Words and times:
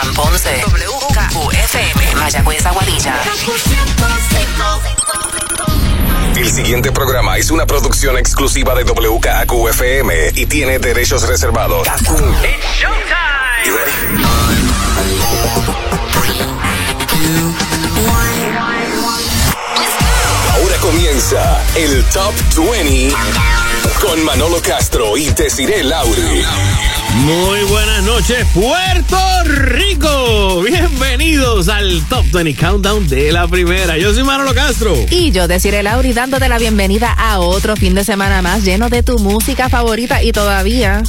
Juan 0.00 0.14
Ponce. 0.14 0.62
WKQFM. 0.66 2.14
Mayagüez 2.16 2.64
Aguadilla. 2.64 3.20
El 6.36 6.50
siguiente 6.50 6.90
programa 6.90 7.36
es 7.36 7.50
una 7.50 7.66
producción 7.66 8.16
exclusiva 8.16 8.74
de 8.74 8.84
WKQFM 8.84 10.32
y 10.34 10.46
tiene 10.46 10.78
derechos 10.78 11.28
reservados. 11.28 11.86
You 13.66 13.76
ready? 13.76 13.92
Ahora 20.54 20.76
comienza 20.80 21.62
el 21.76 22.02
Top 22.06 22.32
20 22.56 23.14
con 24.00 24.24
Manolo 24.24 24.62
Castro 24.62 25.18
y 25.18 25.28
Desiree 25.28 25.82
Lauri. 25.82 26.46
Muy 27.18 27.62
buenas 27.64 28.02
noches, 28.04 28.46
Puerto 28.54 29.18
Rico. 29.44 30.62
Bienvenidos 30.62 31.68
al 31.68 32.02
Top 32.08 32.24
20 32.32 32.54
Countdown 32.54 33.08
de 33.08 33.32
la 33.32 33.46
primera. 33.48 33.98
Yo 33.98 34.14
soy 34.14 34.22
Manolo 34.24 34.54
Castro. 34.54 34.94
Y 35.10 35.30
yo, 35.32 35.48
Desiree 35.48 35.82
Lauri, 35.82 36.12
dándote 36.12 36.48
la 36.48 36.58
bienvenida 36.58 37.12
a 37.12 37.40
otro 37.40 37.76
fin 37.76 37.94
de 37.94 38.04
semana 38.04 38.42
más 38.42 38.64
lleno 38.64 38.88
de 38.88 39.02
tu 39.02 39.18
música 39.18 39.68
favorita 39.68 40.22
y 40.22 40.32
todavía, 40.32 41.02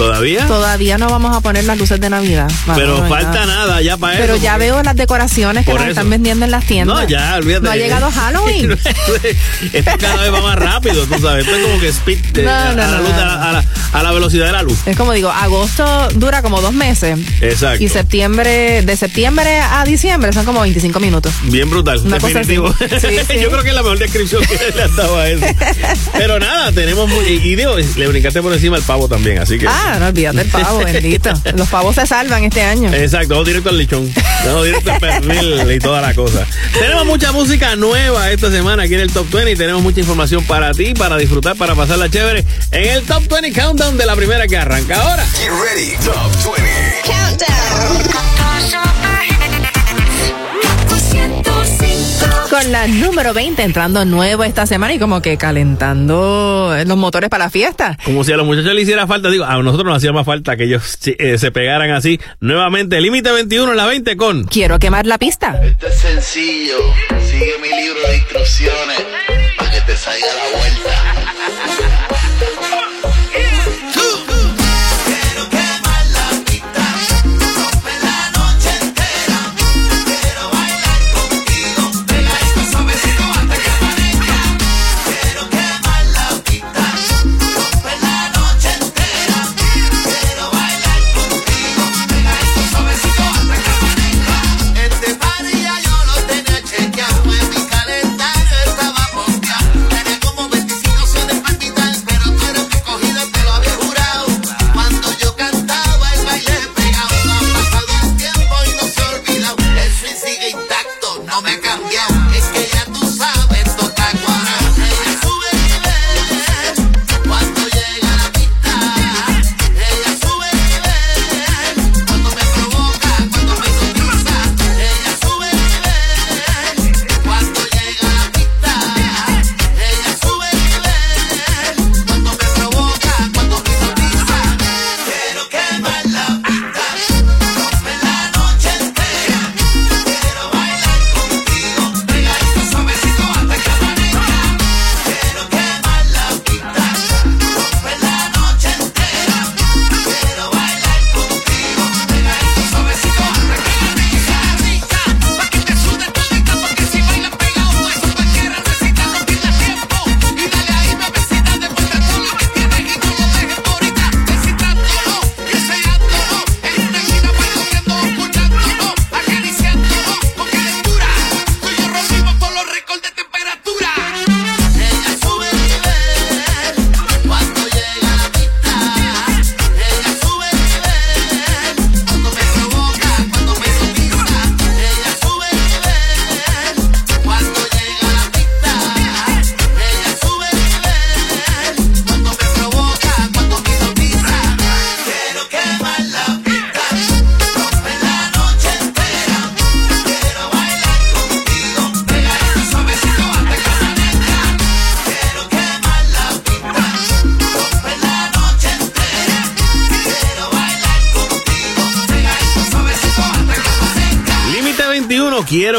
¿Todavía? 0.00 0.46
todavía 0.46 0.98
no 0.98 1.08
vamos 1.10 1.36
a 1.36 1.40
poner 1.40 1.64
las 1.64 1.76
luces 1.78 2.00
de 2.00 2.08
Navidad. 2.10 2.50
Pero 2.74 3.06
falta 3.08 3.44
nada 3.46 3.82
ya 3.82 3.96
para 3.96 4.14
eso. 4.14 4.22
Pero 4.22 4.36
ya 4.36 4.56
veo 4.56 4.82
las 4.82 4.96
decoraciones 4.96 5.64
que 5.66 5.74
nos 5.74 5.86
están 5.86 6.08
vendiendo 6.10 6.44
en 6.44 6.50
las 6.50 6.64
tiendas. 6.64 6.96
No, 7.02 7.08
ya, 7.08 7.36
olvídate. 7.36 7.64
No 7.64 7.70
ha 7.70 7.76
llegado 7.76 8.10
Halloween. 8.10 8.72
Esto 9.72 9.90
cada 9.98 10.22
vez 10.22 10.32
va 10.32 10.40
más 10.42 10.56
rápido, 10.58 11.04
tú 11.06 11.18
sabes. 11.20 11.44
Esto 11.44 11.56
es 11.56 11.62
como 11.66 11.80
que 11.80 11.88
speed 11.88 12.18
No, 12.44 12.50
a, 12.50 12.72
no, 12.72 12.76
la 12.76 13.00
luz, 13.00 13.12
a, 13.12 13.24
la, 13.26 13.48
a 13.48 13.52
la- 13.52 13.64
a 13.92 14.02
la 14.04 14.12
velocidad 14.12 14.46
de 14.46 14.52
la 14.52 14.62
luz. 14.62 14.78
Es 14.86 14.96
como 14.96 15.12
digo, 15.12 15.30
agosto 15.30 16.08
dura 16.14 16.42
como 16.42 16.60
dos 16.60 16.72
meses. 16.72 17.18
Exacto. 17.40 17.82
Y 17.82 17.88
septiembre, 17.88 18.82
de 18.82 18.96
septiembre 18.96 19.58
a 19.60 19.84
diciembre 19.84 20.32
son 20.32 20.44
como 20.44 20.60
25 20.60 21.00
minutos. 21.00 21.32
Bien 21.44 21.68
brutal, 21.68 21.98
Una 22.04 22.18
definitivo. 22.18 22.72
Sí, 22.78 22.86
sí. 23.28 23.40
Yo 23.40 23.50
creo 23.50 23.62
que 23.64 23.70
es 23.70 23.74
la 23.74 23.82
mejor 23.82 23.98
descripción 23.98 24.44
que 24.44 24.72
le 24.76 24.82
has 24.82 24.94
dado 24.94 25.18
a 25.18 25.28
eso. 25.28 25.44
Pero 26.16 26.38
nada, 26.38 26.70
tenemos 26.72 27.08
muy, 27.08 27.24
y 27.26 27.50
y 27.50 27.56
digo, 27.56 27.74
le 27.96 28.06
brincaste 28.06 28.40
por 28.42 28.52
encima 28.52 28.76
el 28.76 28.84
pavo 28.84 29.08
también, 29.08 29.38
así 29.38 29.58
que. 29.58 29.66
Ah, 29.66 29.89
no 29.98 30.06
olvídate 30.06 30.38
del 30.38 30.48
pavo, 30.48 30.78
bendito. 30.84 31.32
Los 31.54 31.68
pavos 31.68 31.94
se 31.94 32.06
salvan 32.06 32.44
este 32.44 32.62
año. 32.62 32.92
Exacto, 32.92 33.34
vamos 33.34 33.46
directo 33.46 33.70
al 33.70 33.78
lichón. 33.78 34.12
Vamos 34.44 34.64
directo 34.64 34.92
al 34.92 35.00
pernil 35.00 35.70
y 35.70 35.78
toda 35.78 36.00
la 36.00 36.14
cosa. 36.14 36.46
Tenemos 36.78 37.06
mucha 37.06 37.32
música 37.32 37.76
nueva 37.76 38.30
esta 38.30 38.50
semana 38.50 38.84
aquí 38.84 38.94
en 38.94 39.00
el 39.00 39.12
Top 39.12 39.30
20 39.30 39.52
y 39.52 39.56
tenemos 39.56 39.82
mucha 39.82 40.00
información 40.00 40.44
para 40.44 40.72
ti, 40.72 40.94
para 40.94 41.16
disfrutar, 41.16 41.56
para 41.56 41.74
pasarla 41.74 42.08
chévere 42.08 42.44
en 42.70 42.88
el 42.88 43.02
Top 43.04 43.26
20 43.28 43.52
Countdown 43.52 43.96
de 43.96 44.06
la 44.06 44.16
primera 44.16 44.46
que 44.46 44.56
arranca 44.56 45.00
ahora. 45.02 45.24
Get 45.34 45.50
ready, 45.50 45.96
Top 46.04 46.54
20. 46.56 46.70
Con 52.50 52.72
la 52.72 52.88
número 52.88 53.32
20 53.32 53.62
entrando 53.62 54.04
nuevo 54.04 54.42
esta 54.42 54.66
semana 54.66 54.92
y 54.92 54.98
como 54.98 55.22
que 55.22 55.38
calentando 55.38 56.74
los 56.84 56.96
motores 56.98 57.30
para 57.30 57.44
la 57.44 57.50
fiesta. 57.50 57.96
Como 58.04 58.24
si 58.24 58.32
a 58.32 58.36
los 58.36 58.44
muchachos 58.44 58.74
le 58.74 58.80
hiciera 58.80 59.06
falta, 59.06 59.30
digo, 59.30 59.44
a 59.44 59.62
nosotros 59.62 59.86
nos 59.86 59.98
hacía 59.98 60.12
más 60.12 60.26
falta 60.26 60.56
que 60.56 60.64
ellos 60.64 60.98
eh, 61.06 61.38
se 61.38 61.52
pegaran 61.52 61.92
así. 61.92 62.18
Nuevamente, 62.40 63.00
límite 63.00 63.30
21 63.30 63.70
en 63.70 63.76
la 63.76 63.86
20 63.86 64.16
con. 64.16 64.44
Quiero 64.46 64.80
quemar 64.80 65.06
la 65.06 65.16
pista. 65.16 65.60
Esto 65.62 65.86
es 65.86 65.94
sencillo. 65.94 66.78
Sigue 67.30 67.52
mi 67.62 67.68
libro 67.68 68.00
de 68.08 68.16
instrucciones 68.16 68.98
para 69.56 69.70
que 69.70 69.80
te 69.82 69.96
salga 69.96 70.26
la 70.26 70.58
vuelta. 70.58 70.79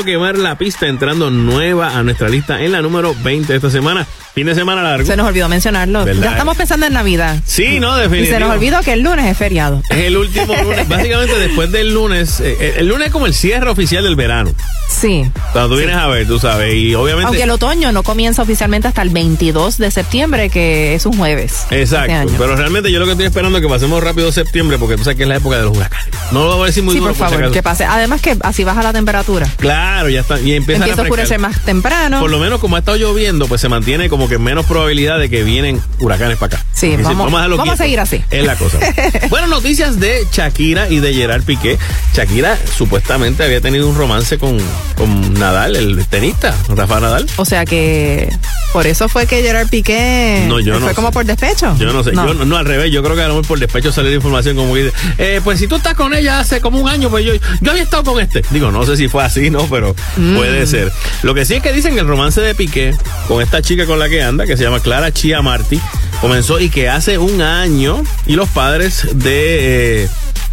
Quiero 0.03 0.19
quemar 0.19 0.37
la 0.37 0.57
pista 0.57 0.87
entrando 0.87 1.29
nueva 1.29 1.97
a 1.97 2.03
nuestra 2.03 2.29
lista 2.29 2.61
en 2.61 2.71
la 2.71 2.81
número 2.81 3.15
20 3.23 3.51
de 3.51 3.57
esta 3.57 3.69
semana. 3.69 4.05
Fin 4.33 4.45
de 4.47 4.55
semana 4.55 4.81
largo. 4.81 5.05
Se 5.05 5.17
nos 5.17 5.27
olvidó 5.27 5.49
mencionarlo. 5.49 6.05
¿Verdad? 6.05 6.23
Ya 6.23 6.31
estamos 6.31 6.55
pensando 6.55 6.85
en 6.85 6.93
Navidad. 6.93 7.37
Sí, 7.45 7.79
no, 7.79 7.97
Y 7.97 8.01
definitivamente. 8.03 8.31
se 8.33 8.39
nos 8.39 8.51
olvidó 8.51 8.79
que 8.81 8.93
el 8.93 9.01
lunes 9.01 9.25
es 9.25 9.37
feriado. 9.37 9.81
Es 9.89 9.97
el 9.97 10.15
último 10.17 10.55
lunes. 10.63 10.87
Básicamente 10.87 11.37
después 11.37 11.71
del 11.71 11.93
lunes, 11.93 12.39
eh, 12.39 12.75
el 12.77 12.87
lunes 12.87 13.07
es 13.07 13.11
como 13.11 13.25
el 13.25 13.33
cierre 13.33 13.69
oficial 13.69 14.03
del 14.03 14.15
verano. 14.15 14.53
Sí. 15.01 15.29
Cuando 15.51 15.69
tú 15.71 15.77
vienes 15.77 15.95
a 15.95 16.07
ver, 16.07 16.27
tú 16.27 16.37
sabes, 16.39 16.75
y 16.75 16.93
obviamente... 16.93 17.25
Aunque 17.27 17.43
el 17.43 17.49
otoño 17.49 17.91
no 17.91 18.03
comienza 18.03 18.41
oficialmente 18.43 18.87
hasta 18.87 19.01
el 19.01 19.09
22 19.09 19.77
de 19.79 19.89
septiembre, 19.89 20.49
que 20.49 20.93
es 20.95 21.05
un 21.07 21.17
jueves. 21.17 21.65
Exacto, 21.71 22.11
este 22.11 22.13
año. 22.13 22.35
pero 22.37 22.55
realmente 22.55 22.91
yo 22.91 22.99
lo 22.99 23.05
que 23.05 23.11
estoy 23.13 23.25
esperando 23.25 23.57
es 23.57 23.63
que 23.63 23.69
pasemos 23.69 24.03
rápido 24.03 24.31
septiembre 24.31 24.77
porque 24.77 24.97
tú 24.97 25.03
sabes 25.03 25.17
que 25.17 25.23
es 25.23 25.29
la 25.29 25.37
época 25.37 25.57
de 25.57 25.63
los 25.63 25.75
huracanes. 25.75 26.07
No 26.31 26.45
lo 26.45 26.55
voy 26.57 26.63
a 26.63 26.67
decir 26.67 26.83
muy 26.83 26.93
Sí, 26.93 26.99
duro 26.99 27.13
por 27.13 27.29
favor, 27.29 27.51
que 27.51 27.63
pase. 27.63 27.83
Además 27.85 28.21
que 28.21 28.37
así 28.41 28.63
baja 28.63 28.83
la 28.83 28.93
temperatura. 28.93 29.47
Claro, 29.57 30.07
ya 30.09 30.21
está. 30.21 30.39
Y 30.39 30.53
empieza 30.53 30.83
Empieza 30.83 31.01
a 31.01 31.03
oscurecer 31.03 31.39
más 31.39 31.59
temprano. 31.65 32.19
Por 32.19 32.29
lo 32.29 32.39
menos 32.39 32.59
como 32.59 32.75
ha 32.75 32.79
estado 32.79 32.97
lloviendo, 32.97 33.47
pues 33.47 33.59
se 33.59 33.69
mantiene 33.69 34.07
como 34.09 34.29
que 34.29 34.37
menos 34.37 34.65
probabilidad 34.65 35.19
de 35.19 35.29
que 35.29 35.43
vienen 35.43 35.81
huracanes 35.99 36.37
para 36.37 36.57
acá. 36.57 36.65
Sí, 36.73 36.91
Es 36.91 36.97
decir, 36.99 37.15
vamos- 37.15 37.31
dejarlo 37.31 37.57
vamos 37.57 37.73
a 37.73 37.77
seguir 37.77 37.99
así. 37.99 38.23
Es 38.29 38.45
la 38.45 38.55
cosa. 38.55 38.77
bueno, 39.29 39.47
noticias 39.47 39.99
de 39.99 40.27
Shakira 40.31 40.89
y 40.89 40.99
de 40.99 41.13
Gerard 41.13 41.43
Piqué. 41.43 41.77
Shakira 42.13 42.57
supuestamente 42.77 43.43
había 43.43 43.61
tenido 43.61 43.87
un 43.89 43.95
romance 43.95 44.37
con, 44.37 44.57
con 45.01 45.33
Nadal, 45.33 45.75
el 45.75 46.05
tenista, 46.05 46.55
Rafa 46.69 46.99
Nadal. 46.99 47.25
O 47.37 47.45
sea 47.45 47.65
que 47.65 48.29
por 48.71 48.85
eso 48.87 49.09
fue 49.09 49.25
que 49.25 49.41
Gerard 49.41 49.67
Piqué 49.67 50.45
No, 50.47 50.59
yo 50.59 50.73
no 50.75 50.79
fue 50.81 50.89
sé. 50.89 50.95
como 50.95 51.11
por 51.11 51.25
despecho. 51.25 51.75
Yo 51.79 51.91
no 51.91 52.03
sé, 52.03 52.11
yo 52.13 52.33
no, 52.33 52.45
no, 52.45 52.57
al 52.57 52.65
revés, 52.65 52.91
yo 52.91 53.01
creo 53.03 53.15
que 53.15 53.21
a 53.23 53.27
lo 53.27 53.33
mejor 53.35 53.47
por 53.47 53.59
despecho 53.59 53.91
sale 53.91 54.09
la 54.09 54.15
información 54.15 54.55
como 54.55 54.73
que 54.75 54.83
dice, 54.85 54.95
eh, 55.17 55.41
pues 55.43 55.59
si 55.59 55.67
tú 55.67 55.75
estás 55.77 55.95
con 55.95 56.13
ella 56.13 56.39
hace 56.39 56.61
como 56.61 56.79
un 56.79 56.87
año, 56.87 57.09
pues 57.09 57.25
yo, 57.25 57.33
yo 57.61 57.71
había 57.71 57.83
estado 57.83 58.03
con 58.03 58.19
este. 58.21 58.43
Digo, 58.51 58.71
no 58.71 58.85
sé 58.85 58.95
si 58.95 59.07
fue 59.07 59.23
así, 59.23 59.49
¿no? 59.49 59.65
Pero 59.69 59.95
Mm. 60.17 60.35
puede 60.35 60.67
ser. 60.67 60.91
Lo 61.23 61.33
que 61.33 61.45
sí 61.45 61.55
es 61.55 61.63
que 61.63 61.73
dicen 61.73 61.93
que 61.95 62.01
el 62.01 62.07
romance 62.07 62.39
de 62.41 62.53
Piqué 62.55 62.95
con 63.27 63.41
esta 63.41 63.61
chica 63.61 63.85
con 63.85 63.97
la 63.99 64.07
que 64.09 64.21
anda, 64.21 64.45
que 64.45 64.55
se 64.57 64.63
llama 64.63 64.79
Clara 64.79 65.11
Chia 65.11 65.41
Martí, 65.41 65.79
comenzó 66.21 66.59
y 66.59 66.69
que 66.69 66.89
hace 66.89 67.17
un 67.17 67.41
año 67.41 68.03
y 68.27 68.35
los 68.35 68.49
padres 68.49 69.07
de... 69.13 70.03
eh, 70.03 70.09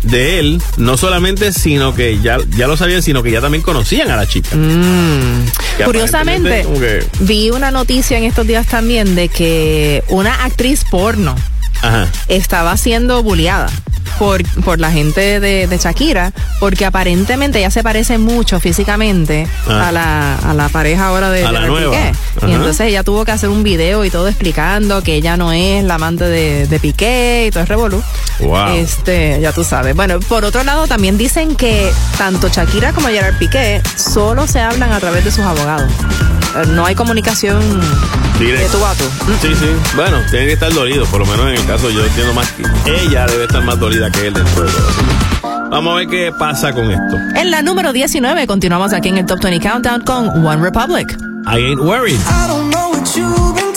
de 0.08 0.38
él, 0.40 0.62
no 0.76 0.96
solamente, 0.96 1.52
sino 1.52 1.94
que 1.94 2.18
ya, 2.20 2.38
ya 2.56 2.66
lo 2.66 2.76
sabían, 2.76 3.02
sino 3.02 3.22
que 3.22 3.30
ya 3.30 3.40
también 3.40 3.62
conocían 3.62 4.10
a 4.10 4.16
la 4.16 4.26
chica. 4.26 4.50
Que 5.76 5.84
Curiosamente, 5.84 6.66
que- 6.80 7.04
vi 7.20 7.50
una 7.50 7.70
noticia 7.70 8.18
en 8.18 8.24
estos 8.24 8.46
días 8.46 8.66
también 8.66 9.14
de 9.14 9.28
que 9.28 10.02
una 10.08 10.44
actriz 10.44 10.84
porno 10.90 11.34
Ajá. 11.82 12.06
estaba 12.28 12.76
siendo 12.76 13.22
bulleada 13.22 13.68
por, 14.18 14.42
por 14.62 14.80
la 14.80 14.90
gente 14.90 15.38
de, 15.38 15.66
de 15.68 15.78
Shakira, 15.78 16.32
porque 16.58 16.84
aparentemente 16.86 17.58
ella 17.60 17.70
se 17.70 17.82
parece 17.84 18.18
mucho 18.18 18.58
físicamente 18.58 19.46
Ah. 19.68 19.88
a, 19.88 19.92
la, 19.92 20.34
a 20.36 20.54
la 20.54 20.68
pareja 20.70 21.06
ahora 21.08 21.30
de 21.30 21.44
A 21.44 21.52
la 21.52 21.60
Gerard 21.60 21.68
nueva. 21.72 21.92
Piqué. 21.92 22.12
Y 22.48 22.52
entonces 22.52 22.86
ella 22.88 23.04
tuvo 23.04 23.24
que 23.24 23.30
hacer 23.32 23.48
un 23.50 23.62
video 23.62 24.04
y 24.04 24.10
todo 24.10 24.26
explicando 24.28 25.02
que 25.02 25.14
ella 25.14 25.36
no 25.36 25.52
es 25.52 25.84
la 25.84 25.94
amante 25.96 26.24
de, 26.24 26.66
de 26.66 26.80
Piqué 26.80 27.44
y 27.46 27.50
todo 27.52 27.62
es 27.62 27.68
revolú. 27.68 28.02
Wow. 28.40 28.68
Este, 28.76 29.38
ya 29.40 29.52
tú 29.52 29.62
sabes. 29.62 29.94
Bueno, 29.94 30.18
por 30.20 30.44
otro 30.44 30.64
lado, 30.64 30.86
también 30.88 31.16
dicen 31.18 31.54
que 31.54 31.92
tanto 32.16 32.48
Shakira 32.48 32.92
como 32.92 33.08
Gerard 33.08 33.36
Piqué 33.38 33.82
solo 33.96 34.46
se 34.48 34.60
hablan 34.60 34.92
a 34.92 34.98
través 35.00 35.24
de 35.24 35.30
sus 35.30 35.44
abogados. 35.44 35.90
Eh, 36.56 36.66
No 36.68 36.86
hay 36.86 36.94
comunicación 36.94 37.60
Directo. 38.38 38.64
de 38.64 38.78
tú 38.78 38.86
a 38.86 38.94
tú. 38.94 39.04
Sí, 39.42 39.54
sí. 39.54 39.66
Bueno, 39.96 40.18
tiene 40.30 40.46
que 40.46 40.52
estar 40.54 40.72
dolido. 40.72 41.04
Por 41.06 41.20
lo 41.20 41.26
menos 41.26 41.46
en 41.50 41.56
el 41.56 41.66
caso 41.68 41.90
yo 41.90 42.02
entiendo 42.02 42.32
más 42.32 42.50
que 42.52 42.62
ella 42.86 43.26
debe 43.26 43.44
estar 43.44 43.62
más 43.62 43.78
dolida 43.78 44.10
que 44.10 44.26
él 44.26 44.32
dentro 44.32 44.64
de 44.64 44.72
todo. 44.72 45.68
Vamos 45.70 45.92
a 45.92 45.96
ver 45.96 46.08
qué 46.08 46.32
pasa 46.32 46.72
con 46.72 46.90
esto. 46.90 47.18
En 47.36 47.50
la 47.50 47.60
número 47.60 47.92
19 47.92 48.46
continuamos 48.46 48.94
aquí 48.94 49.10
en 49.10 49.18
el 49.18 49.26
Top 49.26 49.38
20 49.42 49.68
Countdown 49.68 50.00
con 50.00 50.46
One 50.46 50.62
Republic. 50.62 51.14
I 51.46 51.58
ain't 51.58 51.80
worried. 51.82 52.18
I 52.26 52.48
don't 52.48 52.70
know 52.70 52.90
what 52.90 53.14
you've 53.14 53.67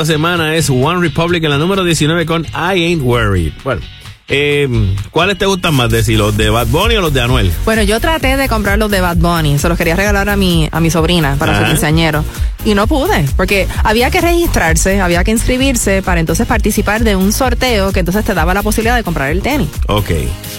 esta 0.00 0.14
semana 0.14 0.54
es 0.56 0.70
One 0.70 1.00
Republic 1.00 1.44
en 1.44 1.50
la 1.50 1.58
número 1.58 1.84
19 1.84 2.24
con 2.24 2.44
I 2.46 2.84
Ain't 2.84 3.02
Worried. 3.02 3.52
Bueno, 3.64 3.82
eh, 4.28 4.68
¿cuáles 5.10 5.36
te 5.36 5.44
gustan 5.44 5.74
más? 5.74 5.90
¿De 5.90 6.02
si 6.04 6.14
los 6.16 6.36
de 6.36 6.48
Bad 6.50 6.68
Bunny 6.68 6.94
o 6.96 7.00
los 7.02 7.12
de 7.12 7.20
Anuel? 7.20 7.50
Bueno, 7.64 7.82
yo 7.82 8.00
traté 8.00 8.36
de 8.36 8.48
comprar 8.48 8.78
los 8.78 8.90
de 8.90 9.00
Bad 9.00 9.16
Bunny, 9.18 9.58
se 9.58 9.68
los 9.68 9.76
quería 9.76 9.96
regalar 9.96 10.28
a 10.30 10.36
mi, 10.36 10.68
a 10.72 10.80
mi 10.80 10.90
sobrina 10.90 11.36
para 11.38 11.58
su 11.58 11.64
quinceañero. 11.66 12.24
Y 12.64 12.74
no 12.74 12.86
pude, 12.86 13.24
porque 13.36 13.66
había 13.84 14.10
que 14.10 14.20
registrarse, 14.20 15.00
había 15.00 15.24
que 15.24 15.30
inscribirse 15.32 16.00
para 16.02 16.20
entonces 16.20 16.46
participar 16.46 17.02
de 17.04 17.16
un 17.16 17.32
sorteo 17.32 17.90
que 17.92 18.00
entonces 18.00 18.24
te 18.24 18.32
daba 18.34 18.54
la 18.54 18.62
posibilidad 18.62 18.96
de 18.96 19.02
comprar 19.02 19.30
el 19.30 19.42
tenis. 19.42 19.68
Ok, 19.88 20.10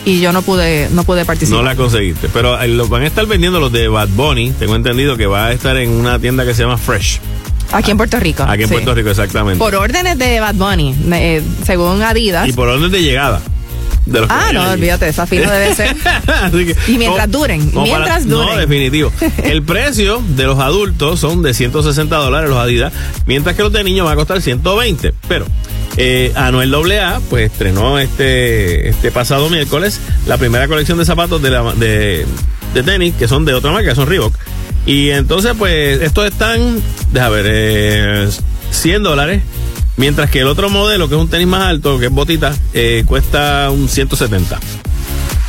Y 0.05 0.19
yo 0.19 0.33
no 0.33 0.41
pude, 0.41 0.87
no 0.91 1.03
pude 1.03 1.25
participar. 1.25 1.63
no 1.63 1.69
la 1.69 1.75
conseguiste. 1.75 2.27
Pero 2.33 2.59
eh, 2.61 2.67
lo- 2.67 2.87
van 2.87 3.03
a 3.03 3.07
estar 3.07 3.25
vendiendo 3.25 3.59
los 3.59 3.71
de 3.71 3.87
Bad 3.87 4.09
Bunny. 4.09 4.51
Tengo 4.51 4.75
entendido 4.75 5.15
que 5.15 5.27
va 5.27 5.45
a 5.47 5.51
estar 5.53 5.77
en 5.77 5.91
una 5.91 6.19
tienda 6.19 6.43
que 6.45 6.53
se 6.53 6.63
llama 6.63 6.77
Fresh. 6.77 7.19
Aquí 7.71 7.91
en 7.91 7.97
Puerto 7.97 8.19
Rico. 8.19 8.43
Aquí 8.43 8.63
en 8.63 8.67
sí. 8.69 8.73
Puerto 8.73 8.93
Rico, 8.93 9.09
exactamente. 9.09 9.59
Por 9.59 9.75
órdenes 9.75 10.17
de 10.17 10.39
Bad 10.39 10.55
Bunny, 10.55 10.95
eh, 11.13 11.41
según 11.65 12.01
Adidas. 12.01 12.47
Y 12.47 12.53
por 12.53 12.67
orden 12.67 12.91
de 12.91 13.01
llegada. 13.01 13.41
de 14.05 14.19
los 14.19 14.27
que 14.27 14.33
Ah, 14.35 14.51
no, 14.51 14.61
allí. 14.63 14.73
olvídate, 14.73 15.07
esa 15.07 15.25
fila 15.27 15.51
debe 15.51 15.73
ser. 15.75 15.95
Que, 16.51 16.75
Y 16.91 16.97
mientras 16.97 17.29
duren, 17.31 17.69
como 17.71 17.85
mientras 17.85 18.25
No, 18.25 18.39
duren. 18.41 18.59
definitivo. 18.59 19.11
El 19.43 19.63
precio 19.63 20.21
de 20.35 20.43
los 20.45 20.59
adultos 20.59 21.19
son 21.19 21.41
de 21.43 21.53
160 21.53 22.15
dólares 22.17 22.49
los 22.49 22.59
Adidas, 22.59 22.91
mientras 23.25 23.55
que 23.55 23.61
los 23.63 23.71
de 23.71 23.83
niños 23.83 24.05
van 24.05 24.13
a 24.13 24.15
costar 24.17 24.41
120. 24.41 25.13
Pero 25.27 25.45
eh, 25.97 26.31
Anuel 26.35 26.73
AA 26.73 27.21
pues 27.29 27.51
estrenó 27.51 27.99
este, 27.99 28.89
este 28.89 29.11
pasado 29.11 29.49
miércoles 29.49 29.99
la 30.25 30.37
primera 30.37 30.67
colección 30.67 30.97
de 30.97 31.05
zapatos 31.05 31.41
de, 31.41 31.51
la, 31.51 31.73
de, 31.73 32.25
de 32.73 32.83
tenis 32.83 33.13
que 33.17 33.27
son 33.27 33.45
de 33.45 33.53
otra 33.53 33.71
marca, 33.71 33.89
que 33.89 33.95
son 33.95 34.07
Reebok. 34.07 34.33
Y 34.85 35.11
entonces 35.11 35.53
pues 35.57 36.01
estos 36.01 36.25
están, 36.25 36.81
déjame 37.11 37.35
ver, 37.35 37.45
eh, 37.49 38.29
100 38.71 39.03
dólares. 39.03 39.43
Mientras 39.97 40.29
que 40.29 40.39
el 40.39 40.47
otro 40.47 40.69
modelo, 40.69 41.09
que 41.09 41.15
es 41.15 41.21
un 41.21 41.27
tenis 41.27 41.47
más 41.47 41.63
alto, 41.63 41.99
que 41.99 42.05
es 42.05 42.11
botita, 42.11 42.55
eh, 42.73 43.03
cuesta 43.05 43.69
un 43.71 43.87
170. 43.89 44.59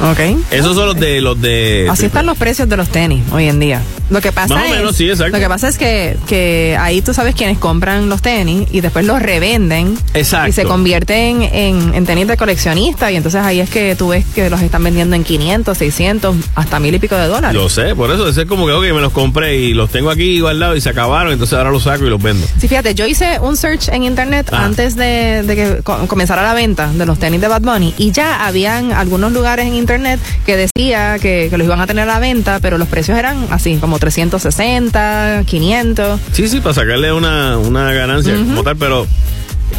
Ok. 0.00 0.20
Esos 0.50 0.74
son 0.74 0.86
los 0.86 0.96
de 0.98 1.20
los 1.20 1.40
de. 1.40 1.86
Así 1.90 2.06
están 2.06 2.26
los 2.26 2.36
precios 2.36 2.68
de 2.68 2.76
los 2.76 2.88
tenis 2.88 3.22
hoy 3.30 3.48
en 3.48 3.60
día. 3.60 3.82
Lo 4.12 4.20
que 4.20 4.30
pasa 4.32 4.54
Más 4.54 4.64
o 4.64 4.66
es, 4.72 4.78
menos, 4.78 4.96
sí, 4.96 5.08
exacto. 5.08 5.36
Lo 5.36 5.42
que 5.42 5.48
pasa 5.48 5.68
es 5.68 5.78
que, 5.78 6.16
que 6.28 6.76
ahí 6.78 7.00
tú 7.02 7.14
sabes 7.14 7.34
quienes 7.34 7.58
compran 7.58 8.08
los 8.08 8.22
tenis 8.22 8.68
y 8.70 8.80
después 8.80 9.04
los 9.06 9.20
revenden 9.22 9.96
Exacto. 10.14 10.48
y 10.48 10.52
se 10.52 10.64
convierten 10.64 11.42
en, 11.42 11.94
en 11.94 12.04
tenis 12.06 12.26
de 12.28 12.36
coleccionista 12.36 13.10
y 13.10 13.16
entonces 13.16 13.40
ahí 13.42 13.60
es 13.60 13.70
que 13.70 13.96
tú 13.96 14.08
ves 14.08 14.24
que 14.34 14.50
los 14.50 14.60
están 14.60 14.84
vendiendo 14.84 15.16
en 15.16 15.24
500, 15.24 15.76
600, 15.78 16.36
hasta 16.54 16.78
mil 16.80 16.94
y 16.94 16.98
pico 16.98 17.16
de 17.16 17.26
dólares. 17.26 17.54
Lo 17.60 17.68
sé, 17.68 17.94
por 17.94 18.10
eso 18.10 18.28
es 18.28 18.46
como 18.46 18.66
que 18.66 18.72
ok, 18.72 18.82
me 18.94 19.00
los 19.00 19.12
compré 19.12 19.56
y 19.56 19.72
los 19.74 19.90
tengo 19.90 20.10
aquí 20.10 20.40
guardados 20.40 20.76
y 20.76 20.80
se 20.80 20.90
acabaron, 20.90 21.32
entonces 21.32 21.56
ahora 21.56 21.70
los 21.70 21.84
saco 21.84 22.04
y 22.06 22.10
los 22.10 22.22
vendo. 22.22 22.46
Sí, 22.58 22.68
fíjate, 22.68 22.94
yo 22.94 23.06
hice 23.06 23.38
un 23.40 23.56
search 23.56 23.88
en 23.88 24.02
internet 24.04 24.48
Ah. 24.52 24.64
antes 24.64 24.94
de, 24.96 25.42
de 25.44 25.56
que 25.56 25.82
co- 25.82 26.06
comenzara 26.06 26.42
la 26.42 26.52
venta 26.54 26.88
de 26.92 27.06
los 27.06 27.18
tenis 27.18 27.40
de 27.40 27.48
Bad 27.48 27.62
Bunny 27.62 27.94
y 27.96 28.12
ya 28.12 28.46
habían 28.46 28.92
algunos 28.92 29.32
lugares 29.32 29.66
en 29.66 29.74
internet 29.74 30.20
que 30.44 30.56
decía 30.56 31.18
que, 31.20 31.46
que 31.48 31.56
los 31.56 31.64
iban 31.64 31.80
a 31.80 31.86
tener 31.86 32.02
a 32.08 32.12
la 32.14 32.18
venta, 32.18 32.58
pero 32.60 32.76
los 32.76 32.88
precios 32.88 33.16
eran 33.18 33.46
así, 33.50 33.76
como 33.76 33.98
360, 34.02 35.44
500. 35.46 36.20
Sí, 36.32 36.48
sí, 36.48 36.60
para 36.60 36.74
sacarle 36.74 37.12
una, 37.12 37.56
una 37.56 37.92
ganancia 37.92 38.34
como 38.34 38.64
tal, 38.64 38.76
pero 38.76 39.06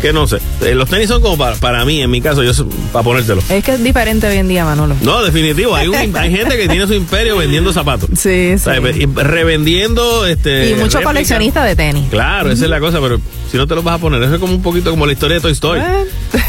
que 0.01 0.13
no 0.13 0.27
sé. 0.27 0.37
Eh, 0.61 0.75
Los 0.75 0.89
tenis 0.89 1.07
son 1.07 1.21
como 1.21 1.37
para, 1.37 1.55
para 1.55 1.85
mí, 1.85 2.01
en 2.01 2.09
mi 2.11 2.21
caso, 2.21 2.43
yo 2.43 2.51
para 2.91 3.03
ponértelo. 3.03 3.41
Es 3.49 3.63
que 3.63 3.73
es 3.73 3.83
diferente 3.83 4.27
hoy 4.27 4.37
en 4.37 4.47
día, 4.47 4.65
Manolo. 4.65 4.95
No, 5.01 5.23
definitivo, 5.23 5.75
hay, 5.75 5.87
un- 5.87 6.15
hay 6.15 6.31
gente 6.35 6.57
que 6.57 6.67
tiene 6.67 6.85
su 6.87 6.93
imperio 6.93 7.37
vendiendo 7.37 7.71
zapatos. 7.73 8.09
Sí, 8.17 8.55
sí. 8.57 8.69
y 8.99 9.05
revendiendo 9.53 10.25
este 10.25 10.71
Y 10.71 10.73
muchos 10.75 11.01
coleccionistas 11.01 11.65
de 11.65 11.75
tenis. 11.75 12.05
Claro, 12.09 12.51
esa 12.51 12.63
es 12.65 12.69
la 12.69 12.79
cosa, 12.79 12.99
pero 13.01 13.19
si 13.51 13.57
no 13.57 13.67
te 13.67 13.75
los 13.75 13.83
vas 13.83 13.95
a 13.95 13.97
poner, 13.99 14.21
eso 14.23 14.33
es 14.35 14.39
como 14.39 14.53
un 14.53 14.61
poquito 14.61 14.89
como 14.89 15.05
la 15.05 15.13
historia 15.13 15.35
de 15.35 15.41
Toy 15.41 15.51
Story. 15.51 15.81
Eh. 15.81 16.05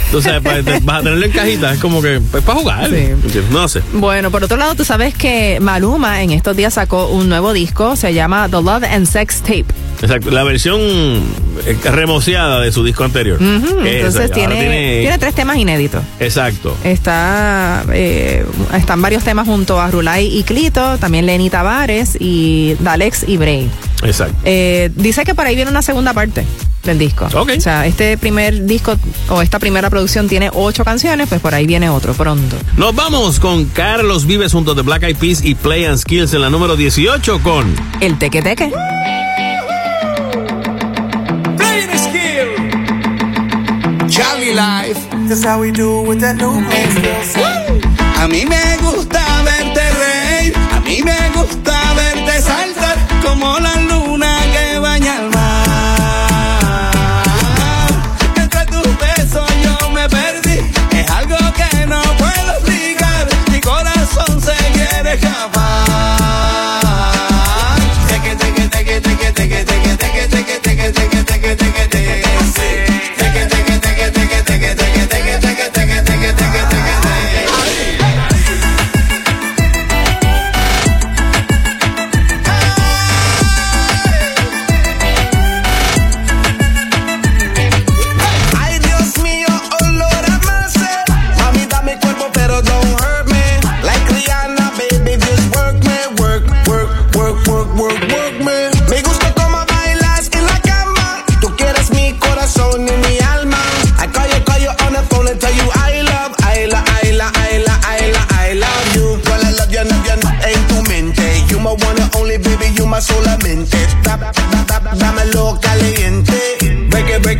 Entonces, 0.06 0.32
pa- 0.42 0.62
te- 0.62 0.80
vas 0.80 1.00
a 1.00 1.02
tenerlo 1.02 1.26
en 1.26 1.32
cajita, 1.32 1.72
es 1.72 1.78
como 1.80 2.00
que 2.00 2.20
pues, 2.30 2.42
para 2.44 2.58
jugar. 2.58 2.88
Sí. 2.88 3.08
No 3.50 3.66
sé. 3.68 3.82
Bueno, 3.94 4.30
por 4.30 4.44
otro 4.44 4.56
lado, 4.56 4.74
tú 4.74 4.84
sabes 4.84 5.14
que 5.14 5.58
Maluma 5.60 6.22
en 6.22 6.30
estos 6.30 6.56
días 6.56 6.74
sacó 6.74 7.08
un 7.08 7.28
nuevo 7.28 7.52
disco, 7.52 7.96
se 7.96 8.14
llama 8.14 8.48
The 8.48 8.56
Love 8.62 8.84
and 8.84 9.06
Sex 9.06 9.40
Tape. 9.42 9.66
Exacto, 10.02 10.30
la 10.30 10.44
versión 10.44 10.80
eh, 10.80 11.78
remoceada 11.84 12.60
de 12.60 12.72
su 12.72 12.84
disco 12.84 13.04
anterior. 13.04 13.38
Entonces 13.40 14.30
tiene, 14.30 15.00
tiene 15.00 15.18
tres 15.18 15.34
temas 15.34 15.56
inéditos. 15.56 16.02
Exacto. 16.20 16.76
Está, 16.84 17.84
eh, 17.92 18.44
están 18.74 19.00
varios 19.00 19.24
temas 19.24 19.46
junto 19.46 19.80
a 19.80 19.90
Rulay 19.90 20.26
y 20.38 20.42
Clito, 20.42 20.98
también 20.98 21.26
Lenny 21.26 21.50
Tavares 21.50 22.16
y 22.18 22.76
Dalex 22.80 23.24
y 23.28 23.36
Bray. 23.36 23.70
Exacto. 24.02 24.36
Eh, 24.44 24.90
dice 24.94 25.24
que 25.24 25.34
por 25.34 25.46
ahí 25.46 25.54
viene 25.54 25.70
una 25.70 25.82
segunda 25.82 26.12
parte 26.12 26.44
del 26.84 26.98
disco. 26.98 27.26
Ok. 27.34 27.52
O 27.56 27.60
sea, 27.60 27.86
este 27.86 28.18
primer 28.18 28.66
disco 28.66 28.96
o 29.28 29.42
esta 29.42 29.58
primera 29.58 29.88
producción 29.90 30.28
tiene 30.28 30.50
ocho 30.52 30.84
canciones, 30.84 31.28
pues 31.28 31.40
por 31.40 31.54
ahí 31.54 31.66
viene 31.66 31.88
otro 31.88 32.12
pronto. 32.12 32.56
Nos 32.76 32.94
vamos 32.94 33.40
con 33.40 33.64
Carlos 33.66 34.26
Vives 34.26 34.52
junto 34.52 34.74
The 34.74 34.82
Black 34.82 35.04
Eyed 35.04 35.16
Peas 35.16 35.42
y 35.42 35.54
Play 35.54 35.84
and 35.86 35.98
Skills 35.98 36.34
en 36.34 36.42
la 36.42 36.50
número 36.50 36.76
18 36.76 37.42
con 37.42 37.74
El 38.00 38.18
teque 38.18 38.42
teque. 38.42 38.70
Cali 44.44 44.54
Life. 44.54 45.10
That's 45.28 45.44
how 45.44 45.60
we 45.60 45.70
do 45.70 46.02
with 46.02 46.20
that 46.20 46.36
new 46.36 46.50
A 48.20 48.28
mí 48.28 48.44
me 48.44 48.76
gusta 48.82 49.20
verte 49.44 49.84
reír, 50.00 50.54
a 50.72 50.80
mí 50.80 51.02
me 51.02 51.16
gusta 51.34 51.94
verte 51.94 52.42
saltar 52.42 52.98
como 53.22 53.58
la 53.58 53.74
luna 53.76 53.93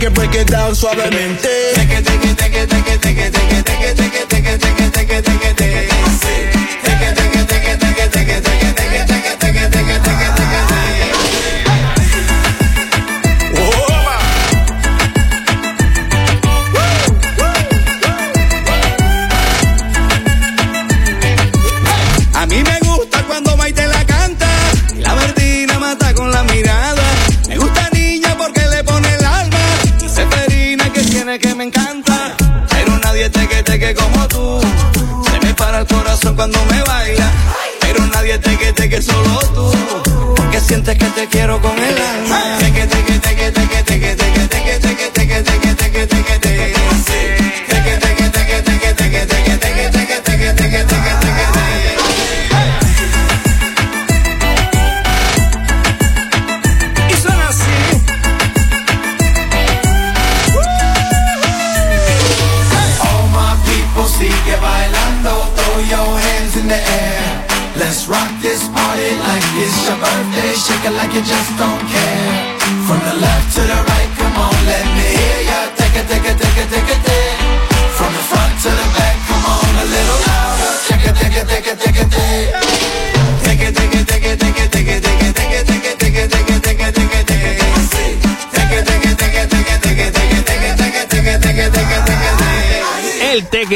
que 0.04 0.10
break 0.10 0.34
it 0.34 0.50
down 0.50 0.74
suavemente. 0.76 1.64
Para 35.74 35.82
el 35.82 35.86
corazón 35.88 36.36
cuando 36.36 36.58
me 36.66 36.82
baila. 36.82 37.32
Pero 37.80 38.06
nadie 38.06 38.38
te 38.38 38.56
que 38.56 38.72
te 38.72 38.88
que 38.88 39.02
solo 39.02 39.40
tú. 39.54 39.72
Porque 40.36 40.60
sientes 40.60 40.96
que 40.96 41.06
te 41.06 41.26
quiero 41.26 41.60
con 41.60 41.76
el 41.76 41.98
alma. 41.98 42.63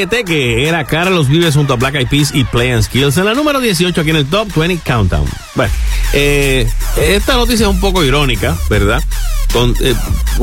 Teque 0.07 0.23
teque 0.23 0.67
era 0.67 0.85
Carlos 0.85 1.27
Vives 1.27 1.55
junto 1.55 1.73
a 1.73 1.75
Black 1.75 1.95
Eyed 1.95 2.07
Peas 2.07 2.31
y 2.33 2.43
Play 2.43 2.71
and 2.71 2.83
Skills 2.83 3.17
en 3.17 3.25
la 3.25 3.33
número 3.33 3.59
18 3.59 3.99
aquí 3.99 4.09
en 4.11 4.15
el 4.15 4.25
Top 4.25 4.47
20 4.55 4.83
Countdown. 4.83 5.25
Bueno, 5.55 5.73
eh, 6.13 6.69
esta 6.97 7.35
noticia 7.35 7.65
es 7.65 7.69
un 7.69 7.79
poco 7.79 8.03
irónica, 8.03 8.55
¿verdad? 8.69 9.03
Con, 9.51 9.75
eh, 9.81 9.95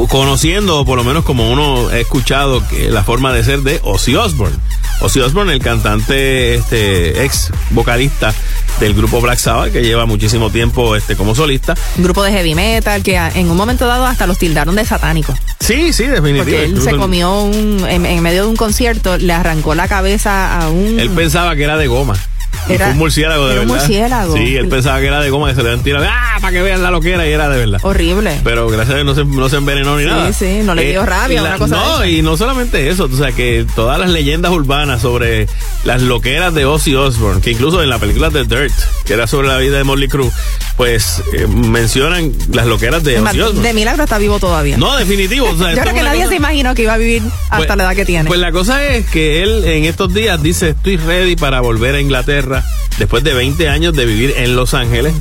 conociendo, 0.08 0.84
por 0.84 0.98
lo 0.98 1.04
menos 1.04 1.24
como 1.24 1.50
uno 1.50 1.88
ha 1.88 1.98
escuchado, 1.98 2.66
que 2.68 2.90
la 2.90 3.04
forma 3.04 3.32
de 3.32 3.44
ser 3.44 3.60
de 3.60 3.80
Ozzy 3.82 4.16
Osbourne. 4.16 4.56
Ozzy 5.00 5.20
Osbourne, 5.20 5.52
el 5.52 5.60
cantante, 5.60 6.56
este, 6.56 7.24
ex 7.24 7.50
vocalista 7.70 8.34
del 8.80 8.94
grupo 8.94 9.20
Black 9.20 9.38
Sabbath, 9.38 9.72
que 9.72 9.82
lleva 9.82 10.06
muchísimo 10.06 10.50
tiempo 10.50 10.96
este, 10.96 11.16
como 11.16 11.34
solista. 11.34 11.74
Un 11.96 12.04
grupo 12.04 12.22
de 12.22 12.32
heavy 12.32 12.54
metal 12.54 13.02
que 13.02 13.16
a- 13.18 13.30
en 13.34 13.50
un 13.50 13.56
momento 13.56 13.86
dado 13.86 14.06
hasta 14.06 14.26
los 14.26 14.38
tildaron 14.38 14.74
de 14.76 14.84
satánicos. 14.84 15.36
Sí, 15.60 15.92
sí, 15.92 16.04
definitivamente. 16.04 16.42
Porque 16.44 16.64
él 16.64 16.82
se 16.82 16.96
comió 16.96 17.40
un, 17.42 17.84
en, 17.88 18.04
en 18.06 18.22
medio 18.22 18.42
de 18.44 18.48
un 18.48 18.56
concierto, 18.56 19.16
le 19.18 19.32
arrancó 19.32 19.74
la 19.74 19.88
cabeza 19.88 20.58
a 20.60 20.68
un... 20.68 21.00
Él 21.00 21.10
pensaba 21.10 21.56
que 21.56 21.64
era 21.64 21.76
de 21.76 21.86
goma. 21.86 22.14
Era- 22.68 22.86
fue 22.86 22.92
un 22.92 22.98
murciélago 22.98 23.46
de 23.46 23.52
era 23.52 23.62
un 23.62 23.68
verdad. 23.68 23.82
murciélago. 23.86 24.36
Sí, 24.36 24.56
él 24.56 24.68
pensaba 24.68 25.00
que 25.00 25.06
era 25.06 25.20
de 25.20 25.30
goma, 25.30 25.48
que 25.48 25.54
se 25.56 25.62
le 25.62 25.68
habían 25.70 25.84
tirado. 25.84 26.06
¡Ah! 26.08 26.38
Para 26.40 26.52
que 26.52 26.62
vean 26.62 26.82
la 26.82 26.90
loquera 26.90 27.26
y 27.26 27.32
era 27.32 27.48
de 27.48 27.58
verdad. 27.58 27.80
Horrible. 27.82 28.40
Pero 28.44 28.68
gracias 28.68 28.90
a 28.90 29.02
Dios 29.02 29.06
no 29.06 29.14
se, 29.14 29.24
no 29.24 29.48
se 29.48 29.56
envenenó 29.56 29.96
ni 29.96 30.02
Sí, 30.04 30.08
nada. 30.08 30.28
Eh, 30.28 30.32
sí, 30.32 30.60
no 30.64 30.74
le 30.74 30.90
dio 30.90 31.04
rabia, 31.06 31.42
una 31.42 31.56
cosa 31.58 31.76
No, 31.76 32.04
y 32.04 32.22
no 32.22 32.36
solamente 32.36 32.88
eso, 32.90 33.08
o 33.12 33.16
sea, 33.16 33.32
que 33.32 33.66
todas 33.74 33.98
las 33.98 34.10
leyendas 34.10 34.52
urbanas 34.52 35.00
sobre 35.02 35.48
las 35.84 36.02
loqueras 36.02 36.54
de 36.54 36.64
Ozzy 36.66 36.94
Osbourne, 36.94 37.40
que 37.40 37.50
incluso 37.52 37.82
en 37.82 37.88
la 37.88 37.98
película 37.98 38.30
The 38.30 38.44
Dirt, 38.44 38.72
que 39.04 39.12
era 39.14 39.26
sobre 39.26 39.48
la 39.48 39.58
vida 39.58 39.78
de 39.78 39.84
Molly 39.84 40.08
Crue, 40.08 40.30
pues 40.76 41.22
eh, 41.32 41.46
mencionan 41.46 42.32
las 42.52 42.66
loqueras 42.66 43.02
de 43.02 43.18
Ozzy 43.18 43.40
Osbourne. 43.40 43.62
de 43.68 43.74
milagro 43.74 44.04
está 44.04 44.18
vivo 44.18 44.38
todavía. 44.38 44.76
No, 44.76 44.96
definitivo. 44.96 45.48
o 45.50 45.56
sea, 45.56 45.70
Yo 45.74 45.80
creo 45.82 45.94
que 45.94 46.02
nadie 46.02 46.18
cosa- 46.20 46.30
se 46.30 46.36
imaginó 46.36 46.74
que 46.74 46.82
iba 46.82 46.92
a 46.94 46.98
vivir 46.98 47.22
hasta 47.50 47.56
pues- 47.56 47.76
la 47.76 47.84
edad 47.84 47.94
que 47.96 48.04
tiene. 48.04 48.28
Pues 48.28 48.40
la 48.40 48.52
cosa 48.52 48.84
es 48.86 49.06
que 49.06 49.42
él 49.42 49.64
en 49.64 49.84
estos 49.84 50.12
días 50.12 50.42
dice, 50.42 50.70
estoy 50.70 50.96
ready 50.98 51.34
para 51.36 51.60
volver 51.60 51.94
a 51.94 52.00
Inglaterra 52.00 52.45
después 52.98 53.24
de 53.24 53.34
20 53.34 53.68
años 53.68 53.94
de 53.94 54.04
vivir 54.06 54.34
en 54.36 54.56
Los 54.56 54.74
Ángeles 54.74 55.14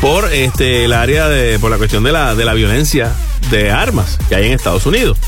por 0.00 0.32
este 0.32 0.84
el 0.84 0.92
área 0.92 1.28
de 1.28 1.58
por 1.58 1.70
la 1.70 1.78
cuestión 1.78 2.02
de 2.02 2.12
la 2.12 2.34
de 2.34 2.44
la 2.44 2.54
violencia 2.54 3.12
de 3.50 3.70
armas 3.70 4.18
que 4.28 4.34
hay 4.34 4.46
en 4.46 4.52
Estados 4.52 4.86
Unidos, 4.86 5.18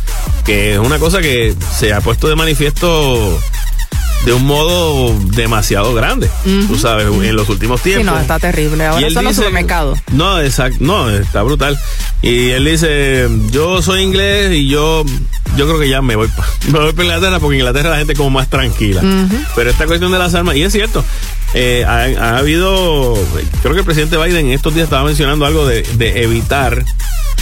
que 0.45 0.75
es 0.75 0.79
una 0.79 0.99
cosa 0.99 1.21
que 1.21 1.55
se 1.77 1.93
ha 1.93 2.01
puesto 2.01 2.29
de 2.29 2.37
manifiesto 2.37 3.39
de 4.25 4.33
un 4.33 4.45
modo 4.47 5.15
demasiado 5.35 5.93
grande, 5.95 6.31
tú 6.67 6.79
sabes, 6.79 7.07
en 7.07 7.37
los 7.37 7.49
últimos 7.51 7.81
sí, 7.83 7.91
tiempos. 7.91 8.15
no, 8.15 8.21
está 8.21 8.39
terrible. 8.39 8.87
Ahora 8.87 9.11
son 9.11 9.25
los 9.25 9.37
supermercados. 9.37 9.99
No, 10.13 10.41
exacto, 10.41 10.79
no, 10.81 11.11
está 11.11 11.43
brutal. 11.43 11.79
Y 12.23 12.51
él 12.51 12.65
dice, 12.65 13.29
yo 13.51 13.83
soy 13.83 14.01
inglés 14.03 14.53
y 14.55 14.67
yo 14.69 15.05
yo 15.57 15.67
creo 15.67 15.79
que 15.79 15.89
ya 15.89 16.01
me 16.03 16.17
voy 16.17 16.27
pa- 16.29 16.47
me 16.73 16.79
voy 16.81 16.93
para 16.93 17.05
Inglaterra 17.05 17.39
porque 17.39 17.57
en 17.57 17.61
Inglaterra 17.61 17.91
la 17.91 17.97
gente 17.99 18.15
es 18.15 18.19
como 18.19 18.31
más 18.31 18.49
tranquila. 18.49 19.03
Pero 19.55 19.71
esta 19.71 19.87
cuestión 19.87 20.11
de 20.11 20.19
las 20.19 20.35
armas, 20.35 20.57
y 20.57 20.63
es 20.63 20.73
cierto, 20.73 21.05
eh, 21.53 21.85
ha, 21.87 22.05
ha 22.35 22.39
habido, 22.39 23.15
creo 23.63 23.75
que 23.75 23.81
el 23.81 23.85
presidente 23.87 24.17
Biden 24.17 24.47
en 24.47 24.53
estos 24.53 24.75
días 24.75 24.85
estaba 24.85 25.05
mencionando 25.05 25.45
algo 25.45 25.67
de, 25.67 25.83
de 25.83 26.23
evitar 26.25 26.83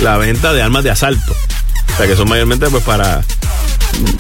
la 0.01 0.17
venta 0.19 0.53
de 0.53 0.63
armas 0.63 0.83
de 0.85 0.91
asalto. 0.91 1.33
O 1.33 1.97
sea, 1.97 2.07
que 2.07 2.17
son 2.17 2.29
mayormente 2.29 2.67
pues 2.71 2.83
para, 2.83 3.23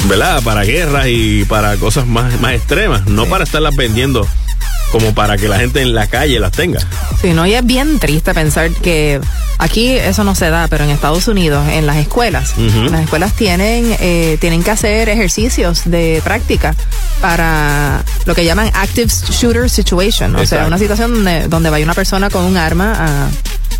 ¿verdad? 0.09 0.43
Para 0.43 0.64
guerras 0.64 1.07
y 1.09 1.45
para 1.45 1.76
cosas 1.76 2.07
más, 2.07 2.41
más 2.41 2.55
extremas, 2.55 3.07
no 3.07 3.26
para 3.26 3.45
estarlas 3.45 3.75
vendiendo 3.76 4.26
como 4.93 5.14
para 5.14 5.38
que 5.38 5.49
la 5.49 5.59
gente 5.59 5.81
en 5.81 5.95
la 5.95 6.07
calle 6.07 6.38
las 6.38 6.52
tenga. 6.52 6.81
Sí, 7.21 7.33
no, 7.33 7.47
y 7.47 7.55
es 7.55 7.64
bien 7.64 7.99
triste 7.99 8.35
pensar 8.35 8.71
que 8.71 9.21
aquí 9.59 9.88
eso 9.88 10.23
no 10.23 10.35
se 10.35 10.50
da, 10.50 10.69
pero 10.69 10.85
en 10.85 10.91
Estados 10.91 11.26
Unidos, 11.29 11.67
en 11.71 11.87
las 11.87 11.97
escuelas, 11.97 12.55
las 12.59 13.00
escuelas 13.00 13.33
tienen, 13.33 13.97
eh, 14.00 14.37
tienen 14.38 14.62
que 14.62 14.71
hacer 14.71 15.09
ejercicios 15.09 15.83
de 15.87 16.21
práctica 16.23 16.75
para 17.23 18.05
lo 18.26 18.35
que 18.35 18.45
llaman 18.45 18.71
active 18.75 19.09
shooter 19.09 19.71
situation, 19.71 20.37
o 20.37 20.45
sea, 20.45 20.67
una 20.67 20.79
situación 20.79 21.14
donde, 21.14 21.49
donde 21.49 21.71
vaya 21.71 21.85
una 21.85 21.95
persona 21.95 22.29
con 22.29 22.45
un 22.45 22.59
arma 22.59 22.93
a, 22.99 23.29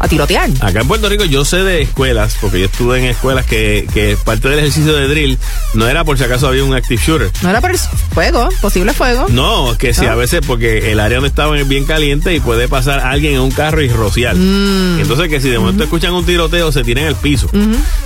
a 0.03 0.09
tirotear. 0.09 0.51
Acá 0.61 0.81
en 0.81 0.89
Puerto 0.89 1.09
Rico 1.09 1.25
yo 1.25 1.45
sé 1.45 1.59
de 1.59 1.83
escuelas, 1.83 2.37
porque 2.41 2.59
yo 2.59 2.67
estuve 2.67 2.99
en 2.99 3.05
escuelas 3.05 3.47
que, 3.47 3.87
que 3.95 4.17
parte 4.25 4.49
del 4.49 4.59
ejercicio 4.59 4.93
de 4.95 5.07
drill 5.07 5.39
no 5.75 5.87
era 5.87 6.03
por 6.05 6.19
si 6.19 6.25
acaso 6.25 6.49
había 6.49 6.65
un 6.65 6.75
active 6.75 7.01
shooter. 7.01 7.31
No 7.43 7.51
era 7.51 7.61
por 7.61 7.73
fuego, 8.13 8.49
posible 8.61 8.93
fuego. 8.95 9.27
No, 9.31 9.77
que 9.79 9.95
si 9.95 10.05
¿No? 10.05 10.11
a 10.11 10.15
veces 10.17 10.41
porque 10.47 10.91
el 10.91 10.99
área 11.01 11.19
donde 11.19 11.29
estaban 11.29 11.57
es 11.59 11.69
bien 11.69 11.85
caliente 11.85 12.35
y 12.35 12.41
puede 12.41 12.67
pasar 12.67 12.99
alguien 13.01 13.35
en 13.35 13.41
un 13.41 13.53
carro 13.53 13.81
y 13.81 13.89
rociar. 13.89 14.35
Mm. 14.35 15.01
Entonces 15.01 15.29
que 15.29 15.41
si 15.41 15.49
de 15.51 15.59
momento 15.61 15.85
escuchan 15.85 16.13
un 16.13 16.27
tiroteo 16.27 16.73
se 16.73 16.83
tiran 16.83 17.05
el 17.05 17.15
piso. 17.15 17.49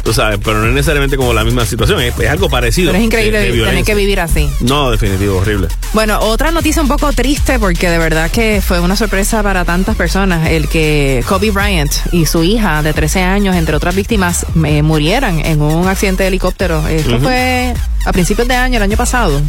Tú 0.04 0.12
sabes, 0.12 0.38
pero 0.44 0.58
no 0.58 0.66
es 0.68 0.74
necesariamente 0.74 1.16
como 1.16 1.32
la 1.32 1.44
misma 1.44 1.64
situación, 1.64 2.00
es, 2.02 2.12
es 2.18 2.28
algo 2.28 2.50
parecido. 2.50 2.90
Pero 2.92 2.98
es 2.98 3.06
increíble 3.06 3.38
de- 3.40 3.52
de 3.52 3.64
tener 3.64 3.84
que 3.84 3.94
vivir 3.94 4.20
así. 4.20 4.48
No, 4.60 4.90
definitivo, 4.90 5.38
horrible. 5.38 5.68
Bueno, 5.94 6.18
otra 6.20 6.50
noticia 6.50 6.82
un 6.82 6.88
poco 6.88 7.10
triste 7.12 7.58
porque 7.58 7.88
de 7.88 7.96
verdad 7.98 8.30
que 8.30 8.60
fue 8.64 8.80
una 8.80 8.96
sorpresa 8.96 9.42
para 9.42 9.64
tantas 9.64 9.96
personas 9.96 10.50
el 10.50 10.68
que 10.68 11.24
Kobe 11.26 11.50
Bryant 11.50 11.85
y 12.12 12.26
su 12.26 12.42
hija 12.42 12.82
de 12.82 12.92
13 12.92 13.22
años, 13.22 13.56
entre 13.56 13.76
otras 13.76 13.94
víctimas, 13.94 14.46
eh, 14.64 14.82
murieran 14.82 15.44
en 15.44 15.60
un 15.62 15.88
accidente 15.88 16.22
de 16.22 16.28
helicóptero. 16.28 16.86
Esto 16.88 17.18
fue 17.20 17.74
a 18.04 18.12
principios 18.12 18.46
de 18.48 18.54
año, 18.54 18.76
el 18.76 18.82
año 18.82 18.96
pasado. 18.96 19.40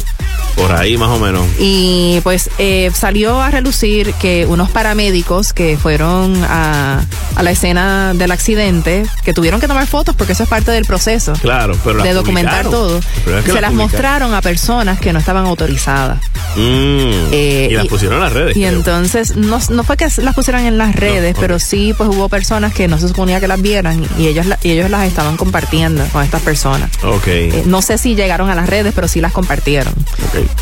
Por 0.56 0.72
ahí 0.72 0.96
más 0.96 1.10
o 1.10 1.18
menos. 1.20 1.46
Y 1.60 2.18
pues 2.24 2.50
eh, 2.58 2.90
salió 2.92 3.40
a 3.40 3.48
relucir 3.50 4.12
que 4.14 4.44
unos 4.46 4.70
paramédicos 4.70 5.52
que 5.52 5.76
fueron 5.80 6.42
a, 6.44 7.04
a 7.36 7.42
la 7.44 7.50
escena 7.52 8.12
del 8.14 8.32
accidente, 8.32 9.04
que 9.24 9.32
tuvieron 9.32 9.60
que 9.60 9.68
tomar 9.68 9.86
fotos 9.86 10.16
porque 10.16 10.32
eso 10.32 10.42
es 10.42 10.48
parte 10.48 10.72
del 10.72 10.84
proceso. 10.84 11.32
Claro, 11.34 11.76
pero 11.84 12.02
de 12.02 12.12
documentar 12.12 12.64
todo. 12.68 12.98
Es 12.98 13.04
que 13.04 13.22
Se 13.24 13.30
las 13.32 13.44
publicaron. 13.70 13.76
mostraron 13.76 14.34
a 14.34 14.40
personas 14.42 14.98
que 14.98 15.12
no 15.12 15.20
estaban 15.20 15.46
autorizadas. 15.46 16.18
Mm, 16.56 17.28
Eh, 17.30 17.68
y 17.70 17.74
las 17.74 17.84
y- 17.84 17.88
pusieron 17.88 18.16
en 18.18 18.24
las 18.24 18.32
redes. 18.32 18.56
Y 18.56 18.60
creo. 18.60 18.72
entonces, 18.72 19.36
no, 19.36 19.60
no 19.70 19.84
fue 19.84 19.96
que 19.96 20.08
las 20.22 20.34
pusieran 20.34 20.64
en 20.64 20.76
las 20.76 20.96
redes, 20.96 21.36
pero 21.38 21.60
sí, 21.60 21.94
pues 21.96 22.08
hubo 22.10 22.28
personas 22.28 22.72
que 22.74 22.88
no 22.88 22.98
se 22.98 23.06
suponía 23.06 23.38
que 23.38 23.46
las 23.46 23.62
vieran 23.62 24.04
y 24.18 24.26
ellos, 24.26 24.46
y 24.64 24.70
ellos 24.72 24.90
las 24.90 25.06
estaban 25.06 25.36
compartiendo 25.36 26.04
con 26.12 26.24
estas 26.24 26.42
personas. 26.42 26.90
Ok. 27.04 27.26
Eh, 27.28 27.62
no 27.66 27.80
sé 27.80 27.96
si 27.96 28.16
llegaron 28.16 28.47
a 28.50 28.54
las 28.54 28.68
redes, 28.68 28.92
pero 28.94 29.08
sí 29.08 29.20
las 29.20 29.32
compartieron. 29.32 29.92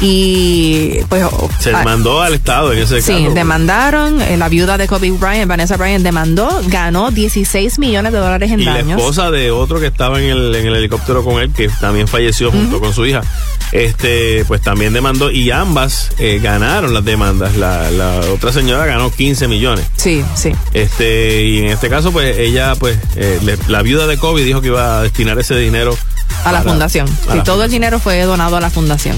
Y 0.01 0.99
pues... 1.09 1.25
Se 1.61 1.71
ah, 1.75 1.83
mandó 1.85 2.23
al 2.23 2.35
Estado 2.35 2.73
en 2.73 2.81
ese 2.81 3.01
Sí, 3.03 3.13
caso. 3.25 3.35
demandaron, 3.35 4.21
eh, 4.21 4.37
la 4.37 4.49
viuda 4.49 4.77
de 4.79 4.87
Kobe 4.87 5.11
Bryant, 5.13 5.49
Vanessa 5.49 5.77
Bryant, 5.77 6.05
demandó, 6.05 6.49
ganó 6.67 7.11
16 7.11 7.79
millones 7.79 8.13
de 8.13 8.19
dólares 8.19 8.51
en 8.51 8.61
Y 8.61 8.65
la 8.65 8.75
daños. 8.75 8.99
esposa 9.01 9.31
de 9.31 9.51
otro 9.51 9.81
que 9.81 9.87
estaba 9.87 10.21
en 10.21 10.31
el, 10.31 10.55
en 10.55 10.67
el 10.67 10.77
helicóptero 10.77 11.25
con 11.25 11.41
él, 11.41 11.51
que 11.53 11.69
también 11.81 12.09
falleció 12.09 12.51
junto 12.51 12.81
con 12.81 12.93
su 12.93 13.07
hija, 13.07 13.23
este, 13.73 14.45
pues 14.47 14.61
también 14.63 14.93
demandó 14.93 15.31
y 15.31 15.51
ambas 15.51 16.11
eh, 16.19 16.41
ganaron 16.43 16.95
las 16.95 17.05
demandas. 17.05 17.57
La, 17.57 17.91
la 17.91 18.21
otra 18.33 18.53
señora 18.53 18.87
ganó 18.87 19.11
15 19.11 19.49
millones. 19.49 19.87
Sí, 19.97 20.23
sí. 20.35 20.53
Este, 20.73 21.45
y 21.45 21.59
en 21.61 21.67
este 21.67 21.89
caso, 21.89 22.13
pues 22.13 22.39
ella, 22.39 22.75
pues, 22.77 22.99
eh, 23.17 23.39
le- 23.43 23.59
la 23.69 23.83
viuda 23.83 24.07
de 24.07 24.17
Kobe 24.19 24.45
dijo 24.45 24.61
que 24.61 24.69
iba 24.69 24.99
a 24.99 25.03
destinar 25.03 25.39
ese 25.39 25.57
dinero 25.57 25.97
A 26.45 26.53
la 26.53 26.59
para- 26.59 26.71
fundación. 26.71 27.09
Sí, 27.09 27.15
la 27.37 27.43
todo 27.45 27.65
el 27.65 27.71
dinero 27.71 27.99
fue 27.99 28.21
donado 28.23 28.57
a 28.57 28.61
la 28.61 28.71
fundación. 28.71 29.17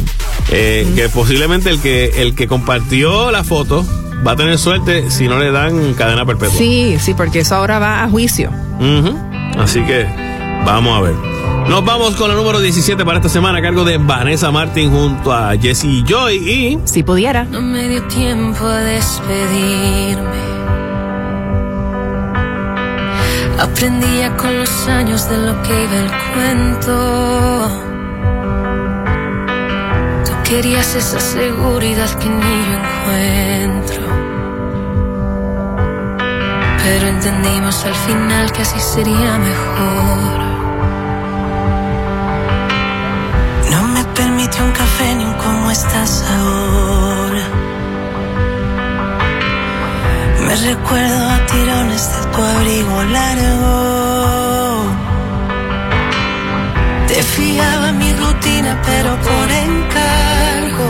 Eh, 0.51 0.91
Que 0.97 1.09
posiblemente 1.09 1.69
el 1.71 1.81
que, 1.81 2.23
el 2.23 2.35
que 2.35 2.47
compartió 2.49 3.31
la 3.31 3.45
foto 3.45 3.85
va 4.27 4.33
a 4.33 4.37
tener 4.37 4.59
suerte 4.59 5.11
si 5.11 5.29
no 5.29 5.39
le 5.39 5.51
dan 5.53 5.95
cadena 5.95 6.25
perpetua. 6.25 6.57
Sí, 6.57 6.97
sí, 7.01 7.15
porque 7.15 7.41
eso 7.41 7.55
ahora 7.57 7.79
va 7.79 8.03
a 8.03 8.09
juicio. 8.09 8.51
Así 9.59 9.81
que 9.83 10.07
vamos 10.65 10.97
a 10.97 11.01
ver. 11.03 11.15
Nos 11.69 11.85
vamos 11.85 12.15
con 12.17 12.29
la 12.31 12.35
número 12.35 12.61
17 12.61 13.05
para 13.05 13.19
esta 13.19 13.29
semana 13.29 13.59
a 13.59 13.63
cargo 13.63 13.85
de 13.85 13.99
Vanessa 13.99 14.51
Martin 14.51 14.91
junto 14.91 15.33
a 15.35 15.55
Jesse 15.59 16.03
Joy 16.07 16.37
y 16.37 16.79
Si 16.85 17.03
pudiera. 17.03 17.45
No 17.45 17.61
me 17.61 17.87
dio 17.89 18.03
tiempo 18.05 18.65
a 18.65 18.79
despedirme. 18.79 20.39
Aprendía 23.59 24.37
con 24.37 24.57
los 24.57 24.87
años 24.87 25.29
de 25.29 25.37
lo 25.37 25.63
que 25.63 25.85
iba 25.85 25.97
el 25.97 26.11
cuento. 26.33 27.69
Tú 30.25 30.33
querías 30.49 30.95
esa 30.95 31.19
seguridad 31.19 32.09
que 32.21 32.29
ni 32.29 32.41
yo 32.41 32.75
encuentro. 32.83 34.03
Pero 36.85 37.07
entendimos 37.09 37.85
al 37.85 37.95
final 37.95 38.53
que 38.53 38.63
así 38.63 38.79
sería 38.79 39.39
mejor. 39.39 40.39
No 43.73 43.83
me 43.89 44.05
permitió 44.15 44.65
un 44.65 44.71
café 44.71 45.15
ni 45.17 45.25
un 45.25 45.35
cómo 45.35 45.71
estás 45.73 46.25
ahora. 46.31 47.68
Me 50.49 50.57
recuerdo 50.57 51.29
a 51.29 51.45
tirones 51.45 52.11
de 52.11 52.27
tu 52.33 52.43
abrigo 52.43 53.03
largo. 53.03 54.87
Te 57.07 57.23
fiaba 57.23 57.93
mi 57.93 58.11
rutina, 58.15 58.81
pero 58.83 59.11
por 59.29 59.51
encargo. 59.67 60.89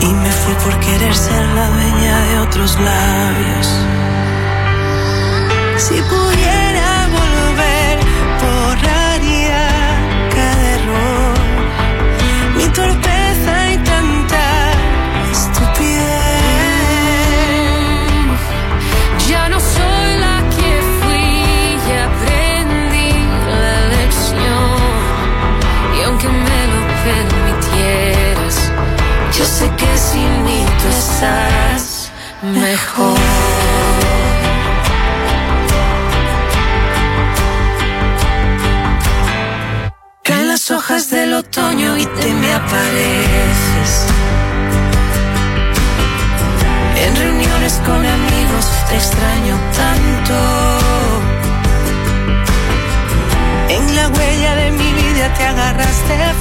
Y 0.00 0.06
me 0.06 0.30
fui 0.30 0.54
por 0.64 0.80
querer 0.80 1.14
ser 1.14 1.44
la 1.48 1.68
dueña 1.68 2.20
de 2.28 2.38
otros 2.38 2.80
labios. 2.80 3.66
Si 5.76 6.00
pudiera 6.00 7.08
volver, 7.18 7.98
borraría 8.40 9.68
cada 10.34 10.70
error. 10.76 11.34
que 29.70 29.98
sin 29.98 30.44
mí 30.44 30.64
tú 30.80 30.88
estás 30.88 32.10
mejor. 32.42 33.18
Caen 40.22 40.48
las 40.48 40.70
hojas 40.70 41.10
del 41.10 41.34
otoño 41.34 41.96
y 41.96 42.06
te 42.06 42.32
me 42.32 42.52
apareces. 42.52 43.92
En 47.04 47.16
reuniones 47.16 47.80
con 47.86 48.04
amigos 48.04 48.66
te 48.88 48.96
extraño 48.96 49.54
tanto. 49.80 50.36
En 53.68 53.96
la 53.96 54.08
huella 54.08 54.54
de 54.56 54.70
mi 54.70 54.92
vida 54.92 55.34
te 55.34 55.44
agarraste 55.44 56.33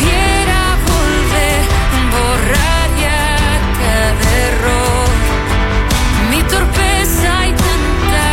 Pudiera 0.00 0.62
volver, 0.88 1.60
borraría 2.14 3.20
cada 3.82 4.28
error. 4.48 5.08
Mi 6.30 6.40
torpeza 6.44 7.32
y 7.46 7.52
tanta 7.52 8.28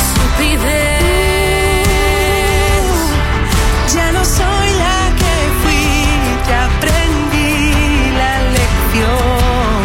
estupidez. 0.00 0.80
Ya 3.94 4.06
no 4.10 4.22
soy 4.24 4.68
la 4.84 5.00
que 5.20 5.34
fui, 5.62 5.86
ya 6.48 6.60
aprendí 6.64 7.54
la 8.18 8.34
lección. 8.56 9.78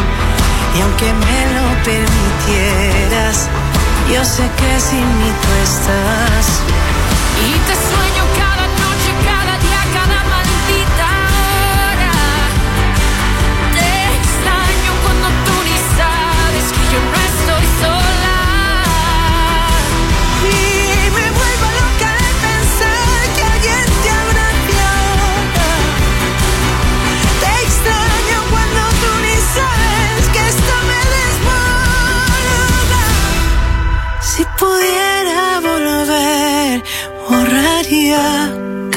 Y 0.76 0.78
aunque 0.82 1.10
me 1.14 1.42
lo 1.56 1.66
permitieras, 1.84 3.38
yo 4.12 4.22
sé 4.26 4.44
que 4.58 4.80
sin 4.80 5.06
mí 5.20 5.32
tú 5.44 5.50
estás. 5.70 6.46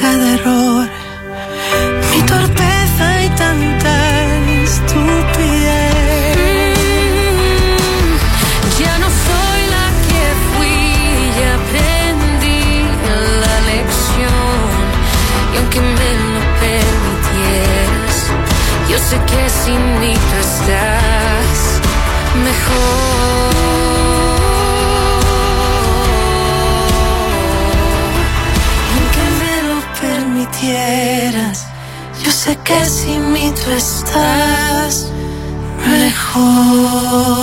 Cada 0.01 0.33
error. 0.37 0.87
Mi 2.11 2.21
torpeza 2.23 3.05
y 3.25 3.29
tanta 3.29 3.95
estupidez. 4.63 5.99
Ya 8.79 8.93
no 9.03 9.09
soy 9.27 9.59
la 9.75 9.87
que 10.09 10.23
fui 10.49 10.79
y 11.37 11.41
aprendí 11.57 12.63
la 13.43 13.55
lección. 13.71 14.67
Y 15.53 15.55
aunque 15.57 15.81
me 15.81 16.09
lo 16.33 16.41
permitieras, 16.65 18.15
yo 18.89 18.97
sé 18.97 19.15
que 19.29 19.41
sin 19.61 19.81
mí 19.99 20.13
estás 20.13 21.59
mejor. 22.47 23.08
Que 32.69 32.85
sin 32.85 33.33
mí 33.33 33.51
tú 33.63 33.71
estás 33.71 35.07
mejor. 35.87 37.39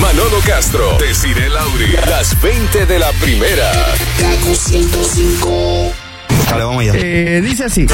Manolo 0.00 0.38
Castro, 0.46 0.96
Desiree 0.98 1.48
Lauri, 1.48 1.96
las 2.08 2.40
20 2.40 2.86
de 2.86 2.98
la 3.00 3.10
primera. 3.12 3.72
Dale, 6.50 6.64
vamos 6.64 6.80
allá. 6.80 6.92
Eh, 6.94 7.40
dice 7.44 7.64
así. 7.64 7.86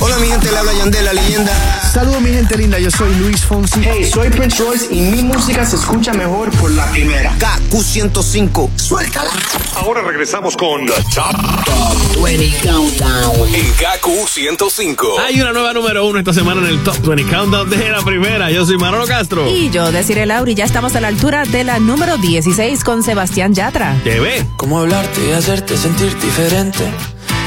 Hola 0.00 0.18
mi 0.18 0.28
gente, 0.28 0.52
le 0.52 0.58
habla 0.58 0.72
Yandel, 0.74 1.04
la 1.04 1.12
leyenda. 1.14 1.52
Saludos 1.92 2.20
mi 2.20 2.30
gente 2.30 2.56
linda, 2.56 2.78
yo 2.78 2.90
soy 2.90 3.14
Luis 3.16 3.44
Fonsi. 3.44 3.80
Hey, 3.82 4.08
soy 4.12 4.30
Prince 4.30 4.62
Royce 4.62 4.86
y 4.90 5.00
mi 5.00 5.22
música 5.22 5.66
se 5.66 5.76
escucha 5.76 6.12
mejor 6.12 6.50
por 6.52 6.70
la 6.70 6.88
primera. 6.90 7.34
KQ105. 7.38 8.70
Suéltala. 8.76 9.30
Ahora 9.76 10.02
regresamos 10.02 10.56
con 10.56 10.86
The 10.86 10.92
Top, 11.14 12.22
20 12.22 12.56
Countdown. 12.62 13.54
en 13.54 13.72
KQ 13.72 14.28
105. 14.28 15.18
Hay 15.20 15.40
una 15.40 15.52
nueva 15.52 15.72
número 15.72 16.06
uno 16.06 16.18
esta 16.18 16.32
semana 16.32 16.60
en 16.62 16.68
el 16.68 16.82
Top 16.84 16.96
20 17.04 17.24
Countdown 17.30 17.68
de 17.70 17.90
la 17.90 18.00
primera. 18.02 18.50
Yo 18.50 18.64
soy 18.64 18.78
Manolo 18.78 19.06
Castro. 19.06 19.48
Y 19.48 19.70
yo, 19.70 19.90
deciré 19.90 20.26
Lauri, 20.26 20.54
ya 20.54 20.64
estamos 20.64 20.94
a 20.96 21.00
la 21.00 21.08
altura 21.08 21.44
de 21.44 21.64
la 21.64 21.80
número 21.80 22.16
16 22.18 22.84
con 22.84 23.02
Sebastián 23.02 23.52
Yatra. 23.52 24.00
Te 24.04 24.20
ve. 24.20 24.46
Cómo 24.56 24.78
hablarte 24.78 25.20
y 25.28 25.32
hacerte 25.32 25.76
sentir 25.76 26.16
diferente. 26.20 26.84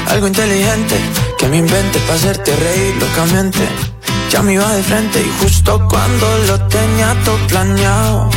Algo 0.08 0.26
inteligente 0.26 0.96
que 1.38 1.48
me 1.48 1.56
invente 1.58 1.98
para 2.00 2.14
hacerte 2.14 2.54
reír 2.54 2.94
locamente. 3.00 3.60
Ya 4.30 4.42
me 4.42 4.52
iba 4.54 4.70
de 4.74 4.82
frente 4.82 5.20
y 5.22 5.42
justo 5.42 5.80
cuando 5.88 6.38
lo 6.46 6.58
tenía 6.68 7.16
todo 7.24 7.38
planeado. 7.48 8.30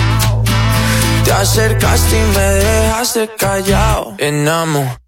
Te 1.23 1.31
acercaste 1.31 2.17
y 2.17 2.37
me 2.37 2.41
dejaste 2.41 3.29
callado. 3.37 4.15
Enamorado. 4.17 5.00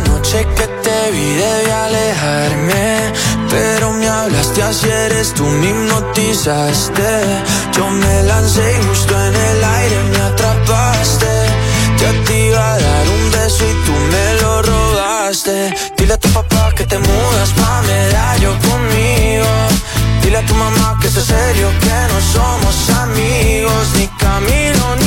Noche 0.00 0.46
que 0.56 0.66
te 0.66 1.10
vi 1.10 1.34
debí 1.34 1.70
alejarme. 1.70 3.12
Pero 3.50 3.92
me 3.92 4.08
hablaste 4.08 4.62
así 4.62 4.88
eres 4.88 5.34
tú 5.34 5.44
me 5.44 5.68
hipnotizaste. 5.68 7.10
Yo 7.76 7.90
me 7.90 8.22
lancé 8.22 8.78
y 8.78 8.86
justo 8.86 9.14
en 9.14 9.34
el 9.34 9.64
aire 9.64 10.02
me 10.12 10.18
atrapaste. 10.18 11.32
Ya 12.00 12.24
te 12.24 12.46
iba 12.48 12.72
a 12.72 12.78
dar 12.78 13.08
un 13.08 13.30
beso 13.32 13.64
y 13.64 13.74
tú 13.84 13.92
me 13.92 14.40
lo 14.40 14.62
robaste. 14.62 15.74
Dile 15.98 16.14
a 16.14 16.18
tu 16.18 16.28
papá 16.30 16.72
que 16.74 16.84
te 16.84 16.98
mudas 16.98 17.50
pa' 17.50 17.82
medallo 17.82 18.56
conmigo. 18.68 19.46
Dile 20.22 20.38
a 20.38 20.46
tu 20.46 20.54
mamá 20.54 20.98
que 21.00 21.08
es 21.08 21.14
serio 21.14 21.68
que 21.80 21.96
no 22.10 22.20
somos 22.32 22.90
amigos 22.90 23.88
Ni 23.96 24.06
camino 24.06 24.96
ni 25.00 25.01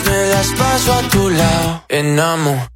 vidas 0.00 0.06
Me 0.06 0.26
las 0.28 0.48
paso 0.58 0.92
a 0.92 1.02
tu 1.08 1.30
lado 1.30 1.84
Enamorado. 1.88 2.68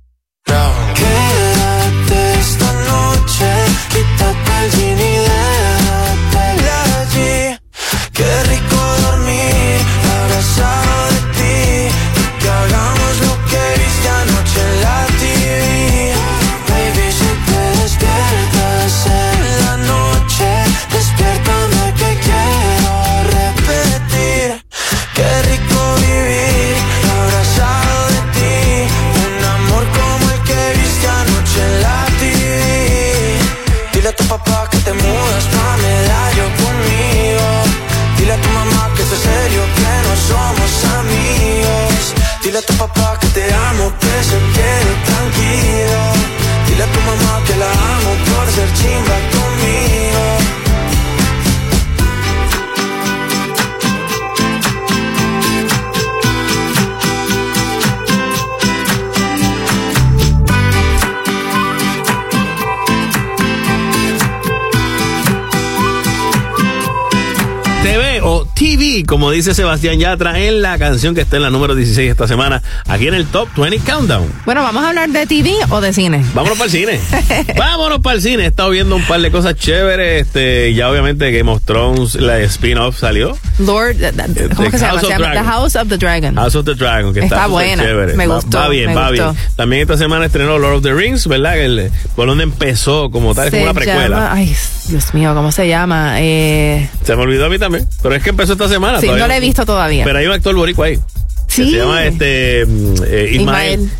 Quédate 0.94 2.40
esta 2.40 2.72
noche 2.72 3.46
Quítate 3.90 4.64
el 4.64 4.70
jean 4.72 4.98
y 4.98 5.16
déjatela 5.28 6.78
allí. 7.00 7.58
Qué 8.12 8.42
rico 8.44 8.69
eso 44.20 44.36
quiero 44.54 44.90
tranquilo. 45.08 46.00
Dile 46.66 46.82
a 46.82 46.86
tu 46.92 47.00
mamá 47.00 47.42
que 47.46 47.56
la 47.56 47.70
amo 47.96 48.12
por 48.28 48.46
ser 48.54 48.72
chimba 48.74 49.16
conmigo. 49.32 49.59
TV 68.76 69.04
como 69.04 69.32
dice 69.32 69.52
Sebastián 69.52 69.98
Yatra 69.98 70.38
en 70.38 70.62
la 70.62 70.78
canción 70.78 71.12
que 71.14 71.22
está 71.22 71.36
en 71.36 71.42
la 71.42 71.50
número 71.50 71.74
16 71.74 72.08
esta 72.08 72.28
semana, 72.28 72.62
aquí 72.86 73.08
en 73.08 73.14
el 73.14 73.26
Top 73.26 73.48
20 73.56 73.78
Countdown. 73.90 74.32
Bueno, 74.44 74.62
¿vamos 74.62 74.84
a 74.84 74.88
hablar 74.90 75.08
de 75.10 75.26
TV 75.26 75.54
o 75.70 75.80
de 75.80 75.92
cine? 75.92 76.24
Vámonos 76.34 76.56
para 76.56 76.66
el 76.66 76.70
cine. 76.70 77.00
Vámonos 77.58 77.98
para 78.00 78.16
el 78.16 78.22
cine. 78.22 78.44
He 78.44 78.46
estado 78.46 78.70
viendo 78.70 78.94
un 78.94 79.02
par 79.02 79.20
de 79.20 79.30
cosas 79.32 79.56
chéveres. 79.56 80.26
Este, 80.26 80.72
ya 80.74 80.88
obviamente 80.88 81.32
Game 81.32 81.50
of 81.50 81.62
Thrones, 81.64 82.14
la 82.14 82.38
spin-off 82.40 82.96
salió. 82.98 83.36
Lord, 83.58 83.96
eh, 84.00 84.12
¿cómo 84.54 84.70
que 84.70 84.78
se 84.78 84.86
llama? 84.86 85.00
Se 85.00 85.06
The 85.08 85.14
Dragon. 85.18 85.44
House 85.46 85.74
of 85.76 85.88
the 85.88 85.96
Dragon. 85.98 86.36
House 86.36 86.54
of 86.54 86.64
the 86.64 86.74
Dragon, 86.74 87.12
que 87.12 87.20
está, 87.20 87.34
Está 87.36 87.46
buena, 87.48 87.82
chévere. 87.82 88.14
me 88.14 88.26
Va- 88.28 88.36
gustó, 88.36 88.58
Va, 88.58 88.68
bien, 88.68 88.86
me 88.90 88.94
va 88.94 89.08
gustó. 89.10 89.32
bien. 89.32 89.44
También 89.56 89.82
esta 89.82 89.96
semana 89.96 90.26
estrenó 90.26 90.58
Lord 90.58 90.76
of 90.76 90.82
the 90.84 90.92
Rings, 90.94 91.26
¿verdad? 91.26 91.58
El, 91.58 91.90
por 92.14 92.28
donde 92.28 92.44
empezó 92.44 93.10
como 93.10 93.34
tal, 93.34 93.46
es 93.48 93.50
como 93.50 93.64
una 93.64 93.74
precuela. 93.74 94.08
llama- 94.16 94.32
ay, 94.32 94.56
Dios 94.90 95.14
mío, 95.14 95.32
¿cómo 95.34 95.52
se 95.52 95.68
llama? 95.68 96.16
Eh, 96.20 96.88
Se 97.04 97.14
me 97.14 97.22
olvidó 97.22 97.46
a 97.46 97.48
mí 97.48 97.58
también. 97.58 97.86
Pero 98.02 98.14
es 98.16 98.22
que 98.24 98.30
empezó 98.30 98.52
esta 98.54 98.68
semana. 98.68 98.98
sí, 99.00 99.06
todavía 99.06 99.24
no 99.24 99.28
la 99.28 99.36
he 99.36 99.40
visto 99.40 99.64
todavía. 99.64 100.04
Pero 100.04 100.18
hay 100.18 100.26
un 100.26 100.32
actor 100.32 100.54
boricua 100.56 100.86
ahí. 100.86 100.98
Que 101.56 101.64
se 101.64 101.70
llama 101.76 102.04
este 102.04 102.64
mm, 102.66 102.94
eh, 103.06 103.30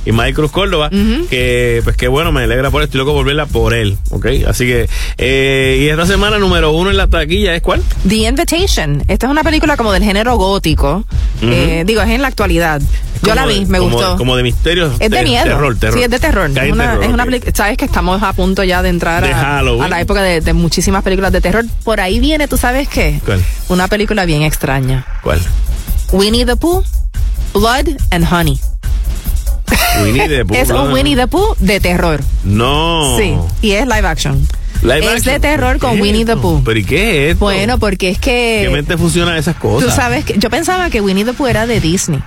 Ismael, 0.04 0.34
Cruz 0.34 0.50
Córdoba 0.50 0.90
que 0.90 1.80
pues 1.84 1.96
qué 1.96 2.08
bueno 2.08 2.32
me 2.32 2.42
alegra 2.44 2.70
por 2.70 2.82
esto 2.82 2.96
y 2.96 2.98
loco 2.98 3.12
por 3.12 3.24
verla 3.26 3.46
por 3.46 3.74
él 3.74 3.96
ok 4.10 4.26
así 4.46 4.66
que 4.66 4.88
eh, 5.18 5.78
y 5.82 5.88
esta 5.88 6.06
semana 6.06 6.38
número 6.38 6.70
uno 6.72 6.90
en 6.90 6.96
la 6.96 7.06
taquilla 7.08 7.54
es 7.54 7.62
cuál 7.62 7.82
The 8.08 8.16
Invitation. 8.16 9.02
Esta 9.08 9.26
es 9.26 9.30
una 9.30 9.42
película 9.44 9.76
como 9.76 9.92
del 9.92 10.02
género 10.02 10.36
gótico. 10.36 11.04
Eh, 11.42 11.84
digo, 11.86 12.00
es 12.02 12.08
en 12.10 12.22
la 12.22 12.28
actualidad. 12.28 12.80
Yo 13.22 13.34
la 13.34 13.44
vi, 13.46 13.60
de- 13.60 13.66
me 13.66 13.78
como- 13.78 13.90
gustó. 13.96 14.16
como 14.16 14.36
de 14.36 14.42
misterio 14.42 14.92
es 14.98 15.10
de 15.10 15.22
miedo. 15.22 15.44
terror 15.44 15.76
terror 15.78 15.98
Sí, 15.98 16.04
es 16.04 16.10
de 16.10 16.18
terror. 16.18 16.50
Es 16.50 16.72
una, 16.72 16.84
terror, 16.92 17.04
es 17.04 17.10
una 17.12 17.22
ok. 17.24 17.30
peli- 17.30 17.42
Sabes 17.54 17.76
que 17.76 17.84
estamos 17.84 18.22
a 18.22 18.32
punto 18.32 18.62
ya 18.64 18.82
de 18.82 18.88
entrar 18.88 19.22
De 19.22 19.32
a, 19.32 19.58
a 19.58 19.62
la 19.88 20.00
época 20.00 20.22
de, 20.22 20.40
de 20.40 20.52
muchísimas 20.52 21.02
películas 21.02 21.32
de 21.32 21.40
terror. 21.40 21.64
Por 21.84 22.00
ahí 22.00 22.20
viene, 22.20 22.48
¿tú 22.48 22.56
sabes 22.56 22.88
qué? 22.88 23.20
¿Cuál? 23.24 23.42
Una 23.68 23.88
película 23.88 24.24
bien 24.24 24.42
extraña. 24.42 25.04
¿Cuál? 25.22 25.40
Winnie 26.12 26.44
the 26.46 26.56
Pooh, 26.56 26.82
Blood 27.52 27.88
and 28.10 28.24
Honey. 28.24 28.58
Winnie 30.02 30.28
the 30.28 30.44
Pooh, 30.44 30.54
es 30.56 30.70
un. 30.70 30.92
Winnie 30.92 31.16
the 31.16 31.26
Pooh 31.26 31.54
de 31.58 31.80
terror. 31.80 32.20
no 32.44 33.16
Sí, 33.18 33.34
y 33.62 33.72
es 33.72 33.86
live 33.86 34.06
action. 34.06 34.46
Live 34.82 35.00
es 35.00 35.06
action. 35.18 35.34
de 35.34 35.40
terror 35.40 35.78
con 35.78 35.96
¿Qué 35.96 36.02
Winnie 36.02 36.20
es 36.22 36.26
the? 36.26 36.36
Pooh. 36.36 36.62
pero 36.64 36.78
y 36.78 36.84
qué 36.84 37.26
es 37.26 37.32
esto? 37.32 37.44
Bueno, 37.44 37.78
porque 37.78 38.08
es 38.10 38.18
que 38.18 38.62
¿Qué 38.64 38.70
mente 38.70 38.96
funcionan 38.96 39.36
esas 39.36 39.56
cosas 39.56 39.88
tú 39.90 39.94
sabes 39.94 40.24
que 40.24 40.38
yo 40.38 40.48
pensaba 40.48 40.88
que 40.90 41.00
Winnie 41.00 41.24
the 41.24 41.32
Pooh 41.34 41.46
era 41.48 41.66
de 41.66 41.80
Disney. 41.80 42.22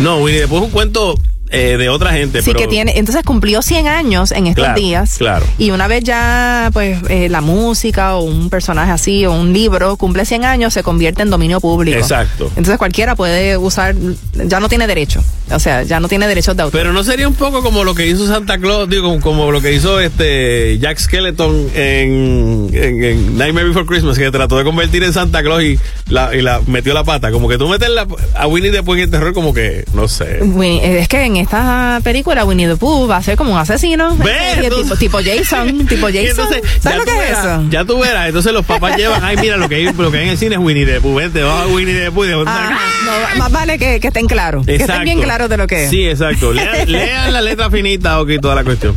no 0.00 0.18
Winnie 0.18 0.40
the 0.42 0.48
Pooh 0.48 0.58
es 0.58 0.64
un 0.64 0.70
cuento 0.70 1.14
eh, 1.50 1.76
de 1.78 1.88
otra 1.88 2.12
gente 2.12 2.42
Sí, 2.42 2.50
pero 2.52 2.60
que 2.60 2.66
tiene, 2.68 2.92
entonces 2.98 3.22
cumplió 3.24 3.62
100 3.62 3.86
años 3.88 4.32
en 4.32 4.46
estos 4.46 4.64
Claro, 4.64 4.80
días. 4.80 5.14
claro. 5.18 5.46
Y 5.58 5.70
una 5.70 5.86
vez 5.88 6.04
ya, 6.04 6.70
pues, 6.72 6.98
eh, 7.08 7.28
la 7.28 7.40
música 7.40 8.16
o 8.16 8.22
un 8.24 8.50
personaje 8.50 8.90
así 8.92 9.24
o 9.26 9.32
un 9.32 9.52
libro 9.52 9.96
cumple 9.96 10.24
100 10.24 10.44
años, 10.44 10.74
se 10.74 10.82
convierte 10.82 11.22
en 11.22 11.30
dominio 11.30 11.60
público. 11.60 11.98
Exacto. 11.98 12.46
Entonces 12.50 12.76
cualquiera 12.78 13.16
puede 13.16 13.56
usar, 13.56 13.94
ya 14.34 14.60
no 14.60 14.68
tiene 14.68 14.86
derecho. 14.86 15.22
O 15.50 15.58
sea, 15.58 15.82
ya 15.82 15.98
no 16.00 16.08
tiene 16.08 16.26
derechos 16.28 16.54
de 16.56 16.62
autor. 16.64 16.78
Pero 16.78 16.92
no 16.92 17.02
sería 17.04 17.26
un 17.26 17.34
poco 17.34 17.62
como 17.62 17.82
lo 17.84 17.94
que 17.94 18.06
hizo 18.06 18.26
Santa 18.26 18.58
Claus, 18.58 18.88
digo, 18.88 19.08
como, 19.08 19.20
como 19.20 19.50
lo 19.50 19.62
que 19.62 19.72
hizo 19.72 19.98
este 20.00 20.78
Jack 20.78 20.98
Skeleton 20.98 21.70
en, 21.74 22.68
en- 22.72 23.04
en 23.04 23.38
Nightmare 23.38 23.68
Before 23.68 23.86
Christmas, 23.86 24.18
que 24.18 24.30
trató 24.30 24.58
de 24.58 24.64
convertir 24.64 25.02
en 25.04 25.12
Santa 25.12 25.42
Claus 25.42 25.62
y 25.62 25.78
la, 26.08 26.34
y 26.34 26.42
la 26.42 26.60
metió 26.66 26.92
la 26.92 27.04
pata. 27.04 27.30
Como 27.32 27.48
que 27.48 27.56
tú 27.56 27.66
metes 27.68 27.88
la- 27.88 28.06
a 28.34 28.46
Winnie 28.46 28.70
después 28.70 28.98
en 28.98 29.04
el 29.04 29.10
terror, 29.10 29.32
como 29.32 29.54
que, 29.54 29.84
no 29.94 30.06
sé. 30.08 30.40
Winnie- 30.42 30.82
es 30.82 31.08
que 31.08 31.24
en 31.24 31.36
esta 31.38 32.00
película 32.04 32.44
Winnie 32.44 32.66
the 32.68 32.76
Pooh 32.76 33.06
va 33.08 33.16
a 33.18 33.22
ser 33.22 33.36
como 33.36 33.52
un 33.54 33.58
asesino. 33.58 34.16
¿Ves? 34.16 34.58
Eh, 34.58 34.70
tipo, 34.70 34.96
tipo 34.96 35.18
Jason. 35.24 35.86
Tipo 35.86 36.06
Jason. 36.12 36.26
entonces, 36.26 36.62
¿Sabes 36.80 37.04
ya 37.06 37.12
lo 37.14 37.22
es 37.22 37.30
eso? 37.38 37.64
Ya 37.70 37.84
tú 37.84 37.98
verás, 37.98 38.26
entonces 38.28 38.52
los 38.52 38.64
papás 38.66 38.96
llevan, 38.96 39.22
ay, 39.24 39.36
mira, 39.38 39.56
lo 39.56 39.68
que 39.68 39.76
hay, 39.76 39.92
lo 39.92 40.10
que 40.10 40.18
hay 40.18 40.24
en 40.24 40.30
el 40.30 40.38
cine 40.38 40.54
es 40.56 40.60
Winnie 40.60 40.84
the 40.86 41.00
Pooh, 41.00 41.14
vente, 41.14 41.42
vamos 41.42 41.62
a 41.70 41.74
Winnie 41.74 41.94
the 41.94 42.10
Pooh. 42.10 42.24
de- 42.24 42.34
Ajá, 42.46 42.78
no, 43.04 43.38
más 43.38 43.50
vale 43.52 43.78
que, 43.78 44.00
que 44.00 44.08
estén 44.08 44.26
claros. 44.26 44.66
Que 44.66 44.76
estén 44.76 45.04
bien 45.04 45.20
claros 45.20 45.48
de 45.48 45.56
lo 45.56 45.66
que 45.66 45.84
es. 45.84 45.90
Sí, 45.90 46.06
exacto. 46.08 46.52
Lean, 46.52 46.90
lean 46.92 47.32
la 47.32 47.40
letra 47.40 47.70
finita, 47.70 48.20
ok, 48.20 48.30
toda 48.40 48.54
la 48.54 48.64
cuestión. 48.64 48.94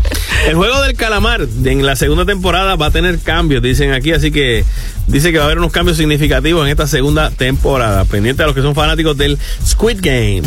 El 0.47 0.55
juego 0.55 0.81
del 0.81 0.95
calamar 0.95 1.41
en 1.65 1.85
la 1.85 1.95
segunda 1.95 2.25
temporada 2.25 2.75
va 2.75 2.87
a 2.87 2.91
tener 2.91 3.19
cambios, 3.19 3.61
dicen 3.61 3.91
aquí, 3.93 4.11
así 4.11 4.31
que 4.31 4.65
dice 5.07 5.31
que 5.31 5.37
va 5.37 5.43
a 5.43 5.45
haber 5.45 5.59
unos 5.59 5.71
cambios 5.71 5.97
significativos 5.97 6.63
en 6.65 6.71
esta 6.71 6.87
segunda 6.87 7.29
temporada. 7.29 8.05
Pendiente 8.05 8.41
a 8.43 8.47
los 8.47 8.55
que 8.55 8.61
son 8.61 8.73
fanáticos 8.73 9.15
del 9.17 9.37
Squid 9.65 9.99
Game. 10.01 10.41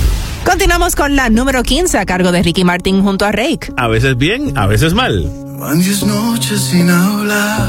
Continuamos 0.45 0.95
con 0.95 1.17
la 1.17 1.31
número 1.31 1.63
15 1.63 1.99
a 1.99 2.05
cargo 2.05 2.31
de 2.31 2.43
Ricky 2.43 2.65
Martin 2.65 3.03
junto 3.03 3.25
a 3.25 3.33
Rake. 3.33 3.73
A 3.77 3.89
veces 3.89 4.17
bien, 4.17 4.57
a 4.57 4.67
veces 4.67 4.93
mal. 4.95 5.29
Van 5.59 5.81
diez 5.81 6.05
noches 6.05 6.61
sin 6.61 6.91
hablar, 6.91 7.69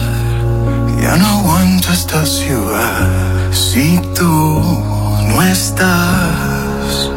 ya 1.01 1.15
no 1.15 1.25
aguanto 1.39 1.91
esta 1.93 2.25
ciudad. 2.25 3.51
Si 3.51 3.99
tú 4.13 4.23
no 5.29 5.41
estás, 5.43 7.11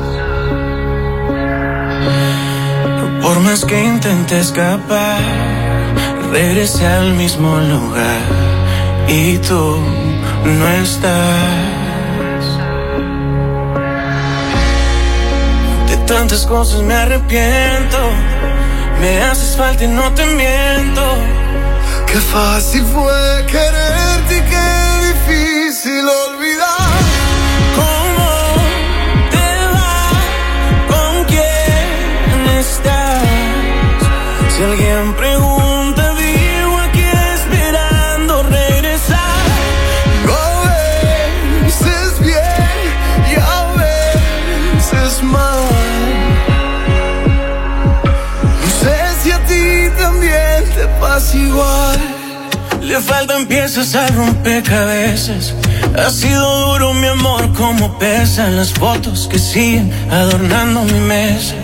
por 3.21 3.41
más 3.41 3.65
que 3.65 3.85
intenté 3.85 4.39
escapar, 4.39 5.21
regresé 6.31 6.87
al 6.87 7.15
mismo 7.15 7.59
lugar 7.59 8.21
y 9.09 9.39
tú 9.39 9.79
no 10.45 10.69
estás. 10.69 11.78
Tantas 16.09 16.47
cosas 16.47 16.81
me 16.81 16.95
arrepiento. 16.95 17.99
Me 19.01 19.21
haces 19.23 19.57
falta 19.57 19.85
y 19.85 19.89
no 19.89 20.11
te 20.15 20.25
miento. 20.25 21.03
Qué 22.07 22.19
fácil 22.19 22.83
fue 22.95 23.45
quererte 23.47 24.39
y 24.39 24.43
qué 24.51 24.69
difícil 25.13 26.05
olvidar. 26.27 26.89
¿Cómo 27.77 28.31
te 29.35 29.51
va? 29.75 30.09
¿Con 30.93 31.25
quién 31.27 32.59
estás? 32.59 33.23
Si 34.57 34.63
alguien 34.63 35.15
Le 52.89 53.03
faltan 53.03 53.45
piezas 53.47 53.95
al 53.95 54.09
rompecabezas. 54.15 55.53
Ha 55.95 56.09
sido 56.09 56.73
duro 56.73 56.95
mi 56.95 57.07
amor 57.07 57.53
como 57.53 57.99
pesan 57.99 58.57
las 58.57 58.73
fotos 58.73 59.29
que 59.31 59.39
siguen 59.39 59.93
adornando 60.11 60.85
mi 60.85 60.99
mesa. 61.01 61.55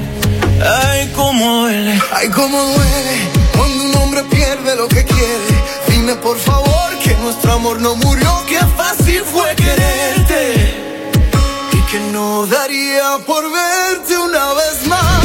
Ay, 0.82 1.10
cómo 1.16 1.62
duele. 1.62 1.98
Ay, 2.12 2.28
cómo 2.28 2.62
duele 2.62 3.16
cuando 3.56 3.84
un 3.84 3.96
hombre 3.96 4.22
pierde 4.24 4.76
lo 4.76 4.86
que 4.86 5.02
quiere. 5.02 5.54
Dime 5.88 6.14
por 6.16 6.38
favor 6.38 6.98
que 7.02 7.14
nuestro 7.22 7.52
amor 7.52 7.80
no 7.80 7.96
murió, 7.96 8.44
que 8.46 8.58
fácil 8.76 9.22
fue 9.24 9.54
quererte. 9.56 10.74
Y 11.72 11.80
que 11.90 12.00
no 12.12 12.44
daría 12.44 13.16
por 13.26 13.44
verte 13.50 14.18
una 14.18 14.52
vez 14.52 14.86
más. 14.86 15.23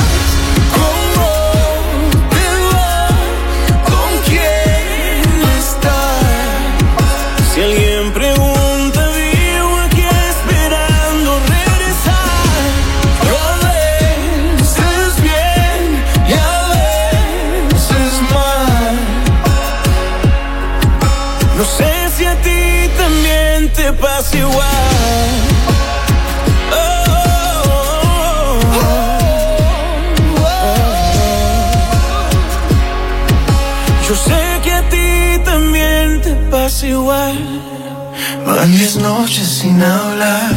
Diez 38.72 38.98
noches 38.98 39.48
sin 39.48 39.82
hablar, 39.82 40.52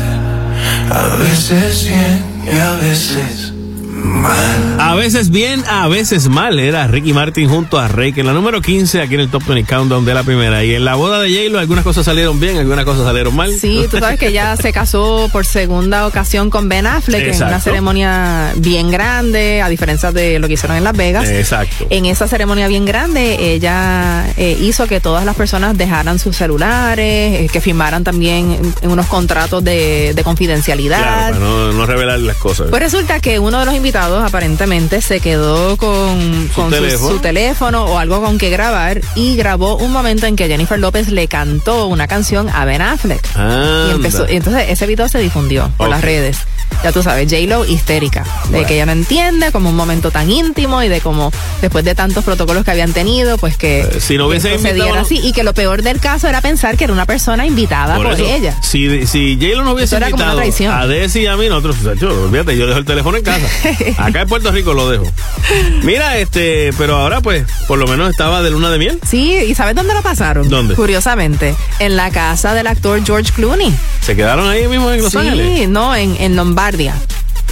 a 0.90 1.16
veces 1.16 1.84
bien 1.84 2.24
y 2.44 2.58
a 2.58 2.72
veces 2.74 3.41
mal. 4.22 4.80
A 4.80 4.94
veces 4.94 5.30
bien, 5.30 5.62
a 5.68 5.88
veces 5.88 6.28
mal. 6.28 6.58
Era 6.58 6.86
Ricky 6.86 7.12
Martin 7.12 7.48
junto 7.48 7.78
a 7.78 7.88
Rey, 7.88 8.12
que 8.12 8.20
en 8.20 8.26
la 8.26 8.32
número 8.32 8.60
15 8.60 9.00
aquí 9.02 9.14
en 9.14 9.20
el 9.20 9.28
Top 9.30 9.44
20 9.46 9.68
Countdown 9.72 10.04
de 10.04 10.14
la 10.14 10.22
primera. 10.22 10.64
Y 10.64 10.74
en 10.74 10.84
la 10.84 10.94
boda 10.94 11.20
de 11.20 11.28
J-Lo 11.30 11.58
algunas 11.58 11.84
cosas 11.84 12.04
salieron 12.04 12.38
bien, 12.40 12.56
algunas 12.58 12.84
cosas 12.84 13.04
salieron 13.04 13.34
mal. 13.36 13.52
Sí, 13.58 13.86
tú 13.90 13.98
sabes 13.98 14.18
que 14.18 14.28
ella 14.28 14.56
se 14.56 14.72
casó 14.72 15.28
por 15.32 15.44
segunda 15.44 16.06
ocasión 16.06 16.50
con 16.50 16.68
Ben 16.68 16.86
Affleck 16.86 17.22
en 17.22 17.28
Exacto. 17.28 17.46
una 17.54 17.60
ceremonia 17.60 18.52
bien 18.56 18.90
grande, 18.90 19.60
a 19.62 19.68
diferencia 19.68 20.12
de 20.12 20.38
lo 20.38 20.46
que 20.48 20.54
hicieron 20.54 20.76
en 20.76 20.84
Las 20.84 20.96
Vegas. 20.96 21.28
Exacto. 21.28 21.86
En 21.90 22.06
esa 22.06 22.28
ceremonia 22.28 22.68
bien 22.68 22.84
grande, 22.84 23.52
ella 23.54 24.26
eh, 24.36 24.56
hizo 24.60 24.86
que 24.86 25.00
todas 25.00 25.24
las 25.24 25.36
personas 25.36 25.76
dejaran 25.76 26.18
sus 26.18 26.36
celulares, 26.36 27.40
eh, 27.40 27.48
que 27.52 27.60
firmaran 27.60 28.04
también 28.04 28.52
en- 28.52 28.74
en 28.82 28.90
unos 28.90 29.06
contratos 29.06 29.62
de, 29.64 30.12
de 30.14 30.22
confidencialidad. 30.24 30.98
Claro, 31.02 31.34
para 31.38 31.44
no, 31.44 31.72
no 31.72 31.86
revelar 31.86 32.18
las 32.20 32.36
cosas. 32.36 32.68
Pues 32.70 32.82
resulta 32.82 33.20
que 33.20 33.38
uno 33.38 33.58
de 33.60 33.66
los 33.66 33.74
invitados 33.74 34.11
aparentemente 34.20 35.00
se 35.00 35.20
quedó 35.20 35.76
con, 35.76 36.48
con 36.54 36.70
su, 36.70 36.76
teléfono. 36.76 37.10
su 37.10 37.18
teléfono 37.20 37.84
o 37.84 37.98
algo 37.98 38.20
con 38.22 38.38
que 38.38 38.50
grabar 38.50 39.00
y 39.14 39.36
grabó 39.36 39.76
un 39.76 39.92
momento 39.92 40.26
en 40.26 40.36
que 40.36 40.48
Jennifer 40.48 40.78
López 40.78 41.08
le 41.08 41.28
cantó 41.28 41.86
una 41.86 42.06
canción 42.08 42.48
a 42.50 42.64
Ben 42.64 42.82
Affleck. 42.82 43.24
Anda. 43.36 43.88
Y, 43.88 43.90
empezó, 43.92 44.26
y 44.30 44.36
entonces 44.36 44.66
ese 44.68 44.86
video 44.86 45.08
se 45.08 45.18
difundió 45.18 45.70
por 45.76 45.88
las 45.88 46.02
redes. 46.02 46.38
Ya 46.82 46.90
tú 46.90 47.02
sabes, 47.02 47.30
J-Lo 47.30 47.64
histérica. 47.66 48.24
De 48.50 48.64
que 48.64 48.74
ella 48.74 48.86
no 48.86 48.92
entiende 48.92 49.52
como 49.52 49.68
un 49.68 49.76
momento 49.76 50.10
tan 50.10 50.30
íntimo 50.30 50.82
y 50.82 50.88
de 50.88 51.00
como 51.00 51.30
después 51.60 51.84
de 51.84 51.94
tantos 51.94 52.24
protocolos 52.24 52.64
que 52.64 52.70
habían 52.70 52.92
tenido, 52.92 53.36
pues 53.38 53.56
que, 53.56 53.82
Eh, 53.82 54.00
si 54.00 54.16
no 54.16 54.26
hubiese 54.26 54.54
invitado- 54.54 54.74
sucediera 54.74 55.00
así. 55.02 55.20
Y 55.22 55.32
que 55.32 55.44
lo 55.44 55.52
peor 55.54 55.82
del 55.82 56.00
caso 56.00 56.28
era 56.28 56.40
pensar 56.40 56.76
que 56.76 56.84
era 56.84 56.92
una 56.92 57.04
persona 57.04 57.46
invitada 57.46 57.96
por, 57.96 58.06
eso, 58.12 58.24
ella. 58.24 58.56
Si, 58.62 59.06
si 59.06 59.36
J-Lo 59.40 59.64
no 59.64 59.72
hubiese 59.72 59.96
invitado 59.96 60.40
a 60.40 60.86
Desi 60.86 61.20
y 61.20 61.26
a 61.26 61.36
mí, 61.36 61.48
nosotros, 61.48 61.76
olvídate, 61.84 62.56
yo 62.56 62.66
dejo 62.66 62.78
el 62.78 62.84
teléfono 62.86 63.18
en 63.18 63.24
casa. 63.24 63.46
Acá 64.06 64.22
en 64.22 64.28
Puerto 64.28 64.50
Rico 64.52 64.74
lo 64.74 64.90
dejo. 64.90 65.04
Mira, 65.82 66.18
este, 66.18 66.72
pero 66.78 66.96
ahora 66.96 67.20
pues, 67.20 67.44
por 67.68 67.78
lo 67.78 67.86
menos 67.86 68.10
estaba 68.10 68.42
de 68.42 68.50
luna 68.50 68.70
de 68.70 68.78
miel. 68.78 68.98
Sí, 69.06 69.34
¿y 69.34 69.54
sabes 69.54 69.74
dónde 69.74 69.94
lo 69.94 70.02
pasaron? 70.02 70.48
¿Dónde? 70.48 70.74
Curiosamente, 70.74 71.54
en 71.78 71.96
la 71.96 72.10
casa 72.10 72.54
del 72.54 72.66
actor 72.66 73.04
George 73.04 73.32
Clooney. 73.32 73.74
Se 74.00 74.16
quedaron 74.16 74.48
ahí 74.48 74.66
mismo 74.68 74.90
en 74.90 75.02
Los 75.02 75.12
sí, 75.12 75.18
Ángeles. 75.18 75.68
no, 75.68 75.94
en, 75.94 76.16
en 76.18 76.36
Lombardia. 76.36 76.94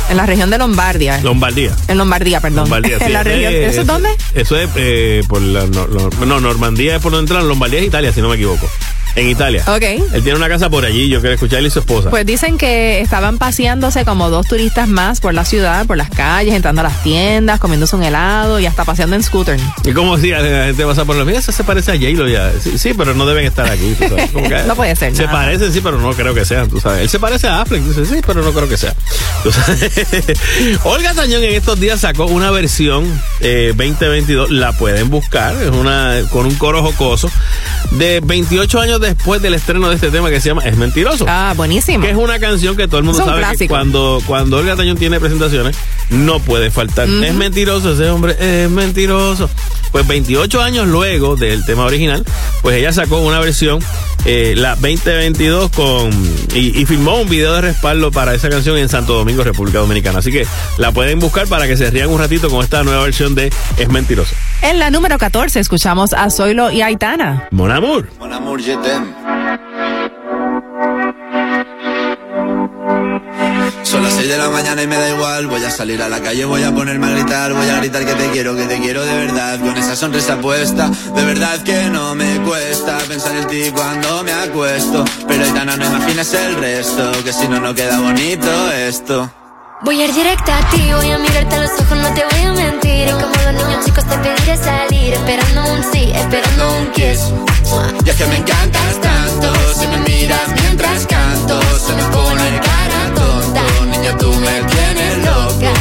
En 0.09 0.17
la 0.17 0.27
región 0.27 0.51
de 0.51 0.59
Lombardia. 0.59 1.21
Lombardía. 1.23 1.71
en 1.87 1.97
Lombardía, 1.97 2.41
perdón. 2.41 2.65
Lombardía, 2.65 2.99
sí, 2.99 3.05
en 3.05 3.13
la 3.13 3.23
región. 3.23 3.55
¿Eso 3.55 3.81
es 3.83 3.87
dónde? 3.87 4.09
Eso 4.35 4.57
es 4.57 4.69
eh, 4.75 5.23
por 5.29 5.41
la. 5.41 5.67
No, 5.67 5.87
no, 6.27 6.41
Normandía 6.41 6.97
es 6.97 7.03
por 7.03 7.13
donde 7.13 7.31
entran. 7.31 7.47
Lombardía 7.47 7.79
es 7.79 7.87
Italia, 7.87 8.13
si 8.13 8.21
no 8.21 8.29
me 8.29 8.35
equivoco. 8.35 8.69
En 9.17 9.29
Italia. 9.29 9.63
Ok. 9.67 9.83
Él 9.83 10.23
tiene 10.23 10.35
una 10.37 10.49
casa 10.49 10.71
por 10.71 10.85
allí, 10.85 11.09
yo 11.09 11.21
quiero 11.21 11.35
escucharle 11.35 11.69
y 11.69 11.71
su 11.71 11.81
esposa. 11.81 12.11
Pues 12.11 12.25
dicen 12.27 12.59
que 12.59 13.01
estaban 13.01 13.39
paseándose 13.39 14.05
como 14.05 14.31
dos 14.31 14.47
turistas 14.47 14.89
más 14.89 15.21
por 15.21 15.35
la 15.35 15.45
ciudad, 15.45 15.87
por 15.87 15.97
las 15.97 16.11
calles, 16.11 16.55
entrando 16.55 16.81
a 16.81 16.85
las 16.85 17.03
tiendas, 17.03 17.59
comiéndose 17.61 17.97
un 17.97 18.03
helado 18.05 18.61
y 18.61 18.67
hasta 18.67 18.85
paseando 18.85 19.17
en 19.17 19.23
scooter. 19.23 19.59
y 19.85 19.93
como 19.93 20.17
si 20.19 20.29
la 20.31 20.41
gente 20.67 20.85
pasa 20.87 21.05
por 21.05 21.17
la 21.17 21.25
mira, 21.25 21.39
eso 21.39 21.53
se 21.53 21.65
parece 21.65 21.93
a 21.93 21.95
J-Lo 21.95 22.29
ya. 22.29 22.53
Sí, 22.63 22.79
sí, 22.79 22.95
pero 22.95 23.15
no 23.15 23.27
deben 23.27 23.45
estar 23.47 23.69
aquí. 23.71 23.95
tú 23.99 24.09
sabes, 24.09 24.31
como 24.31 24.49
que- 24.49 24.63
No 24.67 24.77
puede 24.77 24.95
ser, 24.97 25.15
Se 25.17 25.25
nada. 25.25 25.33
parecen, 25.39 25.73
sí, 25.73 25.81
pero 25.81 25.99
no 25.99 26.13
creo 26.13 26.33
que 26.35 26.45
sean, 26.45 26.69
tú 26.69 26.81
sabes. 26.81 27.03
Él 27.03 27.09
se 27.09 27.19
parece 27.19 27.49
a 27.49 27.61
Affleck, 27.63 27.83
dice, 27.83 28.05
sí, 28.07 28.21
pero 28.27 28.43
no 28.43 28.53
creo 28.53 28.69
que 28.69 28.77
sea. 28.77 28.95
Tú 29.43 29.51
sabes. 29.51 29.91
Olga 30.85 31.15
Tañón 31.15 31.43
en 31.43 31.55
estos 31.55 31.81
días 31.81 32.01
sacó 32.01 32.27
una 32.27 32.51
versión 32.51 33.07
eh, 33.41 33.73
2022, 33.75 34.51
la 34.51 34.73
pueden 34.73 35.09
buscar, 35.11 35.55
es 35.63 35.71
una 35.71 36.17
con 36.31 36.45
un 36.47 36.55
coro 36.57 36.83
jocoso, 36.83 37.31
de 37.93 38.21
28 38.23 38.81
años 38.81 39.00
después 39.01 39.43
del 39.43 39.55
estreno 39.55 39.89
de 39.89 39.97
este 39.97 40.11
tema 40.11 40.31
que 40.31 40.41
se 40.41 40.49
llama 40.51 40.63
Es 40.65 40.77
Mentiroso. 40.77 41.25
Ah, 41.29 41.55
buenísimo. 41.57 42.05
Que 42.05 42.11
es 42.11 42.17
una 42.17 42.39
canción 42.39 42.77
que 42.77 42.87
todo 42.87 42.99
el 42.99 43.05
mundo 43.05 43.21
Es 43.21 43.27
sabe 43.27 43.57
que 43.57 43.69
cuando, 43.69 44.23
cuando 44.27 44.59
Olga 44.59 44.77
Tañón 44.77 44.97
tiene 44.97 45.19
presentaciones, 45.19 45.77
no 46.11 46.39
puede 46.41 46.71
faltar. 46.71 47.09
Es 47.09 47.35
mentiroso, 47.35 47.93
ese 47.93 48.11
hombre 48.11 48.37
es 48.39 48.71
mentiroso. 48.71 49.49
Pues 49.93 50.07
28 50.07 50.63
años 50.63 50.87
luego 50.87 51.35
del 51.35 51.65
tema 51.65 51.85
original, 51.85 52.25
pues 52.63 52.77
ella 52.77 52.93
sacó 52.93 53.19
una 53.19 53.41
versión, 53.41 53.81
eh, 54.25 54.55
la 54.57 54.77
2022, 54.77 55.71
con 55.73 56.11
y, 56.55 56.81
y 56.81 56.87
filmó 56.87 57.17
un 57.17 57.29
video 57.29 57.55
de 57.55 57.63
respaldo 57.63 58.13
para 58.13 58.33
esa 58.35 58.49
canción 58.49 58.79
en 58.79 58.89
Santo 58.89 59.15
Domingo, 59.15 59.43
República 59.43 59.81
Dominicana. 59.81 60.21
Así 60.21 60.31
que 60.31 60.47
la 60.79 60.93
pueden 60.93 61.19
buscar 61.19 61.49
para 61.49 61.67
que 61.67 61.77
se 61.77 61.91
rían 61.91 62.09
un 62.09 62.21
ratito 62.21 62.51
con 62.51 62.63
esta 62.63 62.85
nueva 62.85 63.03
versión 63.03 63.35
de 63.35 63.53
Es 63.79 63.89
mentiroso. 63.89 64.35
En 64.63 64.79
la 64.79 64.91
número 64.91 65.19
14 65.19 65.59
escuchamos 65.59 66.13
a 66.13 66.31
Zoilo 66.31 66.71
y 66.71 66.83
Aitana. 66.83 67.49
Mon 67.51 67.71
amour. 67.73 68.09
Mon 68.21 68.33
amour, 68.33 68.61
je 68.63 68.77
Son 73.83 74.03
las 74.05 74.13
6 74.13 74.29
de 74.29 74.39
la 74.39 74.51
mañana 74.51 74.83
y 74.83 74.87
me 74.87 74.97
da 74.97 75.11
igual. 75.11 75.47
Voy 75.49 75.65
a 75.65 75.71
salir 75.71 76.01
a 76.03 76.09
la 76.09 76.21
calle, 76.21 76.45
voy 76.45 76.63
a 76.63 76.73
ponerme 76.73 77.07
a 77.07 77.11
gritar. 77.11 77.53
Voy 77.53 77.69
a 77.69 77.79
gritar 77.79 78.05
que 78.05 78.15
te 78.15 78.31
quiero, 78.31 78.55
que 78.55 78.65
te 78.65 78.79
quiero 78.79 79.05
de 79.05 79.15
verdad. 79.27 79.59
Con 79.59 79.77
esa 79.77 79.97
sonrisa 79.97 80.41
puesta, 80.41 80.89
de 80.89 81.25
verdad 81.25 81.63
que 81.63 81.89
no 81.91 82.15
me 82.15 82.39
cuesta 82.41 82.99
pensar 83.09 83.37
en 83.37 83.47
ti 83.49 83.71
cuando 83.75 84.23
me 84.23 84.33
acuesto. 84.33 85.05
Pero 85.27 85.45
Aitana, 85.45 85.77
no 85.77 85.85
imagines 85.85 86.33
el 86.35 86.55
resto, 86.57 87.13
que 87.25 87.33
si 87.33 87.49
no, 87.49 87.61
no 87.61 87.75
queda 87.75 87.99
bonito 87.99 88.73
esto. 88.73 89.31
Voy 89.83 89.99
a 89.99 90.05
ir 90.05 90.13
directa 90.13 90.59
a 90.59 90.71
ti, 90.71 90.93
voy 90.93 91.11
a 91.11 91.17
mirarte 91.17 91.57
a 91.57 91.61
los 91.61 91.71
ojos, 91.81 91.97
no 91.97 92.13
te 92.13 92.23
voy 92.23 92.45
a 92.45 92.53
mentir. 92.53 93.09
Y 93.09 93.13
como 93.13 93.35
los 93.45 93.55
niños 93.55 93.85
chicos 93.85 94.05
te 94.05 94.19
pediré 94.19 94.57
salir, 94.59 95.15
esperando 95.15 95.73
un 95.73 95.83
sí, 95.91 96.13
esperando 96.15 96.79
un 96.79 96.93
kiss. 96.93 97.33
Y 98.05 98.11
es 98.11 98.17
que 98.17 98.27
me 98.27 98.37
encantas 98.37 99.01
tanto, 99.01 99.53
si 99.75 99.87
me 99.87 99.99
miras 100.01 100.49
mientras 100.61 101.07
canto, 101.07 101.59
se 101.79 101.95
me 101.95 102.03
pone 102.13 102.61
cara 102.61 103.15
tonta. 103.15 103.63
Niña, 103.87 104.17
tú 104.19 104.31
me 104.35 104.63
tienes 104.65 105.25
loca. 105.25 105.73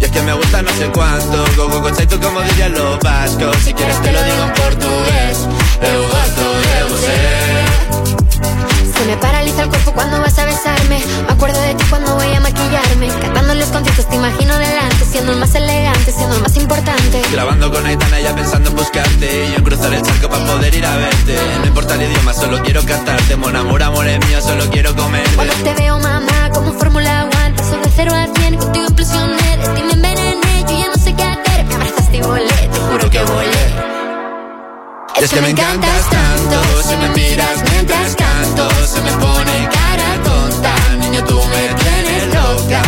Y 0.00 0.04
es 0.04 0.10
que 0.10 0.22
me 0.22 0.32
gusta 0.32 0.62
no 0.62 0.70
sé 0.70 0.86
cuánto, 0.94 1.44
go 1.54 1.68
go 1.68 1.82
go 1.82 1.90
tú 1.92 2.20
como 2.20 2.40
dirían 2.40 2.72
los 2.72 2.98
vascos. 3.00 3.56
Si 3.62 3.74
quieres 3.74 4.00
te 4.00 4.10
lo 4.10 4.22
digo 4.22 4.42
en 4.42 4.52
portugués, 4.54 5.38
eu 5.82 6.02
gosto 6.08 6.44
de 6.64 6.84
você. 6.88 7.18
Se 8.98 9.04
me 9.04 9.16
paraliza 9.18 9.64
el 9.64 9.68
cuerpo 9.68 9.92
cuando 9.92 10.18
vas 10.20 10.38
a 10.38 10.46
besarme. 10.46 10.73
Me 11.26 11.32
acuerdo 11.32 11.60
de 11.60 11.74
ti 11.74 11.84
cuando 11.90 12.14
voy 12.14 12.32
a 12.34 12.40
maquillarme. 12.40 13.08
Cantando 13.20 13.54
los 13.54 13.68
conciertos 13.68 14.08
te 14.08 14.16
imagino 14.16 14.56
delante, 14.58 15.04
siendo 15.04 15.32
el 15.32 15.38
más 15.38 15.54
elegante, 15.54 16.12
siendo 16.12 16.36
el 16.36 16.42
más 16.42 16.56
importante. 16.56 17.22
Grabando 17.32 17.70
con 17.70 17.86
Aitana 17.86 18.20
ya 18.20 18.34
pensando 18.34 18.70
en 18.70 18.76
buscarte. 18.76 19.46
Y 19.46 19.50
yo 19.50 19.56
en 19.56 19.64
cruzar 19.64 19.92
el 19.94 20.02
charco 20.02 20.28
para 20.28 20.44
poder 20.44 20.74
ir 20.74 20.86
a 20.86 20.96
verte. 20.96 21.38
No 21.60 21.66
importa 21.66 21.94
el 21.94 22.02
idioma, 22.02 22.34
solo 22.34 22.62
quiero 22.62 22.84
cantarte. 22.84 23.36
Mon 23.36 23.56
amor, 23.56 23.82
amor 23.82 24.06
es 24.06 24.26
mío, 24.26 24.40
solo 24.40 24.64
quiero 24.70 24.94
comerte. 24.94 25.34
Cuando 25.36 25.54
te 25.54 25.74
veo, 25.74 25.98
mamá, 25.98 26.50
como 26.52 26.72
Fórmula 26.72 27.24
One, 27.24 27.54
paso 27.56 27.76
de 27.76 27.90
cero 27.94 28.12
a 28.14 28.26
cien, 28.38 28.56
contigo 28.56 28.86
implosioné, 28.88 29.56
de 29.56 29.68
ti 29.68 29.82
me 29.82 29.92
envenené, 29.92 30.64
yo 30.68 30.78
ya 30.78 30.88
no 30.88 31.02
sé 31.02 31.14
qué 31.14 31.22
hacer, 31.22 31.64
me 31.66 31.74
abrazaste 31.74 32.16
y 32.16 32.20
volé, 32.20 32.68
te 32.72 32.78
juro 32.78 33.10
que 33.10 33.20
volé. 33.22 33.94
Es 35.20 35.30
que 35.30 35.40
me 35.40 35.50
encantas 35.50 36.10
tanto, 36.10 36.82
si 36.82 36.96
me 36.96 37.08
miras 37.10 37.70
mientras 37.70 38.16
canto, 38.16 38.68
se 38.86 39.00
me 39.00 39.12
pone 39.12 39.68
cara 39.72 40.13
niño 41.14 41.24
tú 41.26 41.40
me 41.44 41.74
tienes 41.82 42.34
loca. 42.34 42.82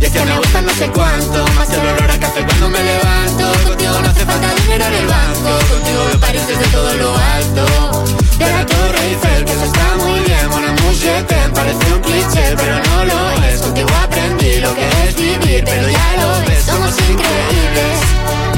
Y 0.00 0.04
es 0.04 0.10
que 0.10 0.24
me 0.24 0.36
gusta 0.38 0.60
no 0.62 0.74
sé 0.74 0.88
cuánto, 0.90 1.44
más 1.54 1.70
el 1.70 1.80
olor 1.80 2.10
a 2.10 2.18
café 2.18 2.44
cuando 2.44 2.68
me 2.68 2.82
levanto. 2.82 3.68
Contigo 3.68 3.92
no 4.02 4.08
hace 4.08 4.24
falta 4.24 4.54
dinero 4.62 4.84
en 4.86 4.94
el 4.94 5.06
banco, 5.06 5.50
contigo 5.70 6.04
veo 6.08 6.20
París 6.20 6.42
desde 6.48 6.66
todo 6.66 6.94
lo 6.94 7.16
alto. 7.16 8.04
De 8.38 8.46
la 8.46 8.66
Torre 8.66 9.08
Eiffel, 9.08 9.44
que 9.44 9.52
eso 9.52 9.64
está 9.64 9.96
muy 9.98 10.20
bien, 10.20 10.48
mon 10.48 10.64
amour, 10.64 10.94
je 10.94 11.22
t'aime, 11.24 11.54
parece 11.54 11.92
un 11.92 12.00
cliché, 12.00 12.56
pero 12.56 12.76
no 12.78 13.04
lo 13.04 13.46
es. 13.46 13.60
Contigo 13.60 13.88
aprendí 14.02 14.60
lo 14.60 14.74
que 14.74 14.88
es 15.06 15.14
vivir, 15.16 15.64
pero 15.64 15.88
ya 15.88 16.08
lo 16.20 16.48
ves, 16.48 16.64
somos 16.64 16.94
increíbles. 17.08 18.49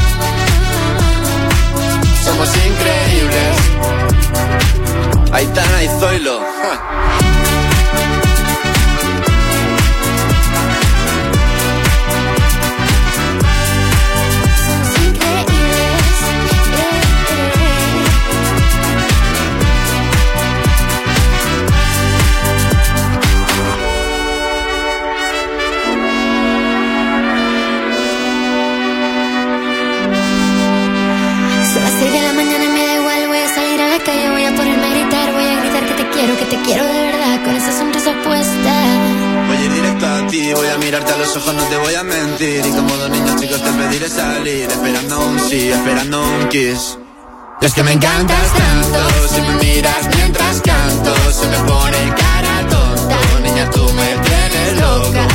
me 47.85 47.93
encantas 47.93 48.53
tanto. 48.53 49.29
Si 49.29 49.41
me 49.41 49.55
miras 49.57 50.09
mientras 50.17 50.61
canto, 50.61 51.15
se 51.33 51.47
me 51.49 51.59
pone 51.59 51.99
cara 52.17 52.69
tonta. 52.69 53.19
Niña, 53.43 53.71
tú 53.71 53.85
me 53.93 54.07
tienes 54.29 54.81
loca. 54.81 55.27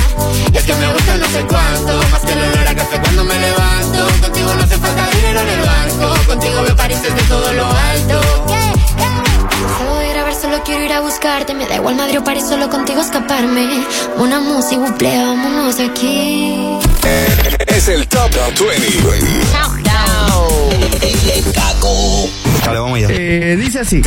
Y 0.53 0.57
es 0.57 0.63
que 0.63 0.75
me 0.75 0.93
gusta 0.93 1.17
no 1.17 1.25
sé 1.27 1.41
cuánto, 1.47 2.09
más 2.11 2.21
que 2.21 2.33
el 2.33 2.39
olor 2.39 2.67
a 2.67 2.75
café 2.75 2.99
cuando 3.01 3.23
me 3.23 3.39
levanto. 3.39 4.07
Contigo 4.21 4.53
no 4.53 4.63
hace 4.63 4.77
falta 4.77 5.09
dinero 5.15 5.39
en 5.41 5.49
el 5.49 5.61
banco, 5.61 6.25
contigo 6.27 6.61
me 6.61 6.73
pareces 6.75 7.15
de 7.15 7.21
todo 7.23 7.53
lo 7.53 7.65
alto. 7.65 8.21
Solo 9.77 10.51
solo 10.51 10.63
quiero 10.63 10.83
ir 10.83 10.93
a 10.93 11.01
buscarte. 11.01 11.53
Me 11.53 11.67
da 11.67 11.75
igual 11.75 11.95
Madrid 11.95 12.19
o 12.19 12.23
París, 12.23 12.45
solo 12.47 12.69
contigo 12.69 13.01
escaparme. 13.01 13.85
Una 14.17 14.39
música, 14.39 14.81
vámonos 15.01 15.79
aquí. 15.79 16.77
Eh, 17.03 17.57
es 17.67 17.87
el 17.87 18.07
Top, 18.07 18.29
top 18.31 18.67
20. 18.67 19.01
20. 19.09 19.86
Dale, 22.65 22.79
vamos 22.79 22.97
allá. 22.97 23.07
Eh, 23.09 23.55
dice 23.55 23.79
así. 23.79 24.01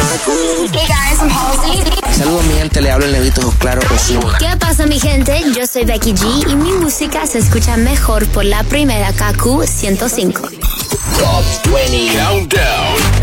Hey 0.72 0.86
guys, 0.86 1.20
I'm 1.20 1.30
Halsey. 1.30 1.82
Saludos 2.12 2.44
mi 2.44 2.54
gente, 2.54 2.82
le 2.82 2.90
hablo 2.90 3.06
el 3.06 3.12
negrito 3.12 3.54
Claro 3.58 3.80
Osuna. 3.94 4.36
¿Qué 4.38 4.54
pasa 4.58 4.84
mi 4.84 5.00
gente? 5.00 5.42
Yo 5.56 5.66
soy 5.66 5.84
Becky 5.86 6.12
G 6.12 6.50
y 6.50 6.56
mi 6.56 6.72
música 6.72 7.26
se 7.26 7.38
escucha 7.38 7.78
mejor 7.78 8.26
por 8.28 8.44
la 8.44 8.62
primera 8.64 9.12
KQ 9.12 9.66
105. 9.66 10.42
Top 10.42 11.72
20 11.72 12.18
Countdown. 12.18 13.20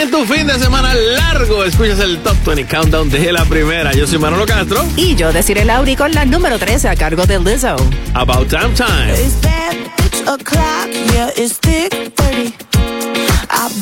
En 0.00 0.10
tu 0.10 0.24
fin 0.26 0.46
de 0.46 0.58
semana 0.58 0.94
largo, 0.94 1.64
escuchas 1.64 2.00
el 2.00 2.18
Top 2.22 2.36
20 2.44 2.66
Countdown 2.66 3.10
de 3.10 3.30
la 3.32 3.44
primera. 3.44 3.92
Yo 3.92 4.08
soy 4.08 4.18
Manolo 4.18 4.44
Castro. 4.44 4.84
Y 4.96 5.14
yo 5.14 5.32
deciré 5.32 5.64
Lauri 5.64 5.94
con 5.94 6.10
la 6.12 6.24
número 6.24 6.58
13 6.58 6.88
a 6.88 6.96
cargo 6.96 7.26
de 7.26 7.38
Lizzo. 7.38 7.76
About 8.14 8.48
Time 8.48 8.74
Time. 8.74 9.12
It's 9.12 9.36
o'clock, 10.28 10.88
yeah, 11.12 11.30
it's 11.36 11.58
thick 11.58 11.92
30. 11.92 12.17
I've 12.17 12.17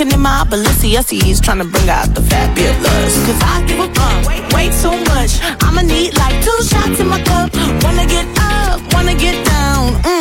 Walking 0.00 0.14
in 0.14 0.20
my 0.22 0.44
Balenciennes, 0.48 1.42
trying 1.42 1.58
to 1.58 1.64
bring 1.64 1.88
out 1.88 2.14
the 2.14 2.22
fabulous. 2.22 3.14
Cause 3.26 3.40
I 3.42 3.64
give 3.66 3.78
a 3.78 3.88
fuck 3.94 4.26
way, 4.26 4.40
way 4.54 4.66
too 4.80 4.96
much. 5.12 5.32
I'ma 5.62 5.82
need 5.82 6.16
like 6.16 6.42
two 6.42 6.58
shots 6.62 7.00
in 7.00 7.08
my 7.08 7.20
cup. 7.22 7.52
Wanna 7.84 8.06
get 8.06 8.26
up, 8.38 8.80
wanna 8.94 9.14
get 9.14 9.36
down. 9.44 9.92
Mm, 10.02 10.19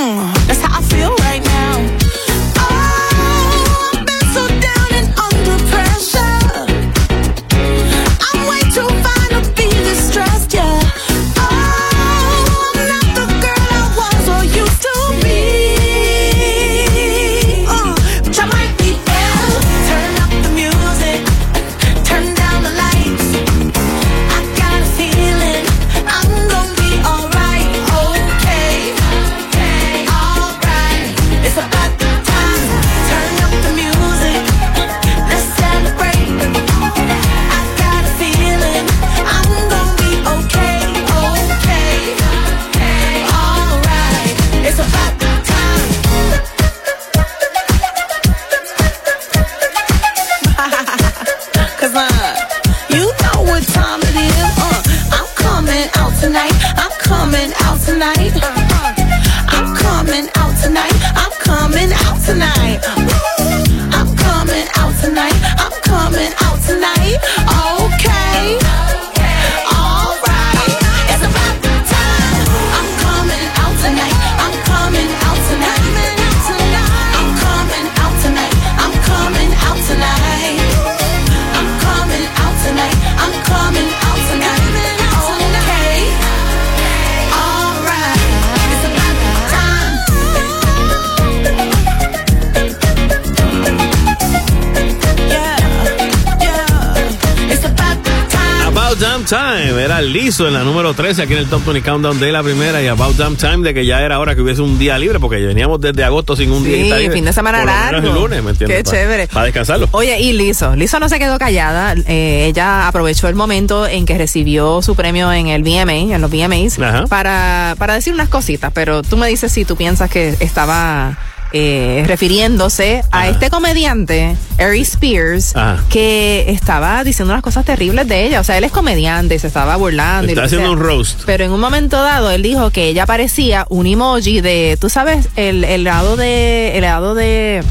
13 101.00 101.22
aquí 101.22 101.32
en 101.32 101.40
el 101.40 101.48
Top 101.48 101.64
20 101.64 101.82
Countdown 101.82 102.20
de 102.20 102.30
la 102.30 102.44
primera. 102.44 102.84
Y 102.84 102.88
About 102.88 103.16
Damn 103.16 103.38
Time 103.38 103.60
de 103.60 103.74
que 103.74 103.86
ya 103.86 104.02
era 104.02 104.20
hora 104.20 104.36
que 104.36 104.42
hubiese 104.42 104.62
un 104.62 104.78
día 104.78 104.98
libre 105.00 105.18
porque 105.18 105.38
veníamos 105.38 105.80
desde 105.80 106.04
agosto 106.04 106.36
sin 106.36 106.52
un 106.52 106.62
día. 106.62 106.98
Sí, 107.00 107.10
fin 107.10 107.24
de 107.24 107.32
semana 107.32 107.64
largo. 107.64 108.06
el 108.06 108.14
lunes, 108.14 108.44
¿me 108.44 108.50
entiendes? 108.50 108.84
Qué 108.84 108.84
chévere. 108.84 109.28
Para 109.28 109.46
descansarlo. 109.46 109.88
Oye, 109.92 110.20
y 110.20 110.34
Lizo. 110.34 110.76
Lizo 110.76 111.00
no 111.00 111.08
se 111.08 111.18
quedó 111.18 111.40
callada. 111.40 111.96
Eh, 112.06 112.48
ella 112.48 112.90
aprovechó 112.90 113.30
el 113.30 113.36
momento 113.36 113.88
en 113.88 114.06
que 114.06 114.18
recibió 114.18 114.82
su 114.82 114.94
premio 114.94 115.32
en 115.32 115.48
el 115.48 115.64
VMA, 115.64 116.14
en 116.14 116.20
los 116.20 116.30
VMAs, 116.30 116.78
Ajá. 116.80 117.06
para, 117.08 117.78
para 117.80 117.94
decir 117.94 118.14
unas 118.14 118.28
cositas. 118.28 118.74
Pero 118.76 119.02
tú 119.02 119.16
me 119.16 119.30
dices 119.30 119.54
si 119.54 119.64
tú 119.64 119.78
piensas 119.78 120.10
que 120.10 120.36
estaba 120.42 121.18
eh, 121.52 122.04
refiriéndose 122.06 123.04
a 123.12 123.28
este 123.28 123.50
comediante, 123.50 124.36
Ari 124.60 124.82
Spears, 124.82 125.56
Ajá. 125.56 125.84
que 125.90 126.46
estaba 126.50 127.04
diciendo 127.04 127.34
unas 127.34 127.44
cosas 127.44 127.66
terribles 127.66 128.08
de 128.08 128.26
ella. 128.28 128.40
O 128.40 128.44
sea, 128.44 128.58
él 128.58 128.64
es 128.64 128.72
comediante 128.72 129.36
y 129.36 129.40
se 129.40 129.48
estaba 129.48 129.76
burlando. 129.76 130.28
y 130.28 130.32
Está 130.34 130.44
haciendo 130.46 130.68
sea. 130.68 130.74
un 130.76 130.80
roast. 130.80 131.22
Pero 131.26 131.44
en 131.46 131.52
un 131.52 131.60
momento 131.60 132.02
dado 132.02 132.30
él 132.32 132.42
dijo 132.44 132.70
que 132.72 132.88
ella 132.88 133.06
parecía 133.06 133.66
un 133.70 133.88
emoji 133.88 134.42
de, 134.42 134.78
tú 134.80 134.90
sabes, 134.90 135.28
el, 135.36 135.64
el 135.64 135.82
helado 135.88 136.16
de, 136.18 136.70
el 136.78 136.84
helado 136.84 137.16
de, 137.16 137.64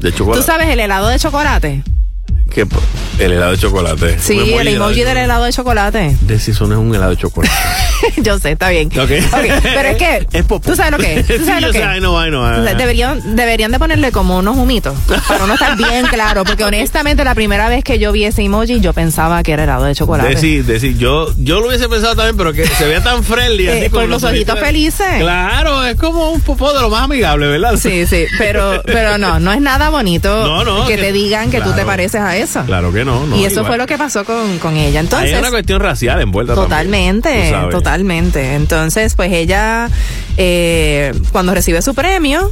De 0.00 0.12
tú 0.12 0.18
chocolate. 0.18 0.46
sabes 0.46 0.68
el 0.68 0.80
helado 0.80 1.08
de 1.08 1.18
chocolate. 1.18 1.82
Que 2.50 2.66
el 3.20 3.32
helado 3.32 3.52
de 3.52 3.58
chocolate. 3.58 4.18
Sí, 4.18 4.36
el 4.54 4.66
emoji 4.68 5.02
del 5.04 5.18
helado 5.18 5.44
de 5.44 5.52
chocolate. 5.52 6.16
De 6.22 6.38
si 6.40 6.50
eso 6.52 6.66
no 6.66 6.74
es 6.74 6.80
un 6.80 6.92
helado 6.94 7.10
de 7.10 7.16
chocolate. 7.16 7.54
Yo 8.22 8.38
sé, 8.38 8.52
está 8.52 8.70
bien. 8.70 8.88
Ok. 8.88 9.10
pero 9.30 9.88
es 9.88 9.96
que, 9.96 10.26
Es. 10.38 10.46
¿tú 10.46 10.76
sabes 10.76 10.92
lo 10.92 10.98
que 10.98 11.20
es? 11.20 11.26
¿Tú 11.26 11.32
Sí, 11.38 11.44
sabes 11.44 11.62
lo 11.62 11.72
que 11.72 11.78
sé? 11.78 11.96
I 11.96 11.98
know, 11.98 12.24
I 12.24 12.28
know, 12.28 12.44
deberían, 12.76 13.36
deberían 13.36 13.70
de 13.72 13.78
ponerle 13.78 14.12
como 14.12 14.38
unos 14.38 14.56
humitos 14.56 14.94
para 15.28 15.46
no 15.46 15.54
estar 15.54 15.76
bien 15.76 16.06
claro, 16.06 16.44
porque 16.44 16.64
honestamente 16.64 17.24
la 17.24 17.34
primera 17.34 17.68
vez 17.68 17.84
que 17.84 17.98
yo 17.98 18.12
vi 18.12 18.24
ese 18.24 18.42
emoji 18.42 18.80
yo 18.80 18.92
pensaba 18.92 19.42
que 19.42 19.52
era 19.52 19.64
helado 19.64 19.84
de 19.84 19.94
chocolate. 19.94 20.30
Decir, 20.30 20.64
decir, 20.64 20.96
yo, 20.98 21.32
yo 21.38 21.60
lo 21.60 21.68
hubiese 21.68 21.88
pensado 21.88 22.14
también, 22.16 22.36
pero 22.36 22.52
que 22.52 22.66
se 22.66 22.86
vea 22.86 23.02
tan 23.02 23.24
friendly. 23.24 23.68
Eh, 23.68 23.80
así 23.80 23.90
con 23.90 24.08
los 24.10 24.22
ojitos 24.22 24.58
felices. 24.58 25.06
Claro, 25.18 25.84
es 25.84 25.96
como 25.96 26.30
un 26.30 26.40
popó 26.40 26.72
de 26.72 26.80
lo 26.80 26.90
más 26.90 27.02
amigable, 27.02 27.46
¿verdad? 27.46 27.76
Sí, 27.76 28.06
sí, 28.06 28.26
pero, 28.38 28.82
pero 28.84 29.18
no, 29.18 29.40
no 29.40 29.52
es 29.52 29.60
nada 29.60 29.90
bonito 29.90 30.44
No, 30.44 30.64
no, 30.64 30.86
que, 30.86 30.96
que- 30.96 31.02
te 31.02 31.12
digan 31.12 31.50
que 31.50 31.60
tú 31.60 31.72
te 31.72 31.84
pareces 31.84 32.20
a 32.20 32.36
eso. 32.36 32.62
Claro 32.64 32.92
que 32.92 33.04
no, 33.04 33.26
no. 33.26 33.36
y 33.36 33.44
eso 33.44 33.60
igual. 33.60 33.66
fue 33.66 33.78
lo 33.78 33.86
que 33.86 33.98
pasó 33.98 34.24
con, 34.24 34.58
con 34.58 34.76
ella. 34.76 35.00
Entonces, 35.00 35.32
Hay 35.32 35.38
una 35.38 35.50
cuestión 35.50 35.80
racial 35.80 36.20
envuelta 36.20 36.54
también, 36.54 36.68
Totalmente, 36.70 37.44
tú 37.44 37.50
sabes. 37.50 37.70
Totalmente. 37.90 38.54
Entonces, 38.54 39.14
pues 39.16 39.32
ella, 39.32 39.88
eh, 40.36 41.12
cuando 41.32 41.52
recibe 41.54 41.82
su 41.82 41.92
premio, 41.94 42.48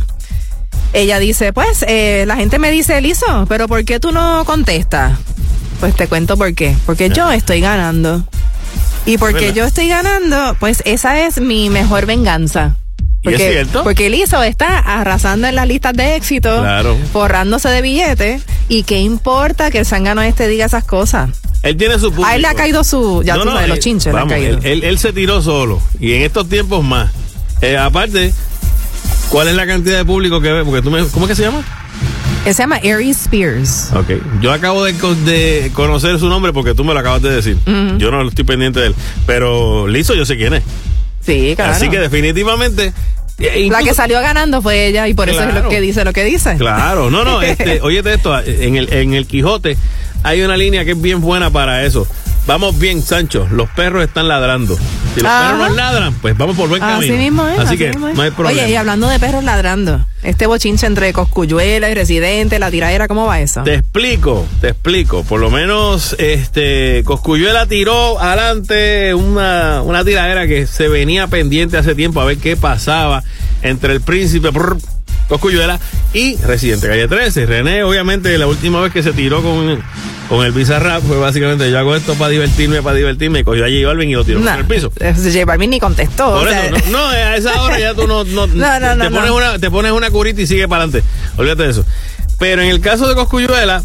ella 0.92 1.18
dice, 1.20 1.52
pues 1.52 1.84
eh, 1.86 2.24
la 2.26 2.34
gente 2.36 2.58
me 2.58 2.70
dice, 2.72 3.00
Lizo, 3.00 3.46
pero 3.48 3.68
¿por 3.68 3.84
qué 3.84 4.00
tú 4.00 4.10
no 4.10 4.44
contestas? 4.44 5.16
Pues 5.78 5.94
te 5.94 6.08
cuento 6.08 6.36
por 6.36 6.52
qué. 6.54 6.74
Porque 6.86 7.08
yo 7.10 7.30
estoy 7.30 7.60
ganando. 7.60 8.24
Y 9.06 9.16
porque 9.16 9.46
¿Verdad? 9.46 9.54
yo 9.54 9.64
estoy 9.64 9.88
ganando, 9.88 10.56
pues 10.58 10.82
esa 10.84 11.20
es 11.20 11.40
mi 11.40 11.70
mejor 11.70 12.04
venganza. 12.06 12.74
¿Y 13.22 13.28
es 13.28 13.34
Porque, 13.34 13.52
cierto? 13.52 13.84
porque 13.84 14.10
Lizo 14.10 14.42
está 14.42 14.78
arrasando 14.78 15.46
en 15.46 15.54
las 15.54 15.66
listas 15.68 15.92
de 15.94 16.16
éxito, 16.16 16.60
Claro. 16.60 16.96
forrándose 17.12 17.68
de 17.68 17.80
billetes. 17.82 18.42
¿Y 18.68 18.82
qué 18.82 18.98
importa 19.00 19.70
que 19.70 19.78
el 19.78 19.86
zángano 19.86 20.20
este 20.22 20.48
diga 20.48 20.66
esas 20.66 20.84
cosas? 20.84 21.30
Él 21.62 21.76
tiene 21.76 21.94
su 21.98 22.10
público. 22.10 22.24
A 22.26 22.36
él 22.36 22.42
le 22.42 22.48
ha 22.48 22.54
caído 22.54 22.84
su, 22.84 23.22
ya 23.24 23.34
No, 23.34 23.40
tú 23.40 23.46
no, 23.46 23.52
sabes, 23.54 23.68
los 23.68 23.78
chinches 23.80 24.12
le 24.14 24.20
han 24.20 24.28
caído. 24.28 24.58
Él, 24.58 24.60
él- 24.64 24.84
él 24.84 24.98
se 24.98 25.12
tiró 25.12 25.42
solo. 25.42 25.80
Y 26.00 26.12
en 26.14 26.22
estos 26.22 26.48
tiempos 26.48 26.84
más. 26.84 27.10
Eh, 27.60 27.76
aparte, 27.76 28.32
¿cuál 29.30 29.48
es 29.48 29.54
la 29.54 29.66
cantidad 29.66 29.96
de 29.98 30.04
público 30.04 30.40
que 30.40 30.52
ve? 30.52 30.64
Porque 30.64 30.82
tú 30.82 30.90
me, 30.90 31.04
¿Cómo 31.06 31.26
es 31.26 31.30
que 31.30 31.34
se 31.36 31.42
llama? 31.42 31.62
Él 32.46 32.54
se 32.54 32.62
llama 32.62 32.76
Aries 32.76 33.22
Spears. 33.22 33.90
Ok. 33.94 34.12
Yo 34.40 34.52
acabo 34.52 34.84
de, 34.84 34.92
de 34.92 35.70
conocer 35.74 36.18
su 36.18 36.28
nombre 36.28 36.52
porque 36.52 36.74
tú 36.74 36.84
me 36.84 36.94
lo 36.94 37.00
acabas 37.00 37.20
de 37.22 37.30
decir. 37.30 37.58
Yo 37.98 38.10
no 38.10 38.26
estoy 38.26 38.44
pendiente 38.44 38.80
de 38.80 38.86
él. 38.86 38.94
Pero 39.26 39.88
Lizo, 39.88 40.14
yo 40.14 40.24
sé 40.24 40.36
quién 40.36 40.54
es. 40.54 40.62
Sí, 41.20 41.54
claro. 41.56 41.72
Así 41.72 41.90
que 41.90 41.98
definitivamente. 41.98 42.92
eh, 43.38 43.68
La 43.70 43.82
que 43.82 43.92
salió 43.92 44.20
ganando 44.20 44.62
fue 44.62 44.86
ella 44.86 45.08
y 45.08 45.14
por 45.14 45.28
eso 45.28 45.42
es 45.42 45.52
lo 45.54 45.68
que 45.68 45.80
dice 45.80 46.04
lo 46.04 46.12
que 46.12 46.24
dice. 46.24 46.56
Claro, 46.56 47.10
no, 47.10 47.24
no, 47.24 47.42
este, 47.42 47.80
óyete 47.82 48.14
esto, 48.14 48.38
en 48.40 48.76
el, 48.76 48.92
en 48.92 49.12
el 49.14 49.26
Quijote 49.26 49.76
hay 50.22 50.42
una 50.42 50.56
línea 50.56 50.84
que 50.84 50.92
es 50.92 51.00
bien 51.00 51.20
buena 51.20 51.50
para 51.50 51.84
eso. 51.84 52.06
Vamos 52.46 52.78
bien, 52.78 53.02
Sancho, 53.02 53.46
los 53.50 53.68
perros 53.68 54.02
están 54.02 54.26
ladrando. 54.26 54.74
Si 55.14 55.20
los 55.20 55.30
Ajá. 55.30 55.50
perros 55.52 55.68
no 55.68 55.74
ladran, 55.76 56.14
pues 56.14 56.34
vamos 56.38 56.56
por 56.56 56.70
buen 56.70 56.82
Así 56.82 57.08
camino. 57.08 57.22
mismo 57.22 57.46
es. 57.46 57.58
Así, 57.58 57.68
así 57.68 57.76
que 57.76 57.90
no 57.90 58.06
hay 58.22 58.30
problema. 58.30 58.62
Oye, 58.62 58.70
y 58.70 58.74
hablando 58.74 59.06
de 59.06 59.18
perros 59.20 59.44
ladrando, 59.44 60.06
este 60.22 60.46
bochinche 60.46 60.86
entre 60.86 61.12
Coscuyuela 61.12 61.90
y 61.90 61.94
Residente, 61.94 62.58
la 62.58 62.70
tiradera, 62.70 63.06
¿cómo 63.06 63.26
va 63.26 63.38
eso? 63.40 63.64
Te 63.64 63.74
explico, 63.74 64.46
te 64.62 64.68
explico. 64.68 65.24
Por 65.24 65.40
lo 65.40 65.50
menos, 65.50 66.16
este, 66.18 67.02
Coscuyuela 67.04 67.66
tiró 67.66 68.18
adelante 68.18 69.12
una, 69.12 69.82
una 69.82 70.02
tiradera 70.02 70.46
que 70.46 70.66
se 70.66 70.88
venía 70.88 71.26
pendiente 71.26 71.76
hace 71.76 71.94
tiempo 71.94 72.22
a 72.22 72.24
ver 72.24 72.38
qué 72.38 72.56
pasaba 72.56 73.24
entre 73.60 73.92
el 73.92 74.00
príncipe 74.00 74.48
brr, 74.48 74.78
Coscuyuela 75.28 75.78
y 76.14 76.36
Residente 76.36 76.88
Calle 76.88 77.06
13. 77.08 77.46
René, 77.46 77.82
obviamente, 77.84 78.36
la 78.38 78.46
última 78.46 78.80
vez 78.80 78.92
que 78.92 79.02
se 79.02 79.12
tiró 79.12 79.42
con, 79.42 79.78
con 80.28 80.44
el 80.46 80.52
Bizarrap 80.52 81.02
fue 81.02 81.18
básicamente 81.18 81.70
yo 81.70 81.78
hago 81.78 81.94
esto 81.94 82.14
para 82.14 82.30
divertirme, 82.30 82.82
para 82.82 82.96
divertirme, 82.96 83.40
y 83.40 83.44
cogió 83.44 83.64
a 83.64 83.68
J 83.68 83.86
Balvin 83.86 84.10
y 84.10 84.14
lo 84.14 84.24
tiró 84.24 84.40
Nah, 84.40 84.54
en 84.54 84.60
el 84.60 84.64
piso. 84.66 84.90
eh, 85.00 85.14
J 85.14 85.44
Balvin 85.44 85.70
ni 85.70 85.78
contestó. 85.80 86.30
Por 86.32 86.46
o 86.46 86.50
sea, 86.50 86.66
eso, 86.66 86.76
no, 86.90 86.98
no, 86.98 87.08
a 87.08 87.36
esa 87.36 87.62
hora 87.62 87.78
ya 87.78 87.94
tú 87.94 88.06
no, 88.06 88.24
no, 88.24 88.46
No, 88.48 88.80
no, 88.80 88.94
no, 88.96 89.04
te, 89.04 89.10
pones 89.10 89.30
no. 89.30 89.36
Una, 89.36 89.58
te 89.58 89.70
pones 89.70 89.92
una 89.92 90.10
curita 90.10 90.40
y 90.40 90.46
sigue 90.46 90.66
para 90.66 90.84
adelante. 90.84 91.06
Olvídate 91.36 91.62
de 91.64 91.70
eso. 91.70 91.84
Pero 92.38 92.62
en 92.62 92.68
el 92.70 92.80
caso 92.80 93.08
de 93.08 93.14
Coscuyuela, 93.14 93.82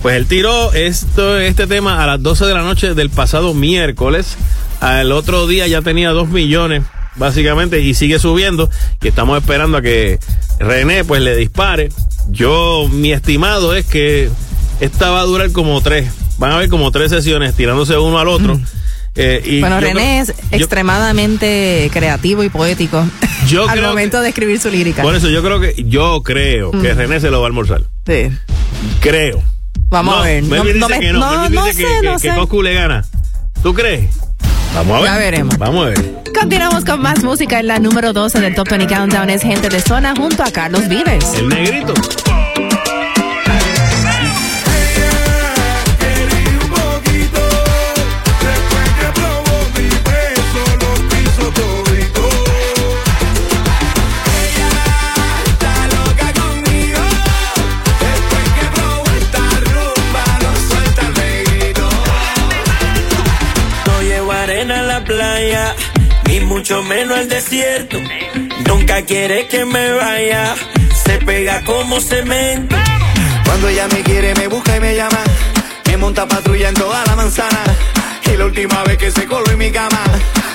pues 0.00 0.16
él 0.16 0.26
tiró 0.26 0.72
esto, 0.72 1.38
este 1.38 1.66
tema 1.66 2.02
a 2.02 2.06
las 2.06 2.22
12 2.22 2.46
de 2.46 2.54
la 2.54 2.62
noche 2.62 2.94
del 2.94 3.10
pasado 3.10 3.54
miércoles. 3.54 4.36
Al 4.80 5.12
otro 5.12 5.46
día 5.46 5.66
ya 5.68 5.80
tenía 5.82 6.10
2 6.10 6.28
millones, 6.28 6.82
básicamente, 7.16 7.80
y 7.80 7.94
sigue 7.94 8.18
subiendo. 8.18 8.68
Y 9.02 9.08
estamos 9.08 9.38
esperando 9.38 9.78
a 9.78 9.82
que 9.82 10.18
René, 10.58 11.04
pues, 11.04 11.22
le 11.22 11.36
dispare. 11.36 11.88
Yo, 12.28 12.88
mi 12.90 13.12
estimado 13.12 13.74
es 13.74 13.84
que 13.86 14.30
esta 14.80 15.10
va 15.10 15.20
a 15.20 15.24
durar 15.24 15.50
como 15.52 15.80
tres. 15.80 16.10
Van 16.38 16.52
a 16.52 16.56
haber 16.56 16.68
como 16.68 16.90
tres 16.90 17.10
sesiones 17.10 17.54
tirándose 17.54 17.96
uno 17.98 18.18
al 18.18 18.28
otro. 18.28 18.58
Eh, 19.14 19.42
y 19.44 19.60
bueno, 19.60 19.78
René 19.78 20.20
es 20.20 20.28
yo- 20.50 20.56
extremadamente 20.56 21.90
creativo 21.92 22.42
y 22.44 22.48
poético 22.48 23.04
Yo 23.46 23.64
al 23.68 23.76
creo 23.78 23.90
momento 23.90 24.22
de 24.22 24.30
escribir 24.30 24.58
su 24.58 24.70
lírica. 24.70 25.02
Por 25.02 25.14
eso 25.14 25.28
yo 25.28 25.42
creo 25.42 25.60
que 25.60 25.74
yo 25.86 26.22
creo 26.22 26.70
que. 26.70 26.94
René 26.94 27.20
se 27.20 27.30
lo 27.30 27.40
va 27.40 27.46
a 27.46 27.48
almorzar. 27.48 27.82
Sí. 28.06 28.30
Creo. 29.00 29.42
Vamos 29.90 30.14
No, 30.16 30.22
a 30.22 30.24
ver. 30.24 30.42
Melvin 30.44 30.78
No, 30.78 30.88
no 30.88 30.88
dice 30.88 30.98
me- 31.00 31.06
que 31.06 31.12
no. 31.12 31.18
no, 31.20 31.30
Melvin 31.42 31.54
no 31.54 31.64
dice 31.66 31.76
sé, 31.76 31.82
que, 31.86 32.00
que- 32.00 32.06
no 32.06 32.12
que 32.14 32.30
sé. 32.30 32.34
Coscu 32.34 32.62
le 32.62 32.72
gana. 32.74 33.04
¿Tú 33.62 33.74
crees? 33.74 34.06
Vamos 34.74 34.96
a 34.96 35.00
ver. 35.00 35.04
Ya 35.04 35.18
veremos. 35.18 35.58
Vamos 35.58 35.86
a 35.86 35.88
ver. 35.90 36.22
Continuamos 36.38 36.84
con 36.84 37.00
más 37.00 37.22
música 37.22 37.60
en 37.60 37.66
la 37.68 37.78
número 37.78 38.12
12 38.12 38.40
del 38.40 38.54
Top 38.54 38.68
20 38.68 38.92
Countdown. 38.92 39.30
Es 39.30 39.42
gente 39.42 39.68
de 39.68 39.80
zona 39.80 40.14
junto 40.16 40.42
a 40.42 40.50
Carlos 40.50 40.88
Vives. 40.88 41.34
El 41.34 41.48
negrito. 41.48 41.94
Mucho 66.62 66.82
menos 66.84 67.18
al 67.18 67.28
desierto. 67.28 67.98
Nunca 68.68 69.02
quiere 69.02 69.48
que 69.48 69.64
me 69.64 69.94
vaya, 69.94 70.54
se 71.04 71.18
pega 71.18 71.60
como 71.64 72.00
cemento. 72.00 72.76
Cuando 73.44 73.66
ella 73.66 73.88
me 73.88 74.02
quiere, 74.04 74.32
me 74.36 74.46
busca 74.46 74.76
y 74.76 74.80
me 74.80 74.94
llama. 74.94 75.18
Me 75.86 75.96
monta 75.96 76.28
patrulla 76.28 76.68
en 76.68 76.74
toda 76.76 77.04
la 77.04 77.16
manzana. 77.16 77.64
Y 78.32 78.36
la 78.36 78.44
última 78.44 78.84
vez 78.84 78.96
que 78.96 79.10
se 79.10 79.26
coló 79.26 79.44
en 79.50 79.58
mi 79.58 79.72
cama, 79.72 80.04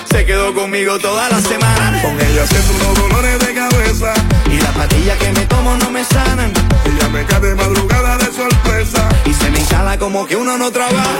se 0.09 0.25
quedó 0.25 0.53
conmigo 0.53 0.97
toda 0.97 1.27
la 1.27 1.41
semana. 1.41 2.01
Con 2.01 2.13
ella 2.13 2.47
siento 2.47 2.71
unos 2.85 2.99
dolores 2.99 3.39
de 3.39 3.53
cabeza. 3.53 4.13
Y 4.49 4.61
las 4.61 4.71
pastillas 4.77 5.17
que 5.17 5.33
me 5.33 5.45
tomo 5.47 5.75
no 5.75 5.91
me 5.91 6.05
sanan. 6.05 6.53
Ella 6.85 7.09
me 7.09 7.25
cae 7.25 7.41
de 7.41 7.55
madrugada 7.55 8.17
de 8.17 8.31
sorpresa. 8.31 9.09
Y 9.25 9.33
se 9.33 9.51
me 9.51 9.59
instala 9.59 9.97
como 9.97 10.25
que 10.25 10.37
uno 10.37 10.57
no 10.57 10.71
trabaja. 10.71 11.19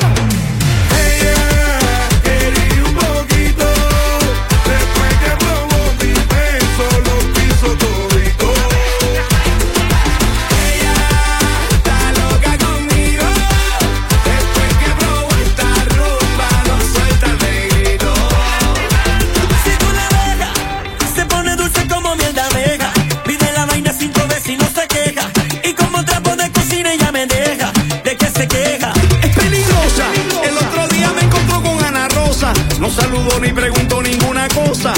Saludó 32.98 33.40
ni 33.40 33.54
preguntó 33.54 34.02
ninguna 34.02 34.48
cosa. 34.50 34.94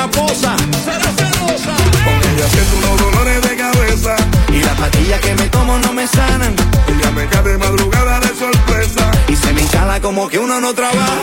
Una 0.00 0.10
poza. 0.10 0.56
Será 0.84 1.10
celosa. 1.16 1.76
Con 2.04 2.30
ella 2.30 2.48
siento 2.48 2.76
unos 2.78 3.00
dolores 3.00 3.42
de 3.42 3.56
cabeza. 3.56 4.16
Y 4.52 4.62
las 4.62 4.78
pastillas 4.78 5.20
que 5.20 5.34
me 5.34 5.48
tomo 5.48 5.78
no 5.78 5.92
me 5.92 6.06
sanan. 6.06 6.54
Ella 6.88 7.10
me 7.10 7.26
cae 7.26 7.42
de 7.42 7.58
madrugada 7.58 8.20
de 8.20 8.28
sorpresa. 8.28 9.10
Y 9.28 9.36
se 9.36 9.52
me 9.52 9.60
instala 9.60 10.00
como 10.00 10.28
que 10.28 10.38
uno 10.38 10.60
no 10.60 10.74
trabaja. 10.74 11.20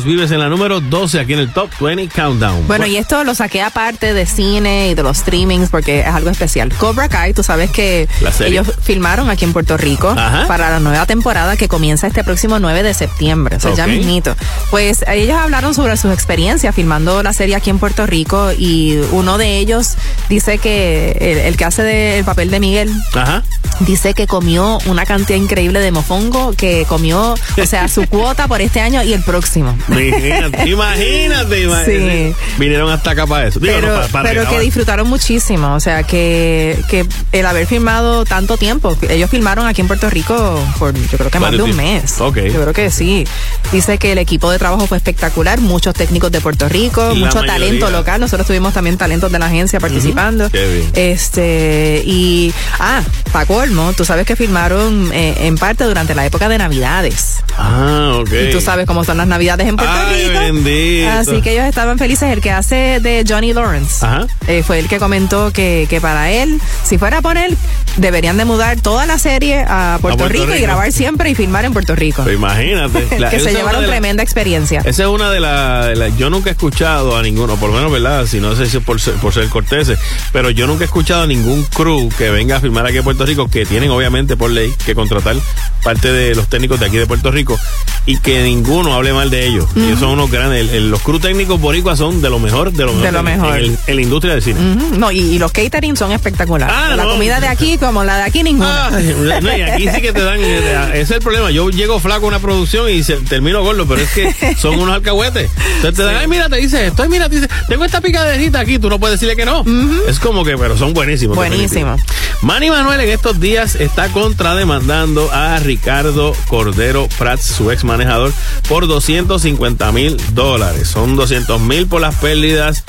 Carlos 0.00 0.04
Vives 0.16 0.30
en 0.30 0.38
la 0.38 0.48
número 0.48 0.80
12 0.80 1.20
aquí 1.20 1.34
en 1.34 1.40
el 1.40 1.52
Top 1.52 1.68
20 1.78 2.08
Countdown. 2.14 2.66
Bueno, 2.66 2.86
y 2.86 2.96
esto 2.96 3.22
lo 3.24 3.34
saqué 3.34 3.60
aparte 3.60 4.14
de 4.14 4.24
cine 4.24 4.88
y 4.88 4.94
de 4.94 5.02
los 5.02 5.18
streamings 5.18 5.68
porque 5.68 6.00
es 6.00 6.06
algo 6.06 6.30
especial. 6.30 6.72
Cobra 6.78 7.08
Kai, 7.08 7.34
tú 7.34 7.42
sabes 7.42 7.70
que 7.70 8.08
ellos 8.44 8.72
filmaron 8.82 9.28
aquí 9.28 9.44
en 9.44 9.52
Puerto 9.52 9.76
Rico 9.76 10.08
Ajá. 10.16 10.46
para 10.46 10.70
la 10.70 10.80
nueva 10.80 11.04
temporada 11.06 11.56
que 11.56 11.68
comienza 11.68 12.06
este 12.06 12.24
próximo 12.24 12.58
9 12.58 12.82
de 12.82 12.94
septiembre, 12.94 13.56
o 13.56 13.60
sea, 13.60 13.74
ya 13.74 13.84
Ok. 13.84 13.90
mismito. 13.90 14.36
Pues 14.70 15.04
ellos 15.06 15.36
hablaron 15.36 15.74
sobre 15.74 15.96
sus 15.98 16.12
experiencias 16.14 16.74
filmando 16.74 17.22
la 17.22 17.32
serie 17.34 17.56
aquí 17.56 17.68
en 17.70 17.78
Puerto 17.78 18.06
Rico 18.06 18.52
y 18.56 18.96
uno 19.12 19.36
de 19.38 19.58
ellos 19.58 19.96
dice 20.30 20.56
que 20.58 21.10
el, 21.20 21.38
el 21.38 21.56
que 21.58 21.64
hace 21.66 21.82
de- 21.82 22.18
el 22.20 22.24
papel 22.24 22.50
de 22.50 22.60
Miguel 22.60 22.90
Ajá. 23.14 23.42
dice 23.80 24.14
que 24.14 24.26
comió 24.26 24.78
una 24.86 25.04
cantidad 25.04 25.38
increíble 25.38 25.80
de 25.80 25.90
mofongo, 25.92 26.52
que 26.56 26.86
comió, 26.88 27.32
o 27.34 27.66
sea, 27.66 27.88
su 27.88 28.06
cuota 28.08 28.48
por 28.48 28.60
este 28.62 28.80
año 28.80 29.02
y 29.02 29.12
el 29.12 29.22
próximo. 29.22 29.76
Imagínate, 29.90 30.68
imagínate, 30.68 31.62
imagínate. 31.62 32.34
Sí. 32.34 32.56
Vinieron 32.58 32.90
hasta 32.90 33.10
acá 33.12 33.26
para 33.26 33.46
eso. 33.48 33.60
Digo, 33.60 33.74
pero, 33.74 33.88
no, 33.88 33.94
para- 33.96 34.08
para 34.08 34.28
pero 34.28 34.48
que 34.48 34.60
disfrutaron 34.60 35.08
muchísimo, 35.08 35.74
o 35.74 35.80
sea, 35.80 36.02
que, 36.02 36.78
que 36.88 37.06
el 37.32 37.46
haber 37.46 37.66
filmado 37.66 38.24
tanto 38.24 38.56
tiempo, 38.56 38.96
ellos 39.08 39.30
filmaron 39.30 39.66
aquí 39.66 39.80
en 39.80 39.86
Puerto 39.88 40.08
Rico 40.10 40.58
por 40.78 40.94
yo 40.94 41.18
creo 41.18 41.30
que 41.30 41.38
más 41.40 41.52
de 41.52 41.62
un 41.62 41.76
mes. 41.76 42.20
Ok. 42.20 42.36
Yo 42.38 42.60
creo 42.62 42.72
que 42.72 42.90
sí. 42.90 43.24
Dice 43.72 43.98
que 43.98 44.12
el 44.12 44.18
equipo 44.18 44.50
de 44.50 44.58
trabajo 44.58 44.86
fue 44.86 44.96
espectacular, 44.96 45.60
muchos 45.60 45.94
técnicos 45.94 46.30
de 46.32 46.40
Puerto 46.40 46.68
Rico, 46.68 47.00
La 47.08 47.14
mucho 47.14 47.36
mayoría. 47.40 47.52
talento 47.52 47.90
local, 47.90 48.20
nosotros 48.20 48.46
tuvimos 48.46 48.72
también 48.74 48.96
talentos 48.96 49.30
de 49.32 49.38
la 49.38 49.46
agencia 49.46 49.80
participando. 49.80 50.50
Qué 50.50 50.66
bien. 50.74 50.90
Este, 50.94 52.02
y, 52.06 52.52
ah, 52.78 53.02
pa' 53.32 53.46
colmo, 53.46 53.92
tú 53.96 54.04
sabes 54.04 54.26
que 54.26 54.36
filmaron 54.36 55.10
eh, 55.12 55.34
en 55.46 55.56
parte 55.56 55.84
durante 55.84 56.14
la 56.14 56.26
época 56.26 56.48
de 56.48 56.58
Navidades. 56.58 57.42
Ah, 57.56 58.16
ok. 58.20 58.30
Y 58.48 58.50
tú 58.52 58.60
sabes 58.60 58.86
cómo 58.86 59.04
son 59.04 59.16
las 59.18 59.26
Navidades 59.26 59.68
en 59.68 59.76
Puerto 59.80 60.06
Ay, 60.08 60.28
Rico. 60.28 60.40
bendito. 60.40 61.10
Así 61.10 61.42
que 61.42 61.52
ellos 61.52 61.64
estaban 61.66 61.98
felices. 61.98 62.30
El 62.30 62.40
que 62.40 62.50
hace 62.50 63.00
de 63.00 63.24
Johnny 63.28 63.52
Lawrence 63.52 64.04
Ajá. 64.04 64.26
eh, 64.46 64.62
fue 64.66 64.78
el 64.78 64.88
que 64.88 64.98
comentó 64.98 65.52
que, 65.52 65.86
que 65.90 66.00
para 66.00 66.30
él, 66.30 66.60
si 66.84 66.98
fuera 66.98 67.18
a 67.18 67.22
poner, 67.22 67.56
deberían 67.96 68.36
de 68.36 68.44
mudar 68.44 68.80
toda 68.80 69.06
la 69.06 69.18
serie 69.18 69.64
a 69.66 69.98
Puerto, 70.00 70.18
Puerto 70.18 70.32
Rico, 70.32 70.54
y 70.54 70.60
grabar 70.60 70.92
siempre 70.92 71.30
y 71.30 71.34
filmar 71.34 71.64
en 71.64 71.72
Puerto 71.72 71.94
Rico. 71.96 72.28
Imagínate. 72.30 73.06
La- 73.18 73.30
que 73.30 73.40
se 73.40 73.52
llevaron 73.52 73.82
la- 73.82 73.88
tremenda 73.88 74.22
experiencia. 74.22 74.80
Esa 74.84 75.02
es 75.04 75.08
una 75.08 75.30
de 75.30 75.40
las. 75.40 76.16
yo 76.16 76.30
nunca 76.30 76.50
he 76.50 76.52
escuchado 76.52 77.16
a 77.16 77.22
ninguno, 77.22 77.56
por 77.56 77.70
lo 77.70 77.76
menos, 77.76 77.90
¿verdad? 77.92 78.26
Si 78.26 78.40
no 78.40 78.54
sé 78.56 78.66
si 78.66 78.76
es 78.78 78.82
por 78.82 79.00
ser, 79.00 79.14
por 79.14 79.32
ser 79.32 79.48
corteses, 79.48 79.98
pero 80.32 80.50
yo 80.50 80.66
nunca 80.66 80.84
he 80.84 80.86
escuchado 80.86 81.22
a 81.22 81.26
ningún 81.26 81.64
crew 81.64 82.08
que 82.16 82.30
venga 82.30 82.56
a 82.56 82.60
filmar 82.60 82.86
aquí 82.86 82.98
en 82.98 83.04
Puerto 83.04 83.24
Rico, 83.26 83.48
que 83.48 83.64
tienen 83.66 83.90
obviamente 83.90 84.36
por 84.36 84.50
ley 84.50 84.72
que 84.84 84.94
contratar 84.94 85.36
parte 85.82 86.12
de 86.12 86.34
los 86.34 86.48
técnicos 86.48 86.78
de 86.80 86.86
aquí 86.86 86.96
de 86.98 87.06
Puerto 87.06 87.30
Rico 87.30 87.58
y 88.06 88.18
que 88.18 88.42
ninguno 88.42 88.94
hable 88.94 89.12
mal 89.12 89.30
de 89.30 89.46
ellos. 89.46 89.66
Ellos 89.76 90.00
son 90.00 90.10
unos 90.10 90.30
grandes. 90.30 90.60
el- 90.62 90.70
el- 90.70 90.90
los 90.90 91.00
crew 91.00 91.18
técnicos 91.20 91.60
boricuas 91.60 91.98
son 91.98 92.20
de 92.20 92.28
lo 92.30 92.38
mejor, 92.38 92.72
de 92.72 92.84
lo 92.84 92.92
mejor. 92.92 93.06
De 93.06 93.12
lo 93.12 93.22
mejor. 93.22 93.58
En, 93.58 93.64
el- 93.64 93.78
en 93.86 93.96
la 93.96 94.02
industria 94.02 94.34
del 94.34 94.42
cine. 94.42 94.58
No, 94.98 95.10
y, 95.10 95.18
y 95.20 95.38
los 95.38 95.52
catering 95.52 95.96
son 95.96 96.12
espectaculares. 96.12 96.74
Ah, 96.76 96.94
la 96.96 97.04
no. 97.04 97.10
comida 97.12 97.40
de 97.40 97.46
aquí 97.48 97.78
como 97.78 98.02
la 98.04 98.16
de 98.18 98.22
aquí 98.24 98.42
ninguna. 98.42 98.90
No, 98.90 99.56
y 99.56 99.62
aquí 99.62 99.88
sí 99.94 100.00
que 100.02 100.12
te 100.12 100.22
dan. 100.22 100.38
eh, 100.40 100.90
Ese 100.94 101.02
es 101.02 101.10
el 101.12 101.20
problema. 101.20 101.50
Yo 101.50 101.68
llego 101.70 101.98
flaco 102.00 102.24
a 102.26 102.28
una 102.28 102.38
producción 102.40 102.88
y 102.90 103.02
se, 103.02 103.14
termino 103.16 103.62
gordo, 103.62 103.86
pero 103.86 104.00
es 104.02 104.10
que 104.10 104.56
son 104.58 104.78
unos 104.80 104.94
alcahuetes. 104.94 105.50
Entonces 105.76 105.94
te 105.94 106.02
dan, 106.02 106.16
ay, 106.16 106.26
mira, 106.28 106.48
te 106.48 106.56
dice 106.56 106.86
esto, 106.88 107.02
ay, 107.02 107.08
mira, 107.08 107.28
te 107.28 107.36
dice, 107.36 107.48
tengo 107.68 107.84
esta 107.84 108.00
picadejita 108.00 108.60
aquí, 108.60 108.78
tú 108.78 108.88
no 108.90 108.98
puedes 108.98 109.20
decirle 109.20 109.36
que 109.36 109.44
no. 109.46 109.64
Es 110.08 110.18
como 110.18 110.44
que, 110.44 110.56
pero 110.58 110.76
son 110.76 110.92
buenísimos. 110.94 111.36
Buenísimo. 111.36 111.92
definitivo. 111.92 112.20
Manny 112.42 112.70
Manuel 112.70 113.00
en 113.00 113.10
estos 113.10 113.38
días 113.40 113.74
está 113.76 114.08
contrademandando 114.08 115.30
a 115.32 115.58
Ricardo 115.58 116.34
Cordero 116.48 117.08
Prats, 117.18 117.44
su 117.44 117.70
ex 117.70 117.84
manejador, 117.84 118.32
por 118.68 118.86
250 118.86 119.59
mil 119.92 120.16
dólares. 120.34 120.88
Son 120.88 121.16
200 121.16 121.60
mil 121.60 121.86
por 121.86 122.00
las 122.00 122.14
pérdidas 122.16 122.84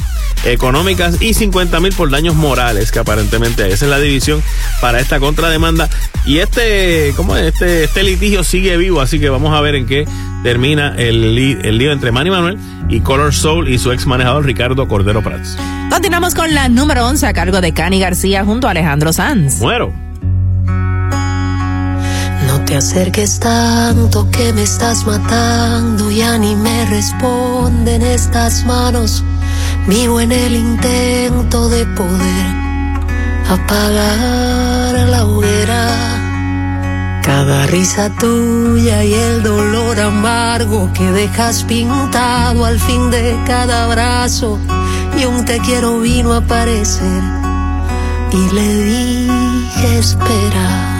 económicas 0.45 1.21
y 1.21 1.33
50 1.33 1.79
mil 1.79 1.93
por 1.93 2.09
daños 2.09 2.35
morales 2.35 2.91
que 2.91 2.99
aparentemente. 2.99 3.67
Esa 3.67 3.85
es 3.85 3.91
la 3.91 3.99
división 3.99 4.41
para 4.79 4.99
esta 4.99 5.19
contrademanda 5.19 5.89
y 6.25 6.39
este 6.39 7.13
¿cómo 7.15 7.35
es? 7.35 7.47
este 7.53 7.83
este 7.83 8.03
litigio 8.03 8.43
sigue 8.43 8.77
vivo 8.77 9.01
así 9.01 9.19
que 9.19 9.29
vamos 9.29 9.53
a 9.53 9.61
ver 9.61 9.75
en 9.75 9.85
qué 9.85 10.07
termina 10.43 10.95
el, 10.97 11.37
el 11.37 11.77
lío 11.77 11.91
entre 11.91 12.11
Manny 12.11 12.29
Manuel 12.29 12.57
y 12.89 13.01
Color 13.01 13.33
Soul 13.33 13.69
y 13.69 13.77
su 13.77 13.91
ex 13.91 14.05
manejador 14.05 14.45
Ricardo 14.45 14.87
Cordero 14.87 15.23
Prats 15.23 15.57
Continuamos 15.89 16.35
con 16.35 16.53
la 16.53 16.69
número 16.69 17.05
11 17.07 17.27
a 17.27 17.33
cargo 17.33 17.59
de 17.59 17.73
Cani 17.73 17.99
García 17.99 18.45
junto 18.45 18.67
a 18.67 18.71
Alejandro 18.71 19.13
Sanz. 19.13 19.59
muero 19.59 19.93
te 22.71 22.77
acerques 22.77 23.37
tanto 23.37 24.31
que 24.31 24.53
me 24.53 24.63
estás 24.63 25.05
matando, 25.05 26.09
ya 26.09 26.37
ni 26.37 26.55
me 26.55 26.85
responden 26.85 28.01
estas 28.01 28.63
manos. 28.63 29.25
Vivo 29.87 30.21
en 30.21 30.31
el 30.31 30.55
intento 30.55 31.67
de 31.67 31.85
poder 31.85 32.45
apagar 33.49 35.09
la 35.09 35.25
hoguera. 35.25 37.19
Cada 37.21 37.67
risa 37.67 38.09
tuya 38.17 39.03
y 39.03 39.15
el 39.15 39.43
dolor 39.43 39.99
amargo 39.99 40.89
que 40.93 41.11
dejas 41.11 41.65
pintado 41.65 42.63
al 42.63 42.79
fin 42.79 43.11
de 43.11 43.37
cada 43.45 43.83
abrazo. 43.83 44.57
Y 45.19 45.25
un 45.25 45.43
te 45.43 45.59
quiero 45.59 45.99
vino 45.99 46.31
a 46.31 46.37
aparecer 46.37 47.21
y 48.31 48.55
le 48.55 48.83
dije 48.85 49.99
espera. 49.99 50.90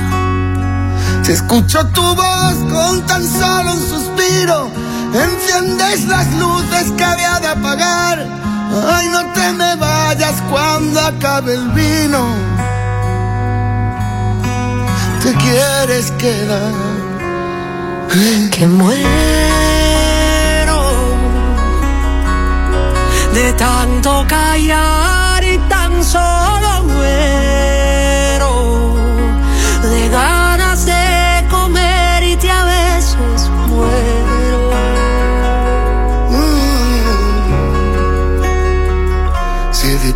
Si 1.23 1.31
escucho 1.33 1.85
tu 1.87 2.01
voz 2.01 2.55
con 2.71 3.05
tan 3.05 3.23
solo 3.23 3.73
un 3.73 3.79
suspiro, 3.79 4.71
enciendes 5.13 6.05
las 6.05 6.27
luces 6.35 6.91
que 6.97 7.03
había 7.03 7.39
de 7.39 7.47
apagar. 7.47 8.25
Ay, 8.93 9.07
no 9.09 9.31
te 9.33 9.53
me 9.53 9.75
vayas 9.75 10.41
cuando 10.49 10.99
acabe 10.99 11.53
el 11.53 11.69
vino. 11.69 12.25
Te 15.23 15.33
quieres 15.33 16.11
quedar. 16.11 16.73
Que 18.51 18.67
muero 18.67 19.01
de 23.33 23.53
tanto 23.53 24.25
callar 24.27 25.20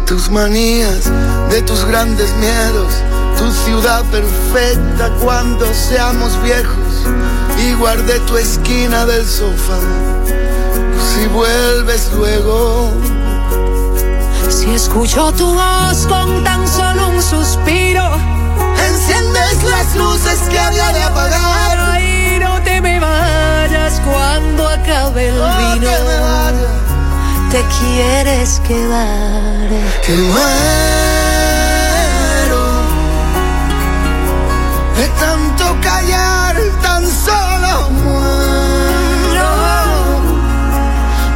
tus 0.06 0.30
manías, 0.30 1.10
de 1.50 1.62
tus 1.64 1.84
grandes 1.86 2.32
miedos, 2.36 2.94
tu 3.40 3.52
ciudad 3.52 4.04
perfecta 4.06 5.10
cuando 5.22 5.66
seamos 5.74 6.42
viejos, 6.44 7.08
y 7.60 7.74
guardé 7.74 8.20
tu 8.22 8.38
esquina 8.38 9.06
del 9.06 9.28
sofá. 9.28 9.80
Si 11.14 11.28
vuelves 11.28 12.12
luego, 12.14 12.92
Si 14.50 14.70
escucho 14.74 15.32
tu 15.34 15.54
voz 15.54 16.06
con 16.08 16.44
tan 16.44 16.68
solo 16.68 17.10
un 17.10 17.22
suspiro, 17.22 18.04
enciendes 18.88 19.64
las 19.64 19.96
luces 19.96 20.40
que 20.50 20.60
había 20.60 20.92
de 20.94 21.02
apagar. 21.04 21.78
Ay, 21.80 22.38
no 22.40 22.62
te 22.62 22.80
me 22.80 23.00
vayas 23.00 24.00
cuando 24.02 24.68
acabe 24.68 25.30
el 25.30 25.36
No 25.38 25.74
vino. 25.74 25.88
te 25.90 26.04
me 26.04 26.20
vayas. 26.20 26.85
Te 27.56 27.64
quieres 27.80 28.60
quedar. 28.68 29.70
que 30.06 30.12
muero 30.12 30.44
de 34.98 35.08
tanto 35.18 35.64
callar, 35.80 36.58
tan 36.82 37.08
solo 37.08 37.92
muero 38.04 39.52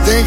de 0.07 0.24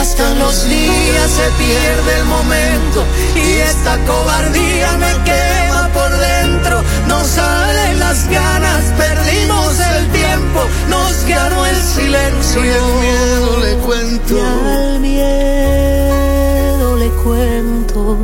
Se 0.00 0.06
gastan 0.06 0.38
los 0.38 0.66
días, 0.66 1.30
se 1.30 1.50
pierde 1.62 2.16
el 2.20 2.24
momento 2.24 3.04
y 3.36 3.58
esta 3.58 3.98
cobardía 4.06 4.96
me 4.96 5.12
quema 5.24 5.90
por 5.92 6.10
dentro. 6.10 6.82
No 7.06 7.22
salen 7.22 8.00
las 8.00 8.26
ganas, 8.30 8.82
perdimos 8.96 9.78
el 9.78 10.10
tiempo, 10.10 10.66
nos 10.88 11.22
ganó 11.26 11.66
el 11.66 11.76
silencio. 11.76 12.64
Y 12.64 12.68
el 12.68 12.82
miedo 13.02 13.60
le 13.60 13.74
cuento. 13.84 14.36
Y 14.36 14.40
al 14.40 15.00
miedo 15.00 16.96
le 16.96 17.08
cuento 17.22 18.16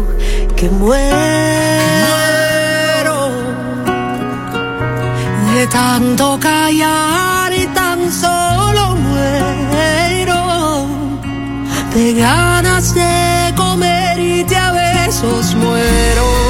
que 0.57 0.71
muero 0.71 0.97
de 5.55 5.67
tanto 5.67 6.39
callar 6.41 7.36
de 11.97 12.13
ganas 12.13 12.95
de 12.95 13.55
comer 13.57 14.19
y 14.19 14.45
te 14.45 14.55
a 14.55 14.71
besos 14.71 15.55
muero. 15.55 16.46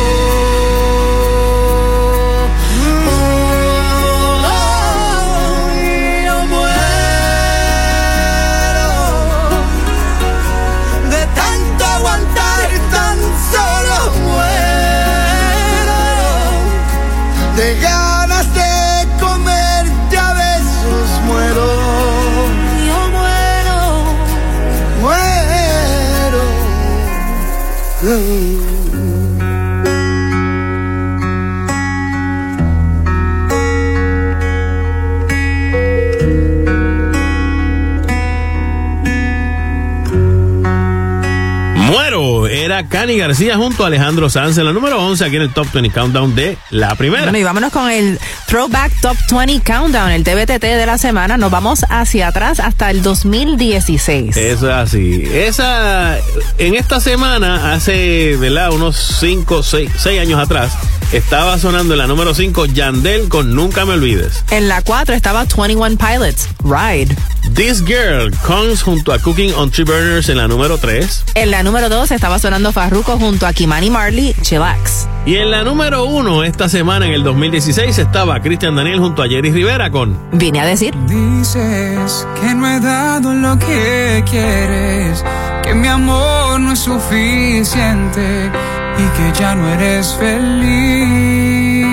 Cani 43.07 43.19
García 43.19 43.57
junto 43.57 43.85
a 43.85 43.87
Alejandro 43.87 44.29
Sanz 44.29 44.59
en 44.59 44.65
la 44.65 44.73
número 44.73 45.01
11 45.01 45.25
aquí 45.25 45.37
en 45.37 45.43
el 45.43 45.53
Top 45.53 45.69
20 45.73 45.95
Countdown 45.95 46.35
de 46.35 46.59
la 46.71 46.93
primera. 46.97 47.23
Bueno, 47.23 47.39
y 47.39 47.45
vámonos 47.45 47.73
con 47.73 47.89
el 47.89 48.19
Throwback 48.47 49.01
Top 49.01 49.17
20 49.31 49.63
Countdown, 49.63 50.11
el 50.11 50.25
TBTT 50.25 50.65
de 50.65 50.87
la 50.87 50.99
semana. 50.99 51.37
Nos 51.37 51.53
vamos 51.53 51.87
hacia 51.89 52.27
atrás 52.27 52.59
hasta 52.59 52.91
el 52.91 53.03
2016. 53.03 54.37
Eso 54.37 54.69
es 54.69 54.75
así. 54.75 55.23
Esa, 55.23 56.19
en 56.59 56.75
esta 56.75 56.99
semana, 56.99 57.75
hace, 57.75 58.37
¿verdad? 58.41 58.73
Unos 58.73 58.97
5, 59.21 59.63
6 59.63 59.91
años 60.21 60.41
atrás, 60.41 60.73
estaba 61.13 61.61
sonando 61.61 61.95
en 61.95 61.99
la 61.99 62.09
número 62.09 62.35
5 62.35 62.67
Yandel 62.67 63.29
con 63.29 63.55
Nunca 63.55 63.85
Me 63.85 63.93
Olvides. 63.93 64.43
En 64.51 64.67
la 64.67 64.83
4 64.83 65.15
estaba 65.15 65.45
21 65.45 65.97
Pilots, 65.97 66.49
Ride. 66.65 67.15
This 67.57 67.83
Girl 67.83 68.31
comes 68.47 68.83
junto 68.83 69.13
a 69.15 69.19
Cooking 69.19 69.55
on 69.55 69.71
Three 69.71 69.87
Burners 69.87 70.29
en 70.29 70.37
la 70.37 70.47
número 70.47 70.77
3. 70.77 71.25
En 71.37 71.51
la 71.51 71.63
número 71.63 71.89
2 71.89 72.11
estaba 72.11 72.39
sonando 72.39 72.71
Farruko 72.71 73.17
junto 73.19 73.47
a 73.47 73.55
Kimani 73.55 73.89
Marley, 73.89 74.35
Chillax. 74.43 75.09
Y 75.25 75.37
en 75.37 75.51
la 75.51 75.65
número 75.65 76.05
1 76.05 76.45
esta 76.45 76.69
semana, 76.69 77.07
en 77.07 77.15
el 77.15 77.25
2016, 77.25 77.97
estaba 77.97 78.39
Cristian 78.43 78.77
Daniel 78.77 78.99
junto 78.99 79.23
a 79.23 79.27
Jerry 79.29 79.53
Rivera 79.53 79.91
con 79.91 80.19
Vine 80.33 80.61
a 80.61 80.67
decir. 80.67 80.95
Dices 81.07 82.27
que 82.39 82.55
no 82.55 82.69
he 82.69 82.79
dado 82.79 83.33
lo 83.33 83.59
que 83.59 84.23
quieres, 84.31 85.25
que 85.63 85.73
mi 85.73 85.89
amor 85.89 86.61
no 86.61 86.73
es 86.73 86.81
suficiente 86.81 88.51
y 88.99 89.17
que 89.17 89.41
ya 89.41 89.55
no 89.55 89.67
eres 89.73 90.15
feliz. 90.21 91.87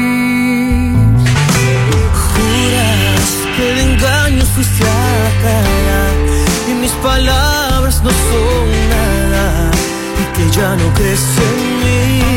Juras 2.33 3.47
que 3.55 3.63
de 3.63 3.93
engaños 3.93 4.49
fuiste 4.49 4.83
y 6.69 6.73
mis 6.73 6.91
palabras 7.03 8.01
no 8.03 8.09
son 8.09 8.89
nada 8.89 9.71
y 10.21 10.37
que 10.37 10.49
ya 10.55 10.75
no 10.75 10.93
crees 10.93 11.25
en 11.37 11.79
mí. 11.79 12.32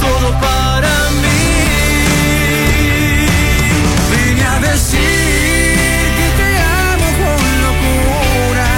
Todo 0.00 0.28
para 0.40 0.94
mí. 1.22 1.44
Vine 4.12 4.44
a 4.44 4.58
decir 4.70 6.04
que 6.18 6.26
te 6.38 6.50
amo 6.88 7.08
con 7.20 7.42
locura, 7.66 8.70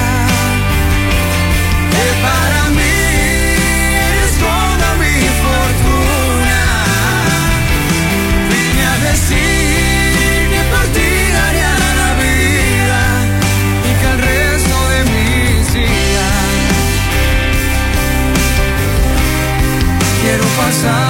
Que 1.95 2.07
para 2.27 2.63
mí 2.77 2.97
eres 4.09 4.33
toda 4.47 4.89
mi 5.03 5.17
fortuna. 5.45 6.61
vine 8.51 8.85
a 8.95 8.97
decir 9.11 10.41
que 10.53 10.61
por 10.73 10.87
ti 10.97 11.11
la 11.41 12.09
vida 12.23 13.03
y 13.89 13.93
que 14.01 14.07
el 14.13 14.19
resto 14.31 14.77
de 14.93 15.01
mis 15.13 15.75
días 15.75 16.81
quiero 20.23 20.45
pasarlos 20.59 21.10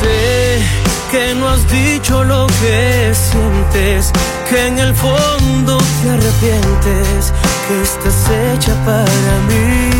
Sé 0.00 0.62
que 1.10 1.34
no 1.34 1.48
has 1.48 1.66
dicho 1.70 2.24
lo 2.24 2.46
que 2.46 3.12
sientes, 3.14 4.12
que 4.48 4.66
en 4.66 4.78
el 4.78 4.94
fondo 4.94 5.78
te 6.02 6.10
arrepientes, 6.10 7.32
que 7.66 7.82
estás 7.82 8.30
hecha 8.30 8.74
para 8.84 9.34
mí. 9.48 9.91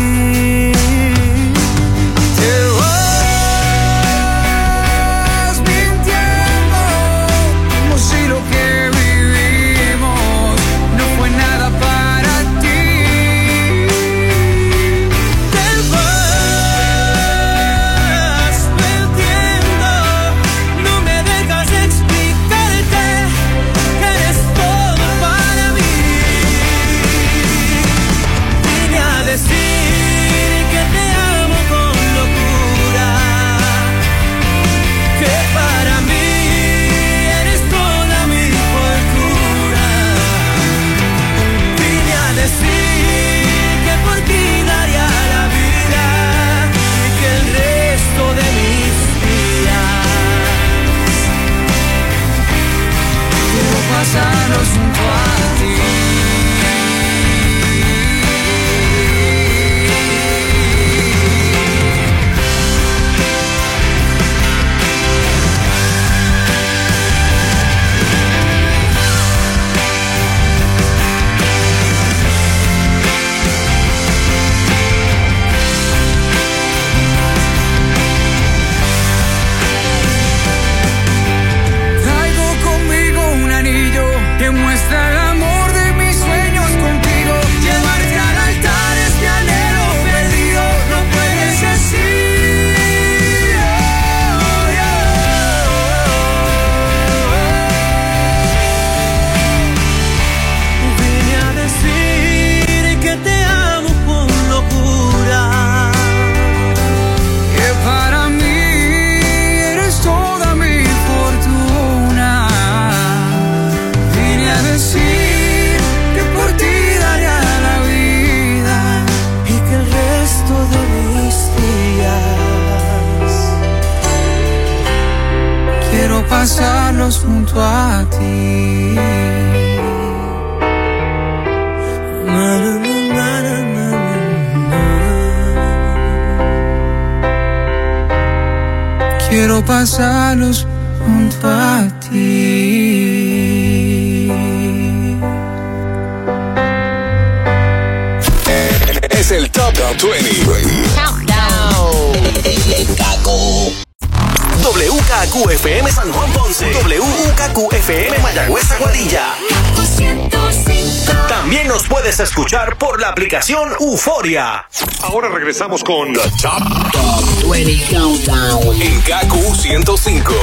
Aplicación 163.13 163.69
Euforia. 163.79 164.65
Ahora 165.03 165.29
regresamos 165.29 165.83
con 165.83 166.11
The 166.13 166.19
Top, 166.41 167.51
20 167.51 167.95
Countdown 167.95 168.81
en 168.81 169.01
KQ 169.01 169.55
105. 169.55 170.33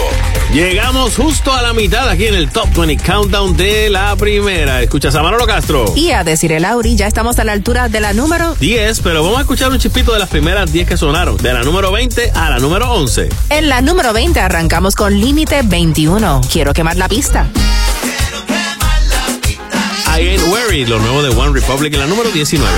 Llegamos 0.54 1.16
justo 1.16 1.52
a 1.52 1.62
la 1.62 1.72
mitad 1.72 2.08
aquí 2.08 2.26
en 2.26 2.34
el 2.34 2.48
Top 2.48 2.68
20 2.76 3.02
Countdown 3.04 3.56
de 3.56 3.90
la 3.90 4.14
primera. 4.14 4.80
Escuchas 4.82 5.16
a 5.16 5.22
Manolo 5.22 5.46
Castro. 5.46 5.84
Y 5.96 6.12
a 6.12 6.22
decir 6.22 6.52
el 6.52 6.62
Lauri, 6.62 6.94
ya 6.94 7.08
estamos 7.08 7.40
a 7.40 7.44
la 7.44 7.52
altura 7.52 7.88
de 7.88 7.98
la 7.98 8.12
número 8.12 8.54
10, 8.54 9.00
pero 9.00 9.24
vamos 9.24 9.38
a 9.38 9.40
escuchar 9.40 9.72
un 9.72 9.78
chispito 9.80 10.12
de 10.12 10.20
las 10.20 10.28
primeras 10.28 10.72
10 10.72 10.88
que 10.88 10.96
sonaron, 10.96 11.38
de 11.38 11.52
la 11.52 11.64
número 11.64 11.90
20 11.90 12.30
a 12.36 12.50
la 12.50 12.60
número 12.60 12.88
11. 12.92 13.30
En 13.48 13.68
la 13.68 13.80
número 13.80 14.12
20 14.12 14.38
arrancamos 14.38 14.94
con 14.94 15.18
Límite 15.20 15.62
21. 15.64 16.40
Quiero 16.52 16.72
quemar 16.72 16.96
la 16.96 17.08
pista. 17.08 17.48
I 20.20 20.28
Ain't 20.28 20.42
Worried, 20.48 20.88
lo 20.88 20.98
nuevo 20.98 21.22
de 21.22 21.30
One 21.30 21.58
Republic 21.58 21.94
en 21.94 22.00
la 22.00 22.06
número 22.06 22.30
19. 22.30 22.70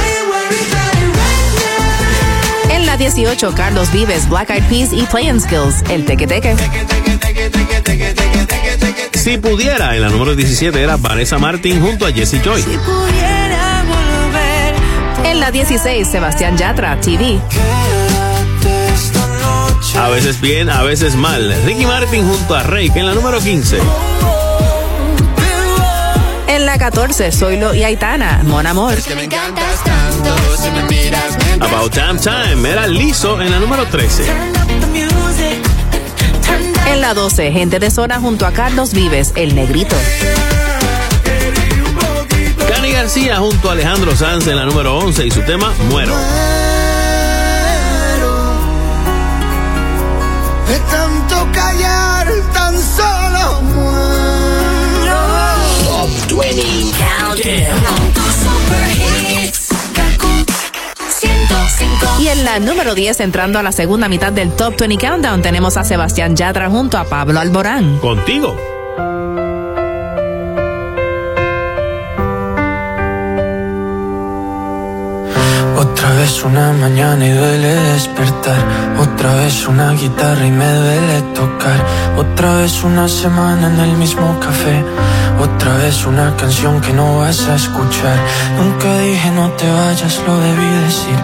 En 2.71 2.87
la 2.87 2.97
18, 2.97 3.53
Carlos 3.57 3.91
Vives, 3.91 4.29
Black 4.29 4.51
Eyed 4.51 4.63
Peas 4.69 4.93
y 4.93 5.05
Playing 5.07 5.41
Skills, 5.41 5.83
el 5.91 6.05
teque 6.05 6.29
teque. 6.29 6.55
Si 9.15 9.39
pudiera, 9.39 9.97
en 9.97 10.03
la 10.03 10.09
número 10.11 10.37
17 10.37 10.81
era 10.81 10.97
Vanessa 10.97 11.39
Martin 11.39 11.81
junto 11.81 12.07
a 12.07 12.13
Jesse 12.13 12.41
Joy. 12.45 12.65
En 15.25 15.41
la 15.41 15.51
16, 15.51 16.07
Sebastián 16.07 16.57
Yatra, 16.57 17.01
TV. 17.01 17.41
A 19.99 20.09
veces 20.11 20.41
bien, 20.41 20.71
a 20.71 20.85
veces 20.85 21.17
mal. 21.17 21.53
Ricky 21.67 21.87
Martin 21.87 22.25
junto 22.25 22.55
a 22.55 22.63
Rake 22.63 23.01
en 23.01 23.07
la 23.07 23.15
número 23.15 23.41
15. 23.41 23.81
La 26.73 26.79
14, 26.79 27.31
Zoilo 27.33 27.75
y 27.75 27.85
Aitana, 27.85 28.41
Mon 28.45 28.67
Amor. 28.67 28.95
About 31.61 31.93
Time 31.93 32.19
Time 32.19 32.67
era 32.67 32.87
liso 32.87 33.43
en 33.43 33.51
la 33.51 33.59
número 33.59 33.85
13. 33.85 34.25
En 36.87 37.01
la 37.03 37.13
12, 37.13 37.53
Gente 37.53 37.79
de 37.79 37.91
Zona 37.91 38.21
junto 38.21 38.47
a 38.47 38.53
Carlos 38.53 38.95
Vives, 38.95 39.35
El 39.37 39.55
Negrito. 39.55 39.95
Cani 42.75 42.93
García 42.93 43.37
junto 43.37 43.69
a 43.69 43.73
Alejandro 43.73 44.17
Sanz 44.17 44.47
en 44.47 44.57
la 44.57 44.65
número 44.65 44.97
11 44.97 45.27
y 45.27 45.31
su 45.31 45.43
tema 45.43 45.75
Muero. 45.91 46.17
De 50.69 50.79
tanto 50.91 51.49
callar, 51.53 52.29
tan 52.55 52.79
solo 52.81 53.22
20 56.29 56.63
Countdown. 56.99 57.83
Y 62.21 62.29
en 62.29 62.45
la 62.45 62.59
número 62.59 62.95
10, 62.95 63.21
entrando 63.21 63.59
a 63.59 63.63
la 63.63 63.73
segunda 63.73 64.09
mitad 64.09 64.33
del 64.33 64.53
Top 64.53 64.77
20 64.79 64.99
Countdown, 64.99 65.43
tenemos 65.43 65.77
a 65.77 65.85
Sebastián 65.85 66.37
Yatra 66.37 66.71
junto 66.71 66.99
a 66.99 67.05
Pablo 67.05 67.41
Alborán. 67.41 67.99
Contigo. 67.99 68.57
Otra 75.77 76.11
vez 76.15 76.45
una 76.45 76.73
mañana 76.73 77.27
y 77.27 77.31
duele 77.31 77.75
despertar. 77.93 78.57
Otra 78.99 79.35
vez 79.35 79.67
una 79.67 79.93
guitarra 79.93 80.47
y 80.47 80.51
me 80.51 80.73
duele 80.73 81.23
tocar. 81.35 81.85
Otra 82.17 82.57
vez 82.57 82.85
una 82.85 83.09
semana 83.09 83.67
en 83.67 83.81
el 83.81 83.97
mismo 83.97 84.39
café. 84.39 84.85
Otra 85.43 85.75
vez 85.79 86.07
una 86.07 86.37
canción 86.37 86.81
que 86.81 86.93
no 86.93 87.19
vas 87.19 87.41
a 87.49 87.57
escuchar. 87.57 88.19
Nunca 88.57 88.99
dije 88.99 89.31
no 89.33 89.51
te 89.59 89.69
vayas, 89.69 90.21
lo 90.27 90.39
debí 90.39 90.69
decir. 90.85 91.19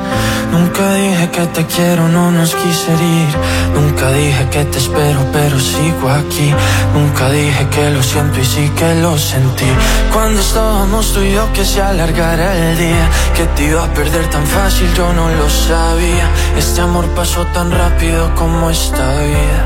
Nunca 0.51 0.95
dije 0.95 1.31
que 1.31 1.47
te 1.47 1.67
quiero, 1.67 2.09
no 2.09 2.33
nos 2.33 2.53
quise 2.55 2.93
ir. 2.93 3.33
Nunca 3.75 4.11
dije 4.11 4.49
que 4.51 4.65
te 4.65 4.79
espero, 4.79 5.21
pero 5.33 5.61
sigo 5.61 6.11
aquí. 6.11 6.53
Nunca 6.95 7.31
dije 7.31 7.69
que 7.69 7.91
lo 7.91 8.03
siento 8.03 8.41
y 8.41 8.45
sí 8.45 8.69
que 8.77 8.95
lo 8.97 9.17
sentí. 9.17 9.71
Cuando 10.13 10.41
estábamos 10.41 11.13
tú 11.13 11.21
y 11.21 11.33
yo 11.35 11.53
que 11.53 11.65
se 11.65 11.81
alargara 11.81 12.57
el 12.57 12.77
día. 12.77 13.09
Que 13.37 13.45
te 13.55 13.67
iba 13.67 13.85
a 13.85 13.95
perder 13.95 14.29
tan 14.31 14.45
fácil, 14.47 14.93
yo 14.95 15.13
no 15.13 15.29
lo 15.29 15.49
sabía. 15.49 16.27
Este 16.57 16.81
amor 16.81 17.07
pasó 17.15 17.47
tan 17.55 17.71
rápido 17.71 18.35
como 18.35 18.69
esta 18.71 19.07
vida. 19.23 19.61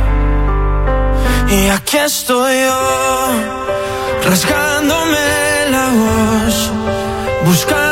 Y 1.48 1.68
aquí 1.68 1.98
estoy 1.98 2.62
yo, 2.66 3.81
rasgándome 4.24 5.70
la 5.70 5.88
voz, 5.90 6.72
buscándote 7.44 7.91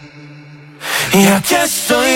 Y 1.13 1.27
aquí 1.27 1.55
estoy 1.55 2.10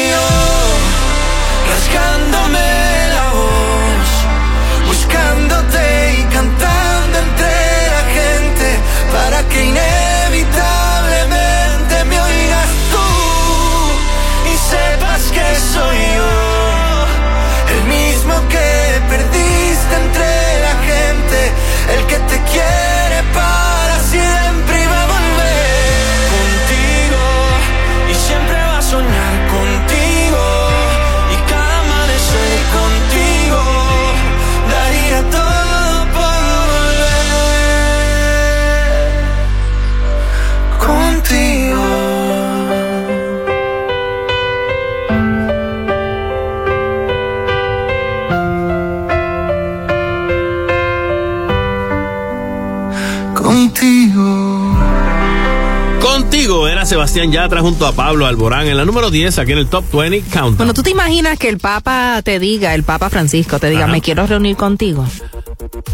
Era 56.86 56.90
Sebastián 56.92 57.32
Yatra 57.32 57.62
junto 57.62 57.88
a 57.88 57.94
Pablo 57.94 58.28
Alborán 58.28 58.68
en 58.68 58.78
la 58.78 58.86
número 58.86 59.10
10 59.10 59.40
aquí 59.40 59.54
en 59.54 59.58
el 59.58 59.66
Top 59.68 59.86
20 59.92 60.20
Countdown. 60.30 60.58
Bueno, 60.58 60.72
tú 60.76 60.84
te 60.84 60.92
imaginas 60.92 61.40
que 61.40 61.50
el 61.50 61.58
Papa 61.58 62.22
te 62.24 62.38
diga, 62.38 62.76
el 62.76 62.84
Papa 62.84 63.10
Francisco 63.10 63.58
te 63.58 63.72
diga, 63.72 63.86
Ajá. 63.86 63.92
me 63.92 64.02
quiero 64.02 64.28
reunir 64.28 64.56
contigo. 64.56 65.04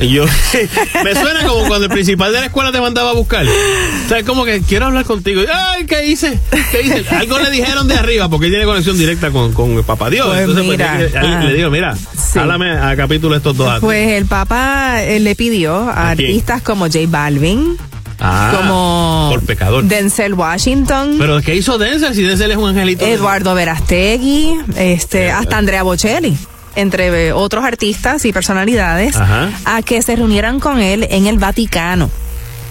Y 0.01 0.09
yo, 0.09 0.25
me 1.05 1.13
suena 1.15 1.47
como 1.47 1.65
cuando 1.69 1.85
el 1.85 1.91
principal 1.91 2.33
de 2.33 2.41
la 2.41 2.45
escuela 2.47 2.73
te 2.73 2.81
mandaba 2.81 3.11
a 3.11 3.13
buscar. 3.13 3.45
O 3.45 4.09
sea, 4.09 4.19
es 4.19 4.25
como 4.25 4.43
que 4.43 4.61
quiero 4.63 4.87
hablar 4.87 5.05
contigo. 5.05 5.41
Ay, 5.53 5.85
¿qué 5.85 6.07
hice? 6.07 6.37
¿Qué 6.73 6.81
hice? 6.81 7.05
Algo 7.15 7.39
le 7.39 7.49
dijeron 7.51 7.87
de 7.87 7.93
arriba 7.95 8.27
porque 8.27 8.47
él 8.47 8.51
tiene 8.51 8.65
conexión 8.65 8.97
directa 8.97 9.31
con, 9.31 9.53
con 9.53 9.71
el 9.71 9.85
papá 9.85 10.09
Dios. 10.09 10.27
Pues 10.27 10.39
Entonces, 10.41 10.65
pues, 10.65 10.77
mira, 10.77 10.97
le- 10.97 11.39
le, 11.39 11.47
le 11.51 11.53
digo, 11.55 11.69
mira, 11.69 11.95
háblame 12.35 12.69
a 12.71 12.97
capítulo 12.97 13.37
estos 13.37 13.55
dos. 13.55 13.67
antes. 13.69 13.81
Pues 13.81 14.09
el 14.09 14.25
Papa 14.25 15.01
eh, 15.03 15.21
le 15.21 15.35
pidió 15.35 15.73
a 15.89 16.07
¿A 16.07 16.09
artistas 16.11 16.61
como 16.61 16.87
J 16.87 16.99
Balvin, 17.07 17.77
Ah, 18.21 18.53
como 18.55 19.29
por 19.31 19.41
pecador. 19.45 19.83
Denzel 19.85 20.33
Washington, 20.35 21.15
Pero 21.17 21.41
¿qué 21.41 21.55
hizo 21.55 21.77
Denzel 21.77 22.13
si 22.15 22.21
Denzel 22.23 22.51
es 22.51 22.57
un 22.57 22.69
angelito? 22.69 23.05
Eduardo 23.05 23.55
Verastegui, 23.55 24.57
este, 24.77 25.31
hasta 25.31 25.57
Andrea 25.57 25.83
Bocelli, 25.83 26.37
entre 26.75 27.33
otros 27.33 27.63
artistas 27.65 28.23
y 28.25 28.31
personalidades, 28.33 29.15
Ajá. 29.15 29.49
a 29.65 29.81
que 29.81 30.01
se 30.01 30.15
reunieran 30.15 30.59
con 30.59 30.79
él 30.79 31.07
en 31.09 31.27
el 31.27 31.37
Vaticano. 31.39 32.09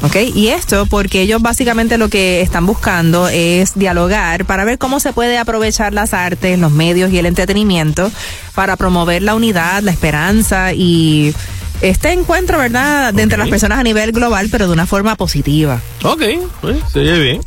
¿Ok? 0.03 0.17
Y 0.35 0.49
esto 0.49 0.87
porque 0.87 1.21
ellos 1.21 1.43
básicamente 1.43 1.99
lo 1.99 2.09
que 2.09 2.41
están 2.41 2.65
buscando 2.65 3.29
es 3.29 3.75
dialogar 3.75 4.47
para 4.47 4.65
ver 4.65 4.79
cómo 4.79 4.99
se 4.99 5.13
puede 5.13 5.37
aprovechar 5.37 5.93
las 5.93 6.15
artes, 6.15 6.59
los 6.59 6.73
medios 6.73 7.13
y 7.13 7.19
el 7.19 7.27
entretenimiento 7.27 8.11
para 8.55 8.77
promover 8.77 9.21
la 9.23 9.35
unidad, 9.35 9.83
la 9.83 9.91
esperanza 9.91 10.73
y 10.73 11.35
este 11.81 12.13
encuentro, 12.13 12.59
¿verdad?, 12.59 13.13
de 13.15 13.23
entre 13.23 13.39
las 13.39 13.49
personas 13.49 13.79
a 13.79 13.83
nivel 13.83 14.13
global, 14.13 14.49
pero 14.51 14.67
de 14.67 14.73
una 14.73 14.87
forma 14.87 15.17
positiva. 15.17 15.81
Ok, 16.03 16.23
pues, 16.61 16.77
se 16.93 17.01
oye 17.01 17.19
bien. 17.19 17.41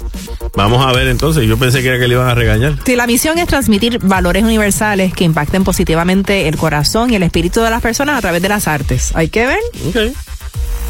Vamos 0.55 0.85
a 0.85 0.91
ver 0.91 1.07
entonces. 1.07 1.47
Yo 1.47 1.57
pensé 1.57 1.81
que 1.81 1.87
era 1.89 1.99
que 1.99 2.07
le 2.07 2.13
iban 2.15 2.27
a 2.27 2.35
regañar. 2.35 2.77
Si 2.85 2.95
la 2.95 3.07
misión 3.07 3.37
es 3.39 3.47
transmitir 3.47 3.99
valores 3.99 4.43
universales 4.43 5.13
que 5.13 5.23
impacten 5.23 5.63
positivamente 5.63 6.47
el 6.47 6.57
corazón 6.57 7.11
y 7.11 7.15
el 7.15 7.23
espíritu 7.23 7.61
de 7.61 7.69
las 7.69 7.81
personas 7.81 8.17
a 8.17 8.21
través 8.21 8.41
de 8.41 8.49
las 8.49 8.67
artes. 8.67 9.11
Hay 9.15 9.29
que 9.29 9.45
ver. 9.47 9.59
Ok. 9.87 9.97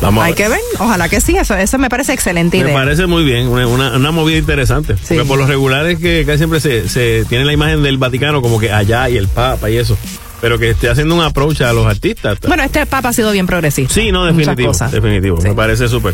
Vamos 0.02 0.26
Hay 0.26 0.34
que 0.34 0.50
ver. 0.50 0.60
Ojalá 0.80 1.08
que 1.08 1.22
sí. 1.22 1.38
Eso, 1.38 1.56
eso 1.56 1.78
me 1.78 1.89
parece 1.89 2.12
excelente 2.12 2.58
Me 2.58 2.66
idea. 2.66 2.74
parece 2.74 3.06
muy 3.06 3.24
bien, 3.24 3.48
una, 3.48 3.68
una, 3.68 3.96
una 3.96 4.12
movida 4.12 4.38
interesante. 4.38 4.96
Porque 5.08 5.24
por 5.24 5.38
lo 5.38 5.46
regular 5.48 5.86
es 5.88 5.98
que 6.00 6.24
casi 6.26 6.39
siempre 6.39 6.60
se, 6.60 6.89
se 6.89 7.24
tiene 7.30 7.46
la 7.46 7.54
imagen 7.54 7.84
del 7.84 7.98
Vaticano 7.98 8.41
como 8.41 8.60
que 8.60 8.70
allá 8.72 9.08
y 9.08 9.16
el 9.18 9.30
Papa 9.30 9.70
y 9.70 9.78
eso. 9.78 9.98
Pero 10.44 10.60
que 10.60 10.72
esté 10.72 10.89
haciendo 10.89 11.16
un 11.16 11.22
approach 11.22 11.62
a 11.62 11.72
los 11.72 11.86
artistas. 11.86 12.38
Bueno, 12.46 12.64
este 12.64 12.86
papa 12.86 13.08
ha 13.08 13.14
sido 13.14 13.32
bien 13.32 13.48
progresista. 13.48 13.94
Sí, 13.94 14.12
no, 14.12 14.26
definitivo. 14.26 14.68
cosas. 14.68 14.91
Definitivo. 14.91 15.38
Me 15.41 15.54
parece 15.54 15.88
súper. 15.88 16.14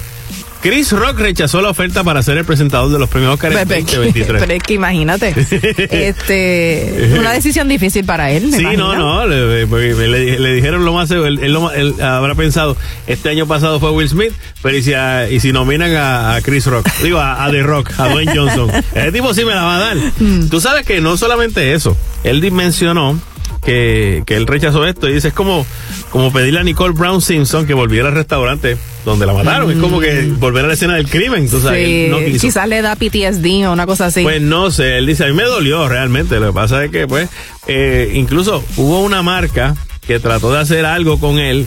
Chris 0.62 0.92
Rock 0.92 1.18
rechazó 1.20 1.62
la 1.64 1.70
oferta 1.70 2.04
para 2.04 2.22
ser 2.22 2.38
el 2.38 2.46
presentador 2.46 2.92
de 2.92 3.00
los 3.00 3.10
premios 3.10 3.34
Oscar 3.34 3.54
en 3.54 3.68
Pero, 3.68 3.80
es 3.80 3.86
que- 3.88 3.96
2023. 3.96 4.40
pero 4.44 4.54
es 4.54 4.62
que 4.62 4.74
imagínate. 4.76 5.30
este, 5.90 7.16
una 7.18 7.32
decisión 7.32 7.68
difícil 7.68 8.06
para 8.06 8.30
él. 8.30 8.54
Sí, 8.54 8.62
imagino. 8.62 8.94
no, 8.96 9.26
no, 9.26 9.28
le, 9.28 10.54
dijeron 10.54 10.86
lo 10.86 10.94
más, 10.94 11.10
él, 11.10 11.40
él 11.42 11.58
él 11.76 11.96
habrá 12.02 12.36
pensado, 12.36 12.78
este 13.08 13.30
año 13.30 13.48
pasado 13.48 13.80
fue 13.80 13.90
Will 13.92 14.10
Smith, 14.10 14.34
pero 14.62 14.78
y 14.78 14.84
si, 14.84 14.94
a- 14.94 15.28
y 15.28 15.40
si 15.40 15.52
nominan 15.52 15.96
a, 15.96 16.36
a 16.36 16.42
Chris 16.42 16.68
Rock, 16.68 16.88
digo, 17.04 17.18
a, 17.20 17.44
a 17.46 17.50
The 17.50 17.64
Rock, 17.64 17.92
a 17.98 18.10
Dwayne 18.10 18.32
Johnson, 18.36 18.70
ese 18.94 19.12
tipo 19.12 19.34
sí 19.34 19.46
me 19.46 19.56
la 19.56 19.64
va 19.64 19.76
a 19.78 19.80
dar. 19.80 19.98
Mm. 20.20 20.50
Tú 20.50 20.62
sabes 20.62 20.86
que 20.86 21.02
no 21.02 21.18
solamente 21.18 21.74
eso, 21.74 21.98
él 22.24 22.42
dimensionó 22.42 23.20
que, 23.64 24.24
que 24.26 24.36
él 24.36 24.48
rechazó 24.48 24.86
esto 24.86 25.10
y 25.10 25.14
dice, 25.14 25.30
es 25.30 25.34
como, 25.34 25.66
como 26.12 26.32
pedirle 26.32 26.60
a 26.60 26.64
Nicole 26.64 26.94
Brown 26.94 27.22
Simpson 27.22 27.66
que 27.66 27.74
volviera 27.74 28.10
al 28.10 28.16
restaurante 28.16 28.78
donde 29.06 29.26
la 29.26 29.34
mataron, 29.34 29.72
es 29.72 29.78
como 29.78 30.00
que 30.00 30.24
volver 30.38 30.66
a 30.66 30.68
la 30.68 30.74
escena 30.74 30.96
del 30.96 31.10
crimen, 31.10 31.46
Mm. 31.46 31.48
Sí, 31.50 31.68
él 31.68 32.12
no 32.12 32.20
quiso. 32.20 32.42
quizás 32.42 32.68
le 32.68 32.82
da 32.82 32.96
PTSD 32.96 33.68
o 33.68 33.72
una 33.72 33.86
cosa 33.86 34.08
así. 34.08 34.24
Pues 34.24 34.42
no 34.42 34.72
sé, 34.72 34.98
él 34.98 35.06
dice, 35.06 35.26
a 35.26 35.28
mí 35.28 35.34
me 35.34 35.44
dolió 35.44 35.88
realmente. 35.88 36.40
Lo 36.40 36.48
que 36.48 36.54
pasa 36.54 36.84
es 36.84 36.92
que, 36.92 37.08
pues, 37.08 37.30
eh, 37.68 38.12
incluso 38.14 38.64
hubo 38.78 39.02
una 39.02 39.22
marca 39.22 39.76
que 40.06 40.20
trató 40.20 40.52
de 40.52 40.60
hacer 40.60 40.86
algo 40.86 41.20
con 41.20 41.40
él 41.40 41.66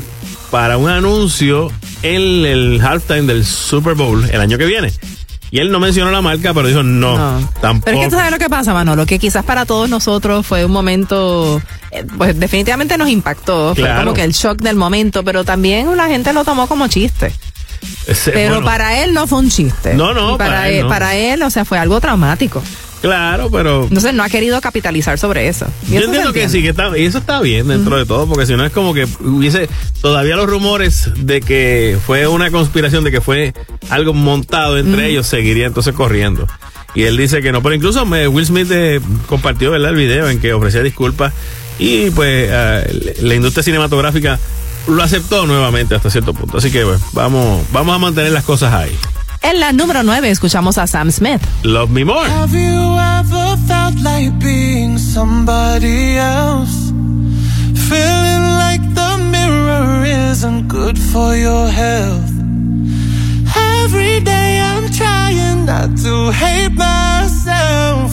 para 0.50 0.76
un 0.76 0.88
anuncio 0.90 1.70
en 2.02 2.44
el 2.44 2.80
halftime 2.84 3.22
del 3.22 3.44
Super 3.44 3.94
Bowl 3.94 4.28
el 4.30 4.40
año 4.40 4.58
que 4.58 4.66
viene. 4.66 4.92
Y 5.50 5.58
él 5.58 5.70
no 5.70 5.80
mencionó 5.80 6.10
la 6.10 6.22
marca, 6.22 6.54
pero 6.54 6.66
dijo, 6.66 6.82
no, 6.82 7.14
tampoco. 7.60 7.84
Pero 7.84 7.98
es 7.98 8.04
que 8.04 8.10
tú 8.10 8.16
sabes 8.16 8.32
lo 8.32 8.38
que 8.38 8.48
pasa, 8.48 8.72
Manolo, 8.72 9.04
que 9.04 9.18
quizás 9.18 9.44
para 9.44 9.66
todos 9.66 9.88
nosotros 9.88 10.46
fue 10.46 10.64
un 10.64 10.72
momento, 10.72 11.60
eh, 11.92 12.04
pues 12.16 12.38
definitivamente 12.38 12.96
nos 12.98 13.08
impactó, 13.08 13.74
fue 13.74 13.84
Claro. 13.84 14.00
como 14.02 14.14
que 14.14 14.24
el 14.24 14.32
shock 14.32 14.58
del 14.60 14.76
momento, 14.76 15.22
pero 15.22 15.44
también 15.44 15.96
la 15.96 16.08
gente 16.08 16.32
lo 16.32 16.44
tomó 16.44 16.66
como 16.66 16.88
chiste. 16.88 17.32
Ese- 18.06 18.30
Pero 18.32 18.54
bueno, 18.54 18.64
para 18.66 19.02
él 19.02 19.12
no 19.12 19.26
fue 19.26 19.38
un 19.40 19.50
chiste. 19.50 19.94
No, 19.94 20.14
no, 20.14 20.38
para, 20.38 20.50
para 20.50 20.68
él 20.68 20.74
él, 20.76 20.82
no. 20.84 20.88
para 20.88 21.16
él, 21.16 21.42
o 21.42 21.50
sea, 21.50 21.64
fue 21.64 21.78
algo 21.78 22.00
traumático. 22.00 22.62
Claro, 23.00 23.50
pero... 23.50 23.82
Entonces 23.82 24.14
no 24.14 24.22
ha 24.22 24.28
querido 24.28 24.60
capitalizar 24.60 25.18
sobre 25.18 25.48
eso. 25.48 25.66
Yo 25.88 25.96
eso 25.98 26.04
entiendo 26.06 26.32
que 26.32 26.48
sí, 26.48 26.62
que 26.62 26.68
está, 26.68 26.96
y 26.96 27.04
eso 27.04 27.18
está 27.18 27.40
bien 27.40 27.66
dentro 27.66 27.96
de 27.96 28.06
todo, 28.06 28.28
porque 28.28 28.46
si 28.46 28.54
no 28.54 28.64
es 28.64 28.70
como 28.70 28.94
que 28.94 29.08
hubiese 29.18 29.68
todavía 30.00 30.36
los 30.36 30.48
rumores 30.48 31.10
de 31.16 31.40
que 31.40 31.98
fue 32.06 32.28
una 32.28 32.52
conspiración, 32.52 33.02
de 33.02 33.10
que 33.10 33.20
fue 33.20 33.52
algo 33.90 34.14
montado 34.14 34.78
entre 34.78 35.08
ellos, 35.08 35.26
seguiría 35.26 35.66
entonces 35.66 35.92
corriendo. 35.94 36.46
Y 36.94 37.02
él 37.02 37.16
dice 37.16 37.42
que 37.42 37.50
no, 37.50 37.60
pero 37.60 37.74
incluso 37.74 38.06
me- 38.06 38.28
Will 38.28 38.46
Smith 38.46 38.68
eh, 38.70 39.00
compartió 39.26 39.72
¿verdad? 39.72 39.90
el 39.90 39.96
video 39.96 40.28
en 40.30 40.38
que 40.38 40.52
ofrecía 40.52 40.82
disculpas 40.84 41.32
y 41.82 42.10
pues 42.10 42.48
eh, 42.48 43.16
la 43.22 43.34
industria 43.34 43.64
cinematográfica 43.64 44.38
lo 44.86 45.02
aceptó 45.02 45.46
nuevamente 45.46 45.96
hasta 45.96 46.10
cierto 46.10 46.32
punto. 46.32 46.58
Así 46.58 46.70
que 46.70 46.84
bueno, 46.84 47.00
vamos, 47.12 47.64
vamos 47.72 47.94
a 47.94 47.98
mantener 47.98 48.30
las 48.32 48.44
cosas 48.44 48.72
ahí. 48.72 48.96
En 49.42 49.58
la 49.58 49.72
número 49.72 50.04
9 50.04 50.30
escuchamos 50.30 50.78
a 50.78 50.86
Sam 50.86 51.10
Smith. 51.10 51.40
Love 51.64 51.90
Me 51.90 52.04
More. 52.04 52.28
Have 52.30 52.56
you 52.56 52.98
ever 53.18 53.58
felt 53.66 53.96
like 54.00 54.30
being 54.38 54.96
somebody 54.96 56.16
else? 56.16 56.92
Feeling 57.88 58.44
like 58.58 58.82
the 58.94 59.18
mirror 59.30 60.04
isn't 60.30 60.68
good 60.68 60.96
for 60.96 61.36
your 61.36 61.68
health. 61.68 62.30
Every 63.82 64.20
day 64.20 64.60
I'm 64.60 64.88
trying 64.92 65.66
not 65.66 65.96
to 66.04 66.30
hate 66.30 66.74
myself. 66.74 68.12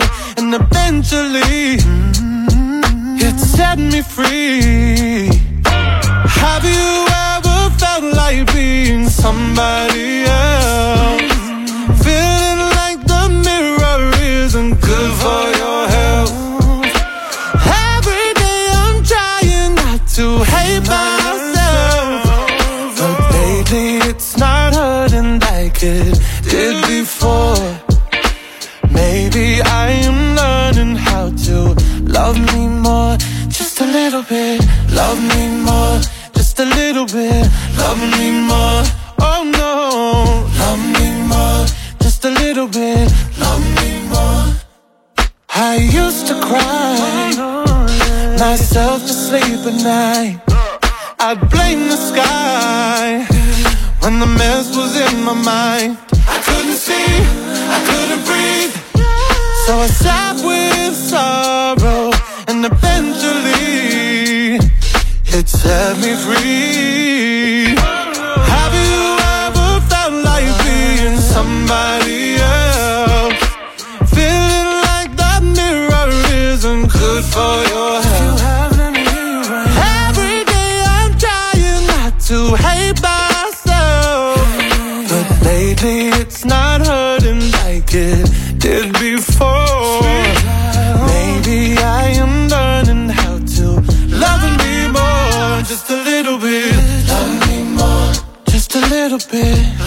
and 0.37 0.53
eventually 0.53 1.77
mm-hmm, 1.77 3.15
it 3.17 3.39
set 3.39 3.77
me 3.79 4.01
free. 4.01 5.29
Have 6.43 6.63
you 6.63 7.07
ever 7.29 7.69
felt 7.77 8.03
like 8.15 8.53
being 8.53 9.07
somebody 9.09 10.23
else? 10.23 11.30
Little 34.21 34.37
bit, 34.37 34.61
love 34.91 35.19
me 35.35 35.47
more. 35.63 35.99
Just 36.33 36.59
a 36.59 36.65
little 36.65 37.05
bit, 37.05 37.47
love 37.77 37.99
me 38.17 38.31
more. 38.31 38.83
Oh 39.19 39.41
no, 39.43 40.45
love 40.59 40.83
me 40.97 41.07
more. 41.27 41.65
Just 42.01 42.25
a 42.25 42.29
little 42.29 42.67
bit, 42.67 43.11
love 43.39 43.63
me 43.77 44.07
more. 44.09 44.45
I 45.49 45.75
used 45.75 46.27
to 46.27 46.39
cry 46.39 47.31
myself 48.37 49.01
to 49.03 49.13
sleep 49.13 49.65
at 49.65 49.83
night. 49.83 50.39
I'd 51.19 51.39
blame 51.49 51.87
the 51.87 51.97
sky 51.97 53.25
when 54.01 54.19
the 54.19 54.27
mess 54.27 54.75
was 54.75 54.95
in 54.97 55.23
my 55.23 55.33
mind. 55.33 55.97
It 87.93 88.59
did 88.59 88.93
before. 88.93 90.01
Maybe 91.07 91.77
I 91.77 92.13
am 92.15 92.47
learning 92.47 93.09
how 93.09 93.37
to 93.37 93.65
love 94.23 94.43
me 94.59 94.87
more. 94.87 95.61
Just 95.63 95.89
a 95.89 95.97
little 96.03 96.37
bit. 96.37 96.75
Love 97.07 97.47
me 97.47 97.63
more. 97.63 98.13
Just 98.47 98.75
a 98.75 98.81
little 98.87 99.19
bit. 99.31 99.80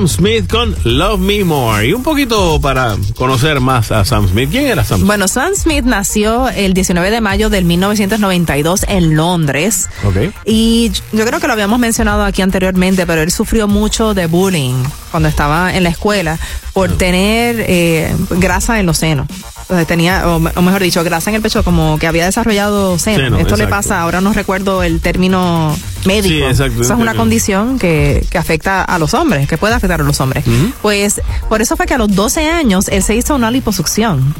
Sam 0.00 0.08
Smith 0.08 0.50
con 0.50 0.74
Love 0.84 1.20
Me 1.20 1.44
More. 1.44 1.86
Y 1.86 1.92
un 1.92 2.02
poquito 2.02 2.58
para 2.58 2.96
conocer 3.16 3.60
más 3.60 3.92
a 3.92 4.02
Sam 4.06 4.30
Smith. 4.30 4.48
¿Quién 4.50 4.64
era 4.64 4.82
Sam 4.82 5.00
Smith? 5.00 5.06
Bueno, 5.06 5.28
Sam 5.28 5.54
Smith 5.54 5.84
nació 5.84 6.48
el 6.48 6.72
19 6.72 7.10
de 7.10 7.20
mayo 7.20 7.50
del 7.50 7.66
1992 7.66 8.86
en 8.88 9.14
Londres. 9.14 9.90
Ok. 10.02 10.32
Y 10.46 10.90
yo 11.12 11.26
creo 11.26 11.38
que 11.38 11.46
lo 11.46 11.52
habíamos 11.52 11.78
mencionado 11.78 12.24
aquí 12.24 12.40
anteriormente, 12.40 13.06
pero 13.06 13.20
él 13.20 13.30
sufrió 13.30 13.68
mucho 13.68 14.14
de 14.14 14.24
bullying 14.24 14.82
cuando 15.10 15.28
estaba 15.28 15.74
en 15.76 15.82
la 15.82 15.90
escuela 15.90 16.38
por 16.72 16.96
tener 16.96 17.56
eh, 17.58 18.16
grasa 18.30 18.80
en 18.80 18.86
los 18.86 18.96
senos. 18.96 19.26
Entonces 19.70 19.86
tenía, 19.86 20.28
o, 20.28 20.36
o 20.36 20.62
mejor 20.62 20.82
dicho, 20.82 21.04
grasa 21.04 21.30
en 21.30 21.36
el 21.36 21.42
pecho, 21.42 21.62
como 21.62 21.96
que 21.96 22.08
había 22.08 22.24
desarrollado 22.24 22.98
seno. 22.98 23.22
Seno, 23.22 23.38
Esto 23.38 23.56
le 23.56 23.68
pasa, 23.68 24.00
ahora 24.00 24.20
no 24.20 24.32
recuerdo 24.32 24.82
el 24.82 25.00
término 25.00 25.76
médico. 26.04 26.26
Sí, 26.26 26.42
exacto, 26.42 26.82
Esa 26.82 26.94
es 26.94 27.00
una 27.00 27.14
condición 27.14 27.78
que, 27.78 28.26
que 28.30 28.36
afecta 28.38 28.82
a 28.82 28.98
los 28.98 29.14
hombres, 29.14 29.46
que 29.46 29.58
puede 29.58 29.74
afectar 29.74 30.00
a 30.00 30.04
los 30.04 30.20
hombres. 30.20 30.44
Pues 30.82 31.20
por 31.48 31.62
eso 31.62 31.76
fue 31.76 31.86
que 31.86 31.94
a 31.94 31.98
los 31.98 32.12
12 32.12 32.50
años 32.50 32.88
él 32.88 33.04
se 33.04 33.14
hizo 33.14 33.36
una 33.36 33.52
liposucción 33.52 34.34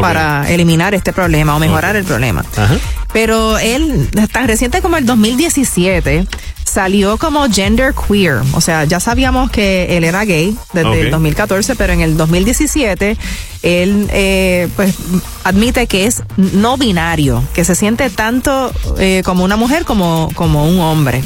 Para 0.00 0.50
eliminar 0.50 0.94
este 0.94 1.12
problema 1.12 1.56
o 1.56 1.58
mejorar 1.58 1.96
el 1.96 2.04
problema. 2.04 2.44
Ajá. 2.56 2.76
Pero 3.12 3.58
él, 3.58 4.10
tan 4.32 4.48
reciente 4.48 4.82
como 4.82 4.96
el 4.96 5.06
2017, 5.06 6.26
salió 6.64 7.16
como 7.16 7.48
gender 7.48 7.94
queer. 7.94 8.40
O 8.52 8.60
sea, 8.60 8.84
ya 8.84 8.98
sabíamos 8.98 9.50
que 9.50 9.96
él 9.96 10.02
era 10.02 10.24
gay 10.24 10.56
desde 10.72 11.02
el 11.02 11.10
2014, 11.12 11.76
pero 11.76 11.92
en 11.92 12.00
el 12.00 12.16
2017 12.16 13.16
él 13.62 14.08
eh, 14.10 14.68
pues 14.74 14.96
admite 15.44 15.86
que 15.86 16.06
es 16.06 16.22
no 16.36 16.76
binario, 16.76 17.44
que 17.54 17.64
se 17.64 17.76
siente 17.76 18.10
tanto 18.10 18.72
eh, 18.98 19.22
como 19.24 19.44
una 19.44 19.56
mujer 19.56 19.84
como, 19.84 20.28
como 20.34 20.68
un 20.68 20.80
hombre. 20.80 21.22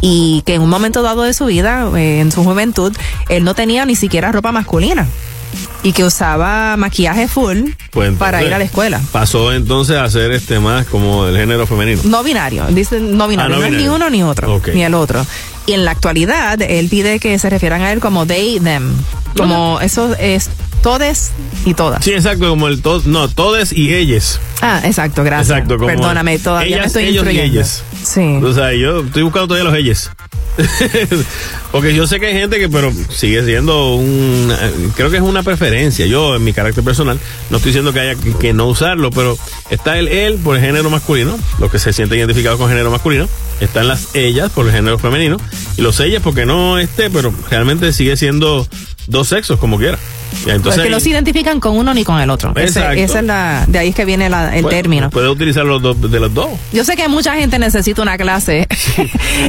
Y 0.00 0.42
que 0.46 0.54
en 0.54 0.62
un 0.62 0.70
momento 0.70 1.02
dado 1.02 1.22
de 1.22 1.34
su 1.34 1.46
vida, 1.46 1.88
eh, 1.96 2.20
en 2.20 2.32
su 2.32 2.42
juventud, 2.42 2.96
él 3.28 3.44
no 3.44 3.54
tenía 3.54 3.84
ni 3.84 3.96
siquiera 3.96 4.32
ropa 4.32 4.52
masculina. 4.52 5.06
Y 5.82 5.92
que 5.92 6.04
usaba 6.04 6.76
maquillaje 6.76 7.28
full 7.28 7.70
Pues 7.90 8.08
entonces, 8.08 8.18
para 8.18 8.42
ir 8.42 8.52
a 8.54 8.58
la 8.58 8.64
escuela. 8.64 9.00
Pasó 9.12 9.52
entonces 9.52 9.96
a 9.96 10.08
ser 10.10 10.32
este 10.32 10.58
más 10.60 10.86
como 10.86 11.26
del 11.26 11.36
género 11.36 11.66
femenino. 11.66 12.02
No 12.04 12.22
binario, 12.22 12.66
dice 12.66 13.00
no 13.00 13.28
binario, 13.28 13.56
Ah, 13.56 13.58
no 13.58 13.68
no, 13.68 13.76
es 13.76 13.82
ni 13.82 13.88
uno 13.88 14.10
ni 14.10 14.22
otro, 14.22 14.60
ni 14.72 14.82
el 14.82 14.94
otro. 14.94 15.26
Y 15.66 15.72
en 15.72 15.84
la 15.84 15.92
actualidad, 15.92 16.60
él 16.60 16.88
pide 16.88 17.18
que 17.18 17.38
se 17.38 17.48
refieran 17.48 17.80
a 17.82 17.92
él 17.92 18.00
como 18.00 18.26
they, 18.26 18.60
them, 18.60 18.92
como 19.36 19.80
eso 19.80 20.14
es 20.18 20.50
todes 20.82 21.32
y 21.64 21.72
todas. 21.72 22.04
Sí, 22.04 22.12
exacto, 22.12 22.50
como 22.50 22.68
el 22.68 22.82
to 22.82 23.02
no, 23.06 23.28
todes 23.28 23.72
y 23.72 23.94
ellas. 23.94 24.38
Ah, 24.60 24.82
exacto, 24.84 25.24
gracias. 25.24 25.50
Exacto, 25.50 25.76
como 25.76 25.86
Perdóname, 25.86 26.38
todavía 26.38 26.78
me 26.80 26.84
estoy 26.84 27.04
ellos 27.06 27.26
y 27.32 27.40
ellas. 27.40 27.82
Sí. 28.04 28.38
O 28.42 28.52
sea, 28.52 28.72
yo 28.72 29.00
estoy 29.00 29.22
buscando 29.22 29.48
todavía 29.48 29.70
los 29.70 29.78
ellos. 29.78 30.10
Porque 31.72 31.94
yo 31.94 32.06
sé 32.06 32.20
que 32.20 32.26
hay 32.26 32.34
gente 32.34 32.58
que, 32.58 32.68
pero 32.68 32.92
sigue 33.10 33.44
siendo 33.44 33.96
un. 33.96 34.52
Creo 34.94 35.10
que 35.10 35.16
es 35.16 35.22
una 35.22 35.42
preferencia. 35.42 36.06
Yo, 36.06 36.36
en 36.36 36.44
mi 36.44 36.52
carácter 36.52 36.84
personal, 36.84 37.18
no 37.50 37.56
estoy 37.56 37.70
diciendo 37.70 37.92
que 37.92 38.00
haya 38.00 38.14
que, 38.38 38.52
no 38.52 38.66
usarlo, 38.66 39.10
pero 39.10 39.36
está 39.70 39.98
el 39.98 40.06
él 40.08 40.38
por 40.38 40.56
el 40.56 40.62
género 40.62 40.90
masculino, 40.90 41.36
los 41.58 41.70
que 41.70 41.78
se 41.78 41.92
sienten 41.92 42.18
identificados 42.18 42.58
con 42.58 42.68
género 42.68 42.90
masculino. 42.90 43.28
Están 43.60 43.88
las 43.88 44.14
ellas 44.14 44.50
por 44.50 44.66
el 44.66 44.72
género 44.72 44.98
femenino. 44.98 45.38
Y 45.76 45.82
los 45.82 45.98
ellas 45.98 46.22
porque 46.22 46.46
no 46.46 46.78
esté, 46.78 47.10
pero 47.10 47.34
realmente 47.50 47.92
sigue 47.92 48.16
siendo 48.16 48.66
dos 49.08 49.28
sexos, 49.28 49.58
como 49.58 49.78
quiera. 49.78 49.98
Entonces, 50.46 50.74
Porque 50.76 50.90
no 50.90 51.00
se 51.00 51.10
identifican 51.10 51.60
con 51.60 51.76
uno 51.76 51.94
ni 51.94 52.04
con 52.04 52.20
el 52.20 52.30
otro. 52.30 52.52
Ese- 52.56 53.02
esa 53.02 53.18
es 53.20 53.24
la, 53.24 53.64
de 53.68 53.78
ahí 53.78 53.88
es 53.90 53.94
que 53.94 54.04
viene 54.04 54.28
la- 54.28 54.56
el 54.56 54.66
término. 54.66 55.10
Puede 55.10 55.28
utilizar 55.28 55.64
los 55.64 55.80
dos 55.82 56.00
de 56.10 56.20
los 56.20 56.32
dos. 56.34 56.48
Yo 56.72 56.84
sé 56.84 56.96
que 56.96 57.08
mucha 57.08 57.34
gente 57.36 57.58
necesita 57.58 58.02
una 58.02 58.16
clase. 58.16 58.66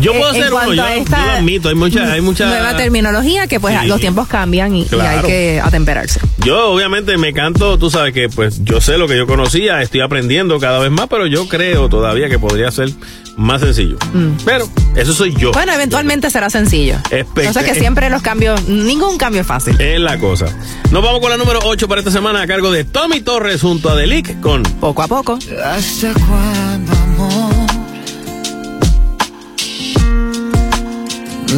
Yo 0.01 0.13
puedo 0.17 0.33
ser 0.33 0.53
uno, 0.53 0.73
yo, 0.73 0.85
esta 0.87 1.17
lo 1.25 1.31
admito, 1.33 1.69
hay 1.69 1.75
mucha, 1.75 2.11
hay 2.11 2.21
mucha 2.21 2.45
nueva 2.47 2.75
terminología 2.77 3.47
que 3.47 3.59
pues 3.59 3.75
Sí. 3.81 3.87
los 3.87 3.99
tiempos 3.99 4.27
cambian 4.27 4.75
y, 4.75 4.83
y 4.83 4.95
hay 4.99 5.21
que 5.25 5.61
atemperarse. 5.63 6.19
Yo 6.45 6.69
obviamente 6.71 7.17
me 7.17 7.33
canto, 7.33 7.77
tú 7.77 7.89
sabes 7.89 8.13
que 8.13 8.29
pues 8.29 8.63
yo 8.63 8.79
sé 8.81 8.97
lo 8.97 9.07
que 9.07 9.17
yo 9.17 9.27
conocía, 9.27 9.81
estoy 9.81 10.01
aprendiendo 10.01 10.59
cada 10.59 10.79
vez 10.79 10.91
más, 10.91 11.07
pero 11.09 11.27
yo 11.27 11.47
creo 11.49 11.89
todavía 11.89 12.29
que 12.29 12.39
podría 12.39 12.71
ser 12.71 12.89
más 13.37 13.59
sencillo. 13.61 13.97
Pero 14.45 14.67
eso 14.95 15.13
soy 15.13 15.35
yo. 15.35 15.49
Mm. 15.49 15.53
Bueno, 15.53 15.73
eventualmente 15.73 16.29
será 16.29 16.49
sencillo. 16.49 16.95
Espe- 17.11 17.45
Entonces 17.45 17.63
que 17.65 17.75
siempre 17.79 18.09
los 18.09 18.21
cambios, 18.21 18.67
ningún 18.69 19.17
cambio 19.17 19.41
es 19.41 19.47
fácil. 19.47 19.79
Es 19.79 19.99
la 19.99 20.17
cosa. 20.19 20.45
Nos 20.91 21.03
vamos 21.03 21.19
con 21.19 21.29
la 21.29 21.37
número 21.37 21.59
8 21.63 21.87
para 21.87 21.99
esta 21.99 22.11
semana 22.11 22.41
a 22.41 22.47
cargo 22.47 22.71
de 22.71 22.83
Tommy 22.83 23.21
Torres 23.21 23.61
junto 23.61 23.89
a 23.89 23.95
Delic 23.95 24.39
con 24.39 24.63
Poco 24.63 25.01
a 25.01 25.07
poco. 25.07 25.37
¿Hasta 25.63 26.13
cuándo, 26.13 26.91
amor? 26.93 27.65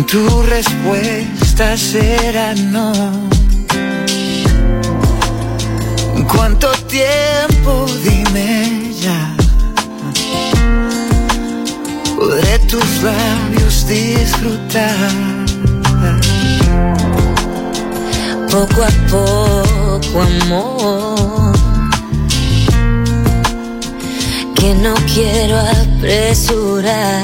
Tu 0.06 0.44
respuesta 0.44 1.76
será 1.76 2.54
no. 2.56 2.94
¿Cuánto 6.32 6.72
tiempo? 6.88 7.86
Dime 8.04 8.94
ya. 9.02 9.36
Podré 12.16 12.60
tus 12.60 13.04
labios 13.04 13.88
disfrutar. 13.88 15.37
Poco 18.52 18.84
a 18.84 18.90
poco, 19.10 20.22
amor. 20.22 21.54
Que 24.56 24.74
no 24.74 24.94
quiero 25.14 25.58
apresurar. 25.60 27.24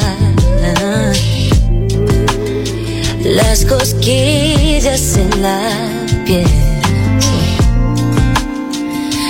Las 3.24 3.66
cosquillas 3.66 5.18
en 5.18 5.42
la 5.42 5.60
piel. 6.26 6.46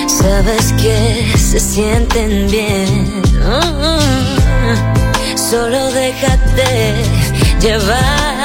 Sabes 0.08 0.72
que 0.82 1.32
se 1.38 1.60
sienten 1.60 2.50
bien. 2.50 3.22
Solo 5.36 5.90
déjate 5.92 6.94
llevar. 7.60 8.43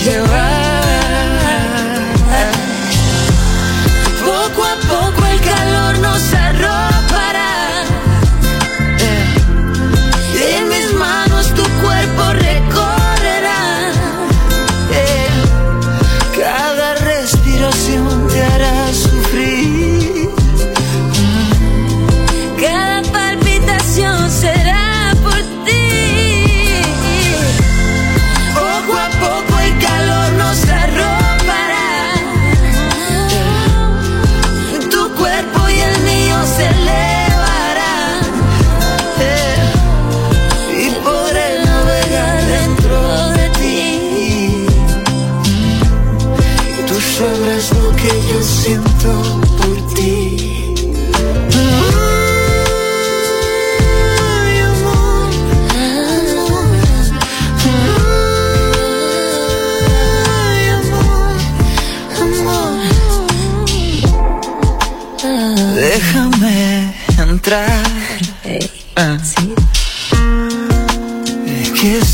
Déjate 0.00 0.16
llevar. 0.16 0.69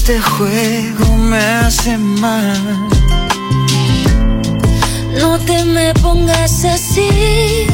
Este 0.08 0.20
juego 0.20 1.16
me 1.16 1.36
hace 1.36 1.98
mal. 1.98 2.88
No 5.20 5.36
te 5.40 5.64
me 5.64 5.92
pongas 5.94 6.64
así. 6.64 7.66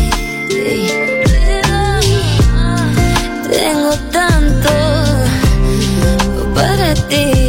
Tengo 3.51 3.95
tanto 4.11 4.71
para 6.55 6.95
ti. 6.95 7.42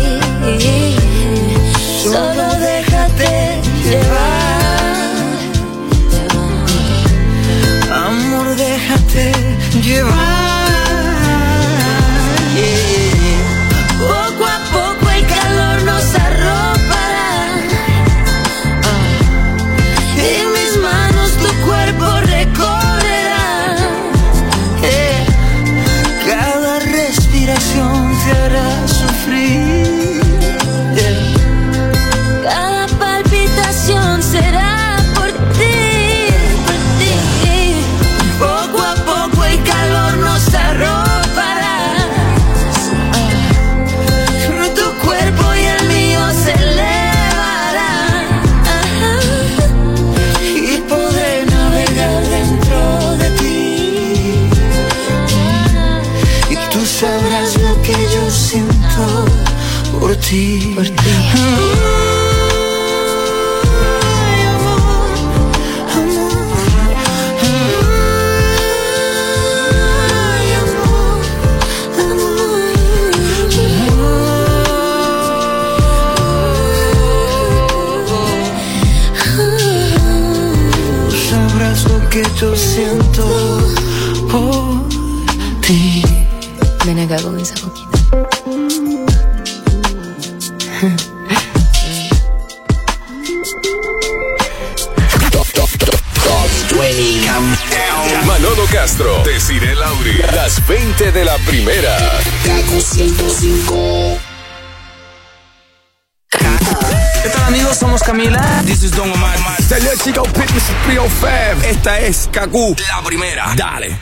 Esta 111.84 112.00
es 112.00 112.30
Kaku, 112.32 112.78
la 112.88 113.04
primera. 113.04 113.54
Dale. 113.58 114.00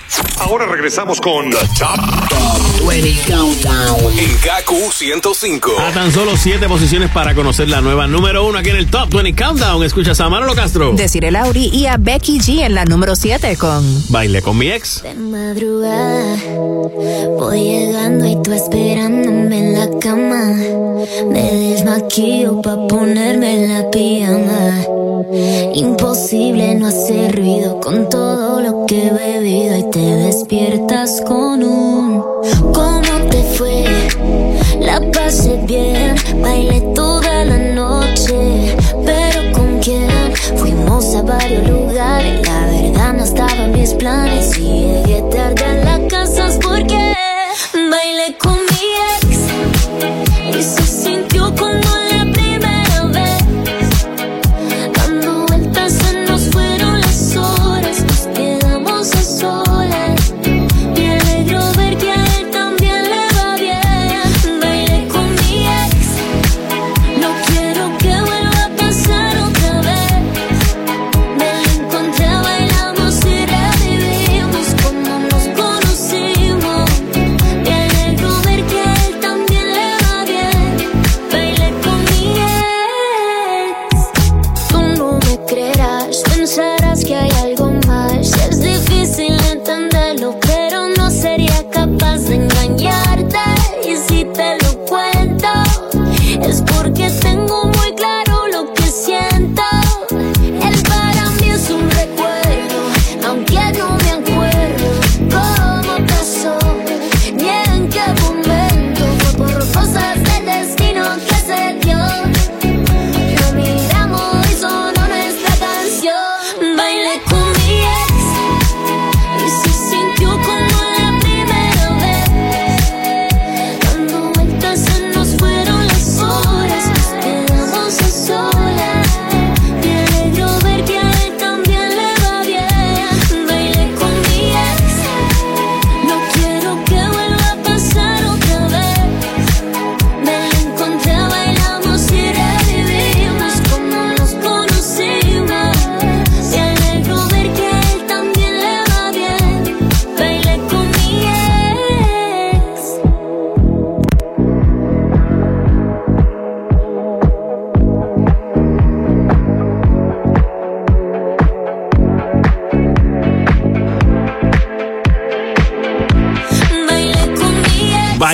Ahora 0.52 0.65
regresamos 0.65 1.22
con 1.22 1.49
The 1.49 1.56
Top, 1.80 2.86
20 2.86 3.15
Countdown. 3.26 4.19
en 4.19 4.36
KQ 4.36 4.91
105. 4.91 5.72
A 5.80 5.94
tan 5.94 6.11
solo 6.11 6.36
siete 6.36 6.68
posiciones 6.68 7.10
para 7.10 7.34
conocer 7.34 7.69
la 7.69 7.80
nueva 7.80 8.06
número 8.06 8.45
uno 8.45 8.57
aquí 8.57 8.69
en 8.69 8.76
el 8.76 8.88
Top 8.88 9.14
20 9.14 9.34
Countdown. 9.34 9.82
Escuchas 9.86 10.19
a 10.19 10.28
Manolo 10.28 10.53
Castro. 10.53 10.91
Deciré 10.91 11.32
Lauri 11.32 11.69
y 11.72 11.86
a 11.86 11.95
Becky 11.95 12.40
G 12.40 12.65
en 12.65 12.76
la 12.76 12.84
número 12.84 13.15
7 13.15 13.56
con 13.56 13.82
Baile 14.10 14.41
con 14.41 14.57
mi 14.57 14.69
ex. 14.69 15.02
De 15.03 15.14
madrugada 15.14 16.36
voy 17.38 17.64
llegando 17.64 18.28
y 18.28 18.36
tú 18.44 18.52
esperándome 18.52 19.57
en 19.57 19.73
la 19.73 19.99
cama. 20.02 20.53
Me 21.30 21.44
desmaquillo 21.49 22.61
pa' 22.61 22.88
ponerme 22.90 23.68
la 23.69 23.90
pijama. 23.90 24.84
Imposible 25.73 26.76
no 26.76 26.88
hacer 26.88 27.38
ruido 27.38 27.80
con 27.80 28.10
todo 28.10 28.60
lo 28.60 28.86
que 28.86 29.07
he 29.07 29.14
bebido 29.14 29.78
y 29.78 29.90
te 29.90 29.99
despiertas 30.42 31.22
con 31.22 31.64
un 31.64 32.24
¿Cómo 32.74 33.30
te 33.30 33.44
fue? 33.56 33.86
La 34.80 35.00
pasé 35.12 35.60
bien, 35.68 36.16
bailé 36.42 36.82
toda 36.96 37.46
la 37.46 37.58
noche, 37.58 38.76
pero 39.06 39.52
¿con 39.52 39.80
quién? 39.80 40.10
Fuimos 40.58 41.16
a 41.16 41.22
varios 41.22 41.68
lugares, 41.70 42.48
la 42.48 42.66
verdad 42.66 43.14
no 43.14 43.24
estaban 43.24 43.72
mis 43.72 43.94
planes 43.94 44.58
y 44.58 44.86
llegué 44.88 45.24
tarde 45.32 45.64
a 45.64 46.00
la 46.00 46.08
casa 46.08 46.50
porque 46.64 47.16
bailé 47.74 48.36
con 48.40 48.61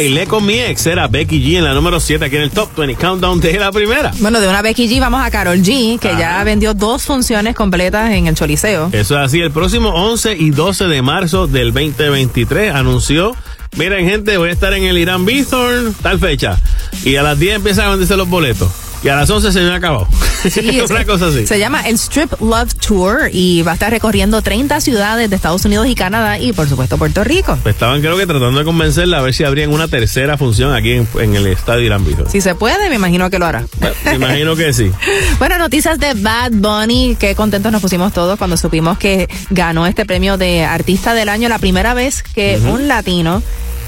Bailé 0.08 0.26
con 0.26 0.46
mi 0.46 0.58
ex, 0.58 0.86
era 0.86 1.10
Becky 1.10 1.42
G 1.42 1.58
en 1.58 1.66
la 1.66 1.74
número 1.74 2.00
7 2.00 2.24
aquí 2.24 2.38
en 2.38 2.44
el 2.44 2.50
Top 2.50 2.74
20 2.78 2.96
Countdown 2.96 3.42
de 3.42 3.60
la 3.60 3.74
primera. 3.74 4.14
Bueno, 4.20 4.40
de 4.40 4.48
una 4.48 4.62
Becky 4.62 4.88
G 4.88 5.02
vamos 5.02 5.22
a 5.22 5.30
Carol 5.30 5.58
G, 5.58 6.00
que 6.00 6.16
ya 6.18 6.42
vendió 6.46 6.74
dos 6.74 7.04
funciones 7.04 7.56
completas 7.56 8.12
en 8.12 8.26
el 8.26 8.34
Choliseo. 8.34 8.88
Eso 8.94 9.20
es 9.20 9.26
así, 9.26 9.42
el 9.42 9.52
próximo 9.52 9.90
11 9.90 10.38
y 10.38 10.52
12 10.52 10.86
de 10.86 11.02
marzo 11.02 11.48
del 11.48 11.74
2023 11.74 12.74
anunció, 12.74 13.36
miren 13.76 14.08
gente, 14.08 14.38
voy 14.38 14.48
a 14.48 14.54
estar 14.54 14.72
en 14.72 14.84
el 14.84 14.98
Irán 14.98 15.26
Bithorn, 15.26 15.94
tal 16.02 16.20
fecha, 16.20 16.58
y 17.04 17.18
a 17.18 17.24
las 17.24 17.38
10 17.38 17.58
empiezan 17.58 17.88
a 17.88 17.90
venderse 17.90 18.16
los 18.16 18.30
boletos. 18.30 18.72
Y 19.04 19.10
a 19.10 19.18
las 19.18 19.30
11 19.30 19.52
se 19.52 19.60
me 19.60 19.76
ha 19.76 19.82
Una 20.90 21.00
se- 21.00 21.06
cosa 21.06 21.28
así. 21.28 21.48
Se 21.48 21.60
llama 21.60 21.82
el 21.88 21.96
Strip 21.96 22.40
Love 22.42 22.74
Tour 22.76 23.30
y 23.32 23.62
va 23.64 23.72
a 23.72 23.74
estar 23.74 23.92
recorriendo 23.92 24.42
30 24.42 24.80
ciudades 24.82 25.30
de 25.30 25.36
Estados 25.36 25.66
Unidos 25.66 25.88
y 25.88 25.96
Canadá 25.96 26.40
y 26.40 26.54
por 26.54 26.68
supuesto 26.70 26.98
Puerto 26.98 27.24
Rico. 27.24 27.58
Pues 27.64 27.76
estaban 27.76 28.02
creo 28.02 28.18
que 28.18 28.26
tratando 28.26 28.60
de 28.60 28.66
convencerla 28.66 29.20
a 29.20 29.22
ver 29.22 29.34
si 29.34 29.44
abrían 29.44 29.72
una 29.72 29.88
tercera 29.88 30.38
función 30.38 30.74
aquí 30.74 30.92
en, 30.94 31.08
en 31.20 31.36
el 31.36 31.48
estadio 31.48 31.82
Irán. 31.86 32.06
Si 32.30 32.42
se 32.42 32.56
puede, 32.56 32.90
me 32.90 32.96
imagino 32.96 33.30
que 33.30 33.40
lo 33.40 33.46
hará. 33.46 33.66
Me 34.06 34.16
imagino 34.16 34.56
que 34.56 34.74
sí. 34.74 34.92
Bueno, 35.40 35.58
noticias 35.58 36.00
de 36.00 36.14
Bad 36.16 36.52
Bunny. 36.54 37.16
Qué 37.20 37.36
contentos 37.36 37.72
nos 37.72 37.82
pusimos 37.82 38.14
todos 38.14 38.38
cuando 38.38 38.58
supimos 38.58 38.98
que 38.98 39.28
ganó 39.50 39.86
este 39.86 40.06
premio 40.06 40.38
de 40.38 40.64
Artista 40.64 41.14
del 41.14 41.30
Año. 41.30 41.50
La 41.50 41.60
primera 41.60 41.94
vez 41.94 42.24
que 42.24 42.60
un 42.72 42.88
latino 42.88 43.42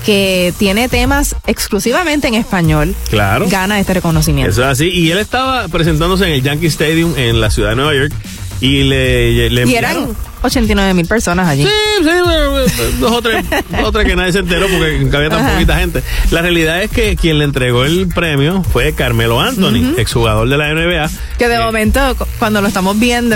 que 0.06 0.54
tiene 0.58 0.90
temas 0.90 1.36
exclusivamente 1.48 2.28
en 2.28 2.36
español 2.36 2.96
Claro. 3.10 3.48
gana 3.50 3.80
este 3.80 3.94
reconocimiento. 3.96 4.52
Eso 4.52 4.62
es 4.64 4.68
así. 4.68 4.90
Y 4.90 5.12
él 5.12 5.18
estaba 5.18 5.68
presentándose 5.68 6.26
en 6.26 6.32
el 6.34 6.42
Yankee 6.44 6.68
Stadium 6.68 7.14
en 7.18 7.40
la 7.42 7.50
ciudad 7.52 7.72
de 7.72 7.76
Nueva 7.76 7.94
York 7.94 8.14
y 8.62 8.84
le, 8.84 9.50
le 9.50 9.66
Y 9.68 9.76
eran 9.76 10.10
89 10.42 10.94
mil 10.94 11.06
personas 11.06 11.48
allí. 11.48 11.64
Sí, 11.64 11.70
sí, 12.02 12.90
dos 13.00 13.12
o 13.12 13.22
tres, 13.22 13.46
dos 13.70 13.84
o 13.84 13.92
tres 13.92 14.06
que 14.06 14.16
nadie 14.16 14.32
se 14.34 14.40
enteró 14.40 14.68
porque 14.68 15.08
había 15.16 15.30
tan 15.30 15.40
Ajá. 15.46 15.54
poquita 15.54 15.78
gente. 15.80 16.04
La 16.32 16.42
realidad 16.42 16.82
es 16.82 16.90
que 16.92 17.16
quien 17.16 17.38
le 17.38 17.46
entregó 17.46 17.86
el 17.86 18.08
premio 18.08 18.64
fue 18.64 18.94
Carmelo 18.94 19.40
Anthony, 19.40 19.96
exjugador 19.98 20.48
de 20.50 20.58
la 20.58 20.74
NBA. 20.74 21.10
Que 21.38 21.48
de 21.48 21.60
momento, 21.60 22.16
cu- 22.18 22.26
cuando 22.38 22.62
lo 22.62 22.68
estamos 22.68 23.00
viendo, 23.00 23.36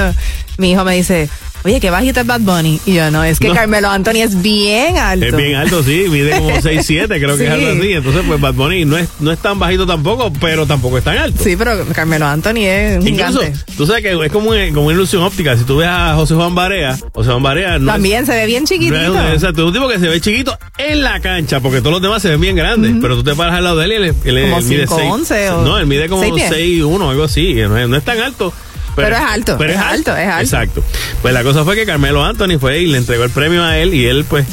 mi 0.57 0.71
hijo 0.71 0.83
me 0.85 0.95
dice, 0.95 1.29
oye, 1.63 1.79
qué 1.79 1.89
bajito 1.89 2.19
es 2.21 2.25
Bad 2.27 2.41
Bunny. 2.41 2.79
Y 2.85 2.93
yo, 2.95 3.09
no, 3.11 3.23
es 3.23 3.39
que 3.39 3.47
No. 3.49 3.53
Carmelo 3.53 3.89
Anthony 3.89 4.17
es 4.23 4.41
bien 4.41 4.97
alto. 4.97 5.25
Es 5.25 5.35
bien 5.35 5.55
alto, 5.55 5.83
sí, 5.83 6.05
mide 6.09 6.31
como 6.37 6.49
6'7, 6.61 7.07
creo 7.07 7.37
que 7.37 7.43
es 7.45 7.49
Sí. 7.53 7.65
algo 7.65 7.79
así. 7.79 7.93
Entonces, 7.93 8.23
pues 8.27 8.39
Bad 8.41 8.53
Bunny 8.53 8.85
no 8.85 8.97
es, 8.97 9.07
no 9.19 9.31
es 9.31 9.39
tan 9.39 9.59
bajito 9.59 9.85
tampoco, 9.85 10.31
pero 10.39 10.65
tampoco 10.65 10.97
es 10.97 11.03
tan 11.03 11.17
alto. 11.17 11.43
Sí, 11.43 11.55
pero 11.55 11.85
Carmelo 11.93 12.25
Anthony 12.27 12.57
es 12.65 12.97
un 13.01 13.07
Incluso, 13.07 13.39
gigante. 13.41 13.59
tú 13.77 13.85
sabes 13.85 14.03
que 14.03 14.11
es 14.25 14.31
como, 14.31 14.51
un- 14.51 14.73
como 14.73 14.87
una 14.87 14.95
ilusión 14.95 15.23
óptica. 15.23 15.57
Si 15.57 15.63
tú 15.63 15.77
ves 15.77 15.87
a 15.89 16.13
José 16.15 16.35
Juan 16.35 16.53
Barea, 16.55 16.97
José 17.13 17.29
Juan 17.31 17.43
Barea 17.43 17.79
no 17.79 17.85
es- 17.91 17.93
También 17.93 18.25
se 18.25 18.33
ve 18.33 18.45
bien 18.45 18.65
chiquitito. 18.65 18.97
No 19.13 19.27
es- 19.27 19.33
Exacto, 19.35 19.61
es 19.61 19.67
un 19.67 19.73
tipo 19.73 19.87
que 19.87 19.99
se 19.99 20.07
ve 20.07 20.19
chiquito 20.21 20.57
en 20.77 21.01
la 21.01 21.19
cancha, 21.19 21.59
porque 21.59 21.79
todos 21.79 21.93
los 21.93 22.01
demás 22.01 22.21
se 22.21 22.29
ven 22.29 22.41
bien 22.41 22.55
grandes. 22.55 22.93
Pero 23.01 23.15
tú 23.15 23.23
te 23.23 23.35
paras 23.35 23.55
al 23.55 23.63
lado 23.63 23.77
de 23.77 23.85
él 23.85 23.91
y 23.91 23.95
él, 23.95 24.03
él- 24.37 24.41
Como 24.43 24.57
él 24.59 24.65
mide 24.65 24.87
5'11" 24.87 25.25
seis- 25.25 25.51
o 25.51 25.61
No, 25.63 25.77
él 25.77 25.85
mide 25.87 26.07
como 26.09 26.21
seis 26.21 26.33
pies. 26.33 26.49
6'1, 26.49 27.09
algo 27.09 27.23
así. 27.23 27.53
No 27.55 27.77
es, 27.77 27.87
no 27.87 27.95
es 27.95 28.03
tan 28.03 28.19
alto. 28.19 28.53
Pero 28.95 29.15
es 29.15 29.21
alto, 29.21 29.63
es 29.63 29.77
alto, 29.77 30.15
es 30.15 30.27
alto. 30.27 30.41
Exacto. 30.43 30.83
Pues 31.21 31.33
la 31.33 31.43
cosa 31.43 31.63
fue 31.63 31.75
que 31.75 31.85
Carmelo 31.85 32.23
Anthony 32.23 32.59
fue 32.59 32.79
y 32.79 32.87
le 32.87 32.97
entregó 32.97 33.23
el 33.23 33.29
premio 33.31 33.63
a 33.63 33.77
él 33.77 33.93
y 33.93 34.05
él, 34.05 34.25
pues, 34.25 34.45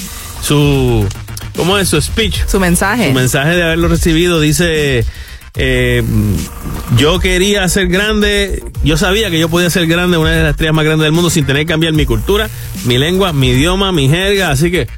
su. 0.42 1.06
¿Cómo 1.56 1.76
es? 1.78 1.88
Su 1.88 2.00
speech. 2.00 2.46
Su 2.46 2.58
mensaje. 2.60 3.08
Su 3.08 3.14
mensaje 3.14 3.50
de 3.50 3.62
haberlo 3.62 3.88
recibido 3.88 4.40
dice. 4.40 5.04
eh, 5.56 6.02
yo 6.96 7.18
quería 7.20 7.68
ser 7.68 7.88
grande, 7.88 8.62
yo 8.84 8.96
sabía 8.96 9.30
que 9.30 9.38
yo 9.38 9.48
podía 9.48 9.68
ser 9.70 9.86
grande, 9.86 10.16
una 10.16 10.30
de 10.30 10.42
las 10.42 10.50
estrellas 10.52 10.74
más 10.74 10.84
grandes 10.84 11.04
del 11.04 11.12
mundo 11.12 11.28
sin 11.30 11.44
tener 11.44 11.62
que 11.62 11.72
cambiar 11.72 11.92
mi 11.92 12.06
cultura, 12.06 12.48
mi 12.84 12.98
lengua, 12.98 13.32
mi 13.32 13.50
idioma, 13.50 13.92
mi 13.92 14.08
jerga, 14.08 14.50
así 14.50 14.70
que 14.70 14.88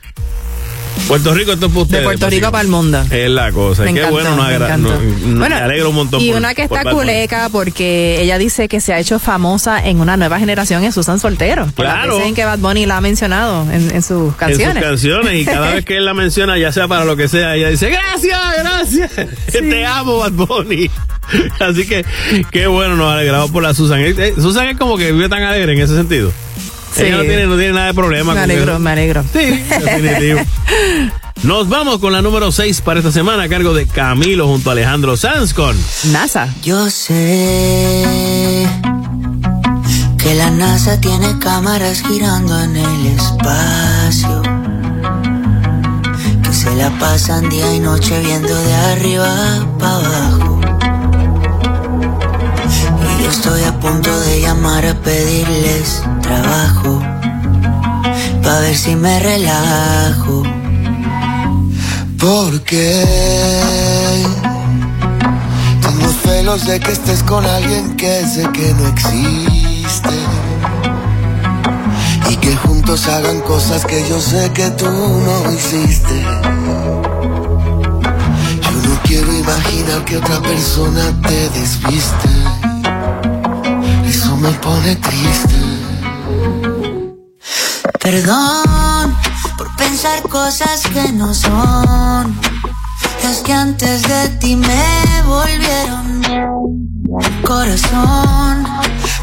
Puerto 1.08 1.34
Rico 1.34 1.52
esto 1.52 1.66
es 1.66 1.72
para 1.72 1.82
ustedes. 1.82 2.00
De 2.00 2.04
Puerto 2.04 2.30
Rico 2.30 2.50
para 2.50 2.62
el 2.62 2.68
mundo. 2.68 3.04
Es 3.10 3.28
la 3.30 3.52
cosa, 3.52 3.82
Me 3.82 3.92
qué 3.92 4.00
encantó, 4.00 4.14
bueno, 4.14 4.36
me 4.36 4.42
agra- 4.42 4.66
encantó. 4.66 4.88
no- 4.94 5.00
no- 5.00 5.38
Bueno, 5.40 5.56
me 5.56 5.62
alegro 5.62 5.88
un 5.90 5.94
montón. 5.96 6.20
Y 6.20 6.28
por- 6.28 6.36
una 6.38 6.54
que 6.54 6.62
está 6.62 6.84
culeca 6.84 7.48
porque 7.50 8.20
ella 8.22 8.38
dice 8.38 8.68
que 8.68 8.80
se 8.80 8.92
ha 8.94 8.98
hecho 8.98 9.18
famosa 9.18 9.84
en 9.84 10.00
una 10.00 10.16
nueva 10.16 10.38
generación 10.38 10.84
es 10.84 10.94
Susan 10.94 11.18
Soltero. 11.18 11.66
Claro. 11.74 12.14
veces 12.14 12.28
en 12.28 12.34
que 12.34 12.44
Bad 12.44 12.58
Bunny 12.60 12.86
la 12.86 12.98
ha 12.98 13.00
mencionado 13.00 13.70
en, 13.70 13.90
en 13.90 14.02
sus 14.02 14.34
canciones. 14.36 14.76
En 14.76 14.82
sus 14.82 14.90
canciones 14.90 15.34
y 15.40 15.44
cada 15.44 15.70
vez 15.74 15.84
que 15.84 15.96
él 15.96 16.04
la 16.04 16.14
menciona, 16.14 16.56
ya 16.58 16.72
sea 16.72 16.88
para 16.88 17.04
lo 17.04 17.16
que 17.16 17.28
sea, 17.28 17.56
ella 17.56 17.68
dice, 17.68 17.90
gracias, 17.90 18.40
gracias, 18.58 19.10
te 19.52 19.86
amo, 19.86 20.18
Bad 20.18 20.32
Bunny. 20.32 20.90
Así 21.60 21.86
que, 21.86 22.04
qué 22.50 22.66
bueno, 22.66 22.96
nos 22.96 23.12
alegramos 23.12 23.50
por 23.50 23.62
la 23.62 23.74
Susan. 23.74 24.00
Eh, 24.00 24.14
eh, 24.16 24.34
Susan 24.36 24.66
es 24.68 24.76
como 24.76 24.96
que 24.96 25.12
vive 25.12 25.28
tan 25.28 25.42
alegre 25.42 25.72
en 25.72 25.80
ese 25.80 25.94
sentido. 25.94 26.32
Sí. 26.94 27.02
Ella 27.04 27.16
no 27.16 27.22
tiene, 27.22 27.46
no 27.46 27.56
tiene 27.56 27.72
nada 27.72 27.86
de 27.86 27.94
problema. 27.94 28.34
Me 28.34 28.40
con 28.40 28.50
alegro, 28.50 28.72
eso. 28.72 28.80
me 28.80 28.90
alegro. 28.90 29.24
Sí, 29.32 29.38
definitivo. 29.84 30.40
Nos 31.42 31.68
vamos 31.68 31.98
con 31.98 32.12
la 32.12 32.22
número 32.22 32.52
6 32.52 32.82
para 32.82 33.00
esta 33.00 33.10
semana 33.10 33.44
a 33.44 33.48
cargo 33.48 33.74
de 33.74 33.86
Camilo 33.86 34.46
junto 34.46 34.70
a 34.70 34.74
Alejandro 34.74 35.16
Sanz 35.16 35.52
con 35.54 35.76
NASA. 36.12 36.48
Yo 36.62 36.88
sé 36.88 38.68
que 40.18 40.34
la 40.36 40.50
NASA 40.50 41.00
tiene 41.00 41.38
cámaras 41.40 42.02
girando 42.06 42.62
en 42.62 42.76
el 42.76 43.06
espacio. 43.06 44.42
Que 46.44 46.52
se 46.52 46.74
la 46.76 46.90
pasan 47.00 47.48
día 47.48 47.74
y 47.74 47.80
noche 47.80 48.20
viendo 48.20 48.54
de 48.54 48.74
arriba 48.74 49.66
para 49.80 49.96
abajo. 49.96 50.51
Estoy 53.32 53.64
a 53.64 53.80
punto 53.80 54.20
de 54.20 54.42
llamar 54.42 54.84
a 54.84 54.94
pedirles 54.94 56.02
trabajo. 56.20 57.00
Pa' 58.42 58.60
ver 58.60 58.76
si 58.76 58.94
me 58.94 59.18
relajo. 59.20 60.42
Porque 62.18 63.04
tengo 65.80 66.12
celos 66.22 66.66
de 66.66 66.78
que 66.78 66.92
estés 66.92 67.22
con 67.22 67.46
alguien 67.46 67.96
que 67.96 68.22
sé 68.26 68.46
que 68.52 68.74
no 68.74 68.86
existe. 68.88 70.16
Y 72.28 72.36
que 72.36 72.54
juntos 72.54 73.08
hagan 73.08 73.40
cosas 73.40 73.86
que 73.86 74.06
yo 74.10 74.20
sé 74.20 74.50
que 74.52 74.68
tú 74.72 74.90
no 74.90 75.50
hiciste. 75.50 76.20
Yo 78.60 78.88
no 78.88 79.00
quiero 79.04 79.32
imaginar 79.32 80.04
que 80.04 80.18
otra 80.18 80.38
persona 80.40 81.02
te 81.22 81.48
desviste. 81.48 82.51
Eso 84.12 84.36
me 84.36 84.50
pone 84.50 84.94
triste. 84.96 85.54
Perdón 87.98 89.16
por 89.56 89.74
pensar 89.76 90.22
cosas 90.28 90.82
que 90.92 91.12
no 91.12 91.32
son. 91.32 92.38
Las 93.24 93.38
que 93.42 93.54
antes 93.54 94.02
de 94.02 94.28
ti 94.40 94.54
me 94.56 95.22
volvieron 95.24 96.22
corazón. 97.42 98.66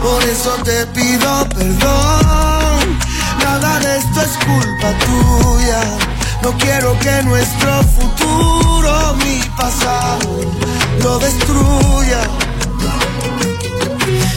Por 0.02 0.24
eso 0.24 0.52
te 0.64 0.88
pido 0.88 1.48
perdón. 1.50 2.98
Nada 3.44 3.80
de 3.80 3.98
esto 3.98 4.22
es 4.22 4.38
culpa 4.44 4.90
tuya. 5.06 5.82
No 6.42 6.52
quiero 6.58 6.98
que 7.00 7.22
nuestro 7.24 7.84
futuro, 7.84 9.14
mi 9.24 9.40
pasado, 9.56 10.30
lo 11.04 11.20
destruya. 11.20 12.22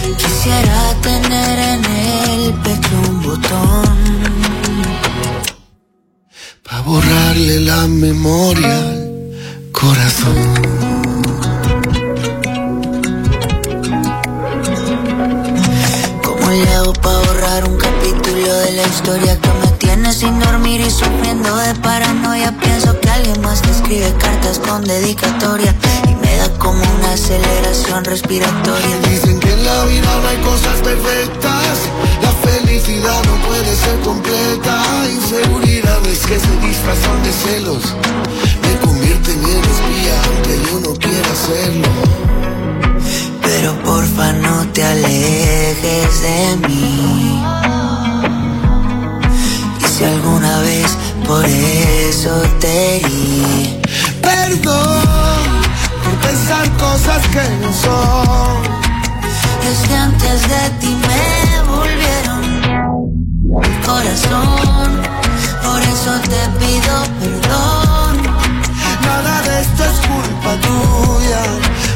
Quisiera 0.03 0.95
tener 1.01 1.59
en 1.59 1.85
el 1.85 2.55
pecho 2.65 2.95
un 3.09 3.23
botón. 3.23 3.97
Pa' 6.63 6.81
borrarle 6.83 7.61
la 7.61 7.87
memoria 7.87 8.79
al 8.79 9.71
corazón. 9.73 10.55
¿Cómo 16.25 16.51
le 16.51 16.69
hago 16.75 16.93
para 16.95 17.19
borrar 17.19 17.65
un 17.65 17.79
capítulo 17.79 18.55
de 18.65 18.73
la 18.73 18.83
historia 18.87 19.41
que 19.41 19.49
me 19.61 19.69
tiene 19.79 20.13
sin 20.13 20.39
dormir 20.41 20.81
y 20.81 20.91
sufriendo 20.91 21.57
de 21.57 21.75
paranoia? 21.77 22.53
Pienso 22.73 22.99
que 23.01 23.11
alguien 23.11 23.39
más 23.43 23.61
que 23.61 23.71
escribe 23.71 24.11
cartas 24.15 24.59
con 24.59 24.83
dedicatoria 24.83 25.75
y 26.09 26.15
me 26.15 26.37
da 26.39 26.49
como 26.59 26.81
una 26.81 27.13
aceleración 27.13 28.03
respiratoria. 28.03 28.99
Dicen 29.11 29.39
que 29.41 29.53
en 29.53 29.63
la 29.63 29.85
vida 29.85 30.09
no 30.23 30.29
hay 30.29 30.39
cosas 30.39 30.81
perfectas. 30.81 31.77
La 32.23 32.33
felicidad 32.49 33.23
no 33.25 33.47
puede 33.47 33.77
ser 33.77 34.01
completa. 34.01 34.83
Inseguridades 35.07 36.21
que 36.21 36.41
se 36.41 36.57
disfrazan 36.67 37.23
de 37.23 37.33
celos. 37.33 37.95
Me 38.63 38.79
convierten 38.81 39.39
en 39.45 39.65
espía 39.75 40.23
aunque 40.25 40.71
yo 40.71 40.81
no 40.81 40.95
quiera 40.99 41.31
hacerlo. 41.31 41.89
Pero 43.43 43.83
porfa 43.83 44.33
no 44.33 44.67
te 44.73 44.83
alejes 44.83 46.23
de 46.23 46.69
mí. 46.69 47.43
Y 49.79 49.85
si 49.85 50.05
alguna 50.05 50.61
vez 50.61 50.97
por 51.27 51.45
eso 51.45 52.43
te 52.61 53.01
di. 53.07 53.81
Perdón 54.21 55.43
por 56.03 56.15
pensar 56.29 56.69
cosas 56.77 57.27
que 57.29 57.43
no 57.61 57.73
son. 57.73 58.63
Es 59.71 59.89
que 59.89 59.95
antes 59.95 60.43
de 60.43 60.71
ti 60.81 60.97
me 61.09 61.63
volvieron 61.71 62.43
el 63.63 63.81
corazón. 63.87 65.03
Por 65.63 65.81
eso 65.83 66.13
te 66.31 66.43
pido 66.59 66.95
perdón. 67.21 68.15
Nada 69.03 69.43
de 69.43 69.61
esto 69.61 69.85
es 69.85 69.99
culpa 70.07 70.53
tuya. 70.67 71.43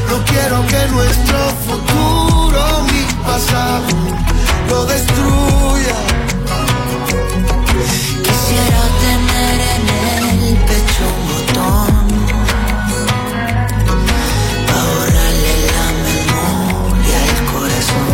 No 0.09 0.23
quiero 0.25 0.65
que 0.67 0.87
nuestro 0.91 1.39
futuro, 1.67 2.61
mi 2.91 3.03
pasado, 3.23 3.87
lo 4.69 4.85
destruya. 4.85 5.97
Quisiera 7.79 8.81
tener 9.01 9.57
en 9.61 10.39
el 10.43 10.57
pecho 10.65 11.03
un 11.15 11.21
botón 11.27 11.93
para 14.67 14.83
borrarle 14.89 15.55
la 15.77 15.87
memoria 16.07 17.17
al 17.27 17.39
corazón. 17.51 18.09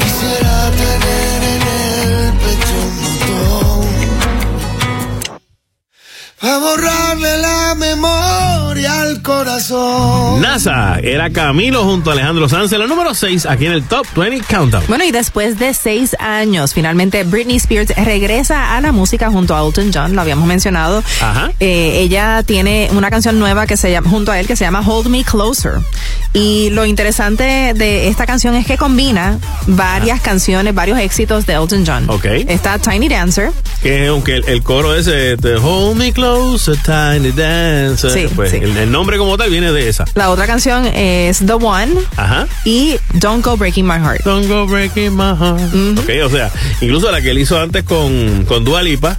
Quisiera 0.00 0.56
tener 0.80 1.38
en 1.54 1.62
el 1.72 2.32
pecho 2.38 2.76
un 2.86 2.94
botón 3.02 3.88
para 6.40 6.58
borrarle 6.58 7.32
la 7.38 7.74
memoria 7.74 8.59
al 8.86 9.22
corazón. 9.22 10.40
NASA 10.40 10.98
era 11.02 11.30
Camilo 11.30 11.84
junto 11.84 12.10
a 12.10 12.12
Alejandro 12.14 12.48
Sanz, 12.48 12.72
en 12.72 12.80
la 12.80 12.86
número 12.86 13.14
6 13.14 13.46
aquí 13.46 13.66
en 13.66 13.72
el 13.72 13.82
Top 13.84 14.06
20 14.16 14.46
Countdown. 14.46 14.84
Bueno, 14.88 15.04
y 15.04 15.10
después 15.10 15.58
de 15.58 15.74
seis 15.74 16.16
años, 16.18 16.74
finalmente 16.74 17.24
Britney 17.24 17.56
Spears 17.56 17.94
regresa 17.96 18.76
a 18.76 18.80
la 18.80 18.92
música 18.92 19.30
junto 19.30 19.54
a 19.56 19.64
Elton 19.66 19.90
John, 19.92 20.14
lo 20.14 20.20
habíamos 20.20 20.46
mencionado. 20.46 21.02
Ajá. 21.20 21.50
Eh, 21.60 22.00
ella 22.00 22.42
tiene 22.44 22.88
una 22.92 23.10
canción 23.10 23.38
nueva 23.38 23.66
que 23.66 23.76
se 23.76 23.90
llama, 23.90 24.08
junto 24.10 24.32
a 24.32 24.40
él, 24.40 24.46
que 24.46 24.56
se 24.56 24.64
llama 24.64 24.80
Hold 24.86 25.08
Me 25.08 25.24
Closer. 25.24 25.74
Y 26.32 26.70
lo 26.70 26.86
interesante 26.86 27.74
de 27.74 28.08
esta 28.08 28.24
canción 28.26 28.54
es 28.54 28.64
que 28.66 28.76
combina 28.76 29.38
varias 29.66 30.20
canciones, 30.20 30.74
varios 30.74 30.98
éxitos 30.98 31.44
de 31.46 31.54
Elton 31.54 31.84
John. 31.86 32.08
Ok. 32.08 32.24
Está 32.46 32.78
Tiny 32.78 33.08
Dancer. 33.08 33.50
Que 33.82 34.06
aunque 34.06 34.36
el, 34.36 34.44
el 34.46 34.62
coro 34.62 34.94
ese, 34.94 35.36
de 35.36 35.56
Hold 35.56 35.96
Me 35.96 36.12
Close, 36.12 36.72
a 36.72 37.14
Tiny 37.18 37.32
Dancer, 37.32 38.10
Sí, 38.10 38.28
pues 38.34 38.52
sí. 38.52 38.60
El, 38.70 38.76
el 38.78 38.90
nombre 38.92 39.18
como 39.18 39.36
tal 39.36 39.50
viene 39.50 39.72
de 39.72 39.88
esa. 39.88 40.04
La 40.14 40.30
otra 40.30 40.46
canción 40.46 40.86
es 40.86 41.38
The 41.44 41.52
One 41.54 41.92
Ajá. 42.16 42.46
y 42.64 42.96
Don't 43.14 43.44
Go 43.44 43.56
Breaking 43.56 43.86
My 43.86 43.94
Heart. 43.98 44.24
Don't 44.24 44.46
go 44.48 44.66
breaking 44.66 45.16
my 45.16 45.34
heart. 45.38 45.74
Ok, 45.98 46.10
o 46.24 46.30
sea, 46.30 46.50
incluso 46.80 47.10
la 47.10 47.20
que 47.22 47.30
él 47.30 47.38
hizo 47.38 47.58
antes 47.60 47.84
con, 47.84 48.44
con 48.46 48.64
Dua 48.64 48.82
Lipa, 48.82 49.18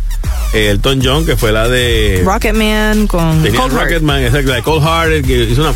eh, 0.54 0.70
Elton 0.72 1.02
John, 1.04 1.26
que 1.26 1.36
fue 1.38 1.52
la 1.52 1.68
de... 1.68 2.22
Rocketman 2.26 3.08
con 3.08 3.42
Tenía 3.42 3.60
Cold. 3.60 3.74
Rocketman, 3.74 4.24
exacto, 4.24 4.50
la 4.50 4.56
de 4.56 4.64
Cold 4.64 4.84
Hearted, 4.84 5.26
que 5.26 5.44
hizo 5.44 5.62
una... 5.62 5.74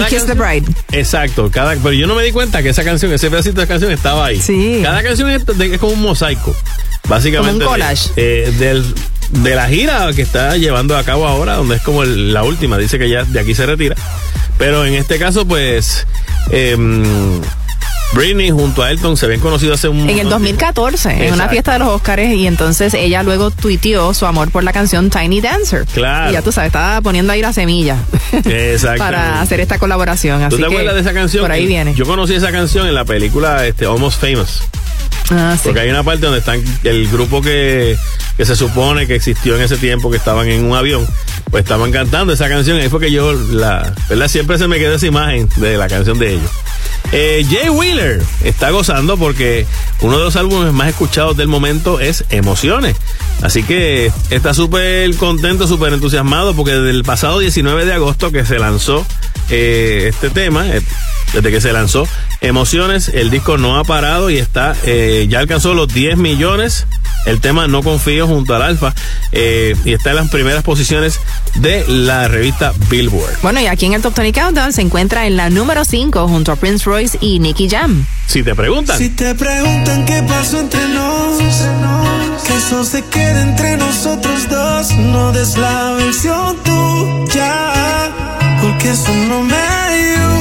Y 0.00 0.04
Kiss 0.06 0.24
the 0.26 0.32
Bride. 0.34 0.64
Exacto, 0.92 1.50
cada, 1.50 1.74
pero 1.76 1.92
yo 1.92 2.06
no 2.06 2.14
me 2.14 2.22
di 2.22 2.32
cuenta 2.32 2.62
que 2.62 2.70
esa 2.70 2.84
canción, 2.84 3.12
ese 3.12 3.28
pedacito 3.30 3.60
de 3.60 3.66
canción 3.66 3.92
estaba 3.92 4.26
ahí. 4.26 4.40
Sí. 4.40 4.80
Cada 4.82 5.02
canción 5.02 5.28
es, 5.30 5.44
como 5.78 5.92
un 5.92 6.00
mosaico, 6.02 6.56
básicamente. 7.08 7.62
Como 7.64 7.66
un 7.76 7.80
collage. 7.80 8.08
de- 8.16 8.44
eh, 8.48 8.52
del, 8.52 8.94
de 9.30 9.54
la 9.54 9.68
gira 9.68 10.10
que 10.14 10.22
está 10.22 10.56
llevando 10.56 10.96
a 10.96 11.04
cabo 11.04 11.26
ahora, 11.26 11.54
donde 11.56 11.76
es 11.76 11.82
como 11.82 12.02
el- 12.02 12.32
la 12.32 12.42
última, 12.44 12.78
dice 12.78 12.98
que 12.98 13.08
ya 13.08 13.24
de 13.24 13.40
aquí 13.40 13.54
se 13.54 13.66
retira. 13.66 13.96
Pero 14.58 14.84
en 14.84 14.94
este 14.94 15.18
caso, 15.18 15.46
pues, 15.46 16.06
em, 16.50 17.02
Britney 18.12 18.50
junto 18.50 18.84
a 18.84 18.92
Elton 18.92 19.16
se 19.16 19.26
habían 19.26 19.40
conocido 19.40 19.74
hace 19.74 19.88
un... 19.88 19.98
En 20.08 20.10
el 20.10 20.26
montón 20.26 20.42
de 20.42 20.48
tiempo. 20.52 20.64
2014, 20.64 21.10
en 21.10 21.16
una 21.16 21.26
Exacto. 21.26 21.50
fiesta 21.50 21.72
de 21.72 21.78
los 21.80 21.88
Oscars, 21.88 22.22
y 22.22 22.46
entonces 22.46 22.94
ella 22.94 23.24
luego 23.24 23.50
tuiteó 23.50 24.14
su 24.14 24.24
amor 24.26 24.52
por 24.52 24.62
la 24.62 24.72
canción 24.72 25.10
Tiny 25.10 25.40
Dancer. 25.40 25.84
Claro. 25.92 26.30
Y 26.30 26.34
ya 26.34 26.42
tú 26.42 26.52
sabes, 26.52 26.68
estaba 26.68 27.00
poniendo 27.00 27.32
ahí 27.32 27.42
la 27.42 27.52
semilla 27.52 27.96
Exactamente. 28.32 28.98
para 28.98 29.40
hacer 29.40 29.58
esta 29.58 29.78
colaboración. 29.80 30.38
¿Tú 30.42 30.46
Así 30.46 30.56
te 30.56 30.62
que 30.62 30.66
acuerdas 30.66 30.94
de 30.94 31.00
esa 31.00 31.12
canción? 31.12 31.42
Por 31.42 31.50
ahí 31.50 31.66
viene. 31.66 31.92
Yo 31.94 32.04
conocí 32.06 32.34
esa 32.34 32.52
canción 32.52 32.86
en 32.86 32.94
la 32.94 33.04
película 33.04 33.66
este, 33.66 33.84
Almost 33.86 34.20
Famous. 34.20 34.62
Ah. 35.30 35.56
Porque 35.62 35.80
hay 35.80 35.90
una 35.90 36.02
parte 36.02 36.22
donde 36.22 36.40
están 36.40 36.62
el 36.84 37.08
grupo 37.08 37.40
que, 37.40 37.96
que 38.36 38.44
se 38.44 38.56
supone 38.56 39.06
que 39.06 39.14
existió 39.14 39.56
en 39.56 39.62
ese 39.62 39.76
tiempo, 39.76 40.10
que 40.10 40.16
estaban 40.16 40.48
en 40.48 40.64
un 40.64 40.76
avión, 40.76 41.06
pues 41.50 41.64
estaban 41.64 41.92
cantando 41.92 42.32
esa 42.32 42.48
canción. 42.48 42.78
Ahí 42.78 42.88
fue 42.88 43.00
que 43.00 43.10
yo, 43.10 43.32
la, 43.32 43.94
¿verdad? 44.08 44.28
Siempre 44.28 44.58
se 44.58 44.68
me 44.68 44.78
quedó 44.78 44.94
esa 44.94 45.06
imagen 45.06 45.48
de 45.56 45.76
la 45.76 45.88
canción 45.88 46.18
de 46.18 46.34
ellos. 46.34 46.50
Eh, 47.12 47.46
Jay 47.48 47.68
Wheeler 47.68 48.20
está 48.42 48.70
gozando 48.70 49.16
porque 49.16 49.66
uno 50.00 50.18
de 50.18 50.24
los 50.24 50.36
álbumes 50.36 50.72
más 50.72 50.88
escuchados 50.88 51.36
del 51.36 51.48
momento 51.48 52.00
es 52.00 52.24
Emociones. 52.30 52.96
Así 53.42 53.62
que 53.62 54.10
está 54.30 54.52
súper 54.52 55.14
contento, 55.16 55.68
súper 55.68 55.92
entusiasmado 55.92 56.54
porque 56.54 56.72
desde 56.72 56.90
el 56.90 57.04
pasado 57.04 57.38
19 57.38 57.84
de 57.84 57.92
agosto 57.92 58.32
que 58.32 58.44
se 58.44 58.58
lanzó 58.58 59.06
eh, 59.50 60.06
este 60.08 60.30
tema, 60.30 60.66
eh, 60.68 60.82
desde 61.32 61.50
que 61.50 61.60
se 61.60 61.72
lanzó 61.72 62.08
Emociones, 62.40 63.08
el 63.08 63.30
disco 63.30 63.58
no 63.58 63.78
ha 63.78 63.84
parado 63.84 64.28
y 64.28 64.38
está 64.38 64.74
eh, 65.14 65.28
ya 65.28 65.38
alcanzó 65.38 65.74
los 65.74 65.86
10 65.86 66.16
millones. 66.16 66.86
El 67.24 67.40
tema 67.40 67.68
No 67.68 67.82
Confío 67.82 68.26
junto 68.26 68.54
al 68.54 68.62
Alfa 68.62 68.92
eh, 69.32 69.74
y 69.84 69.94
está 69.94 70.10
en 70.10 70.16
las 70.16 70.28
primeras 70.28 70.62
posiciones 70.62 71.20
de 71.54 71.84
la 71.88 72.28
revista 72.28 72.74
Billboard. 72.90 73.40
Bueno, 73.40 73.60
y 73.60 73.66
aquí 73.66 73.86
en 73.86 73.94
el 73.94 74.02
Top 74.02 74.14
20 74.14 74.38
Countdown 74.38 74.72
se 74.72 74.82
encuentra 74.82 75.26
en 75.26 75.36
la 75.36 75.48
número 75.48 75.84
5 75.84 76.28
junto 76.28 76.52
a 76.52 76.56
Prince 76.56 76.84
Royce 76.84 77.16
y 77.20 77.38
Nicky 77.38 77.68
Jam. 77.70 78.04
Si 78.26 78.42
te 78.42 78.54
preguntan, 78.54 78.98
Si 78.98 79.08
te 79.08 79.34
preguntan 79.34 80.04
qué 80.04 80.22
pasó 80.28 80.60
entre 80.60 80.86
nos, 80.88 81.38
que 82.42 82.56
eso 82.56 82.84
se 82.84 83.02
quede 83.04 83.40
entre 83.40 83.76
nosotros 83.76 84.48
dos. 84.50 84.90
No 84.98 85.32
des 85.32 85.56
la 85.56 85.92
versión 85.92 86.56
tuya, 86.64 88.10
porque 88.60 88.90
eso 88.90 89.14
no 89.28 89.42
me 89.44 89.54
ayuda. 89.54 90.33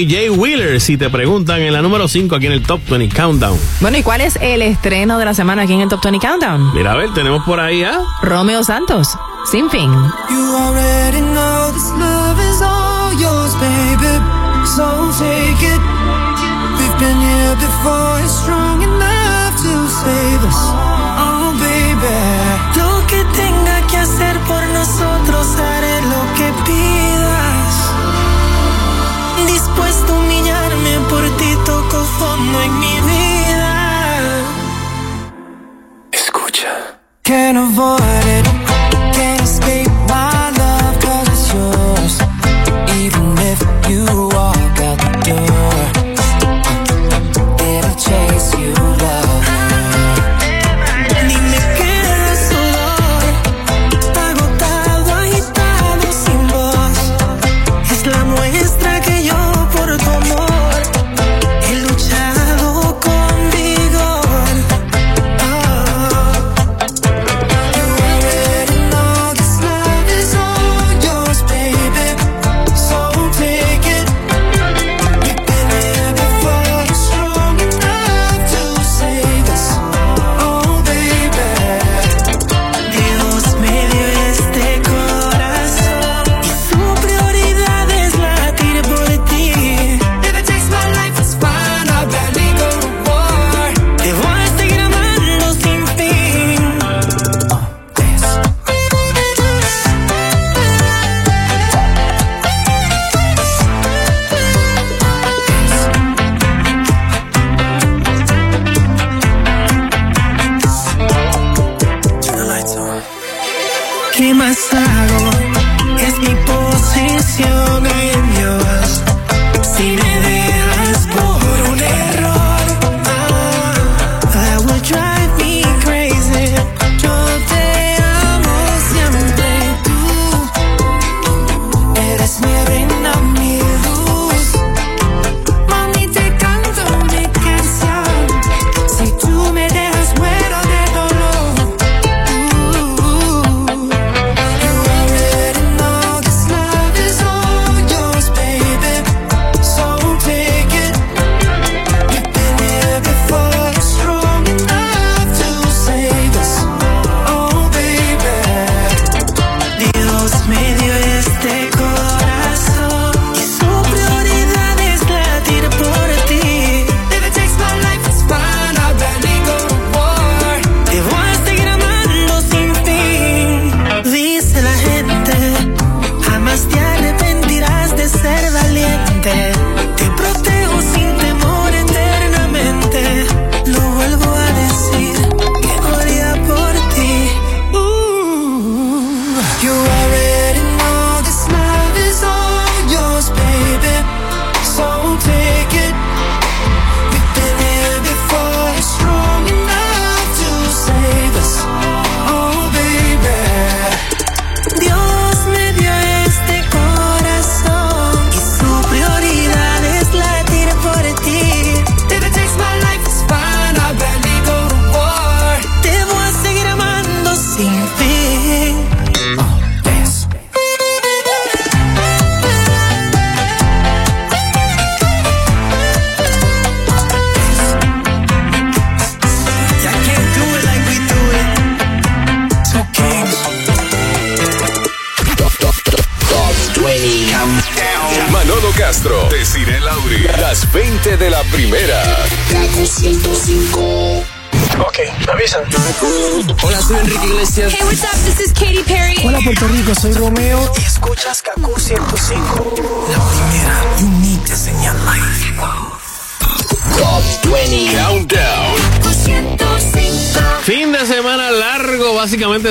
y 0.00 0.10
Jay 0.10 0.30
Wheeler, 0.30 0.80
si 0.80 0.96
te 0.96 1.10
preguntan, 1.10 1.60
en 1.60 1.74
la 1.74 1.82
número 1.82 2.08
5 2.08 2.34
aquí 2.34 2.46
en 2.46 2.52
el 2.52 2.62
Top 2.62 2.80
20 2.88 3.14
Countdown. 3.14 3.58
Bueno, 3.80 3.98
¿y 3.98 4.02
cuál 4.02 4.22
es 4.22 4.36
el 4.40 4.62
estreno 4.62 5.18
de 5.18 5.26
la 5.26 5.34
semana 5.34 5.62
aquí 5.62 5.74
en 5.74 5.82
el 5.82 5.88
Top 5.90 6.02
20 6.02 6.26
Countdown? 6.26 6.72
Mira, 6.74 6.92
a 6.92 6.96
ver, 6.96 7.12
tenemos 7.12 7.44
por 7.44 7.60
ahí 7.60 7.84
a... 7.84 8.00
Romeo 8.22 8.64
Santos, 8.64 9.08
Sin 9.50 9.68
Fin. 9.68 9.90
You 10.30 10.56
already 10.56 11.20
know 11.20 11.72
this 11.72 11.90
love 11.98 12.40
is 12.40 12.62
all 12.62 13.12
yours, 13.20 13.54
baby, 13.56 14.12
so 14.64 15.12
take 15.18 15.60
it. 15.60 15.80
We've 16.78 16.98
been 16.98 17.20
here 17.20 17.56
before, 17.56 18.20
it's 18.24 18.32
strong 18.40 18.82
enough 18.82 19.54
to 19.60 19.88
save 20.00 20.44
us. 20.48 20.60
Oh, 21.20 21.52
baby, 21.60 22.80
lo 22.80 23.06
que 23.06 23.22
tenga 23.36 23.86
que 23.86 23.96
hacer 23.98 24.38
por 24.48 24.62
nosotros. 24.68 24.79
make 32.52 32.72
me 32.80 33.00
leave 33.06 33.39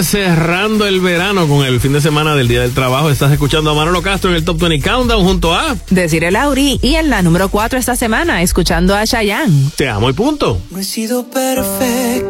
cerrando 0.09 0.87
el 0.87 1.01
verano 1.01 1.47
con 1.47 1.63
el 1.63 1.79
fin 1.79 1.93
de 1.93 2.01
semana 2.01 2.35
del 2.35 2.47
Día 2.47 2.61
del 2.61 2.73
Trabajo. 2.73 3.11
Estás 3.11 3.31
escuchando 3.31 3.69
a 3.69 3.75
Manolo 3.75 4.01
Castro 4.01 4.31
en 4.31 4.37
el 4.37 4.43
Top 4.43 4.57
20 4.57 4.81
Countdown 4.81 5.23
junto 5.23 5.53
a 5.53 5.75
Decir 5.91 6.23
el 6.23 6.33
Lauri 6.33 6.79
y 6.81 6.95
en 6.95 7.11
la 7.11 7.21
número 7.21 7.49
4 7.49 7.77
esta 7.77 7.95
semana, 7.95 8.41
escuchando 8.41 8.95
a 8.95 9.05
Chayanne. 9.05 9.69
Te 9.75 9.87
amo 9.87 10.09
y 10.09 10.13
punto. 10.13 10.59
No 10.71 10.79
he 10.79 10.83
sido 10.83 11.29
perfecto. 11.29 12.28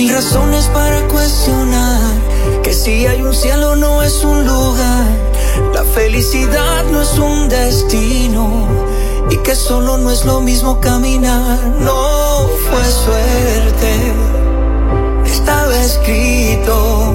Mil 0.00 0.14
razones 0.14 0.66
para 0.68 1.06
cuestionar 1.08 2.00
que 2.62 2.72
si 2.72 3.06
hay 3.06 3.20
un 3.20 3.34
cielo 3.34 3.76
no 3.76 4.02
es 4.02 4.24
un 4.24 4.46
lugar, 4.46 5.04
la 5.74 5.84
felicidad 5.84 6.84
no 6.90 7.02
es 7.02 7.18
un 7.18 7.50
destino 7.50 8.66
y 9.28 9.36
que 9.38 9.54
solo 9.54 9.98
no 9.98 10.10
es 10.10 10.24
lo 10.24 10.40
mismo 10.40 10.80
caminar. 10.80 11.58
No 11.80 12.48
fue 12.66 12.84
suerte, 13.04 13.92
estaba 15.26 15.76
escrito. 15.78 17.14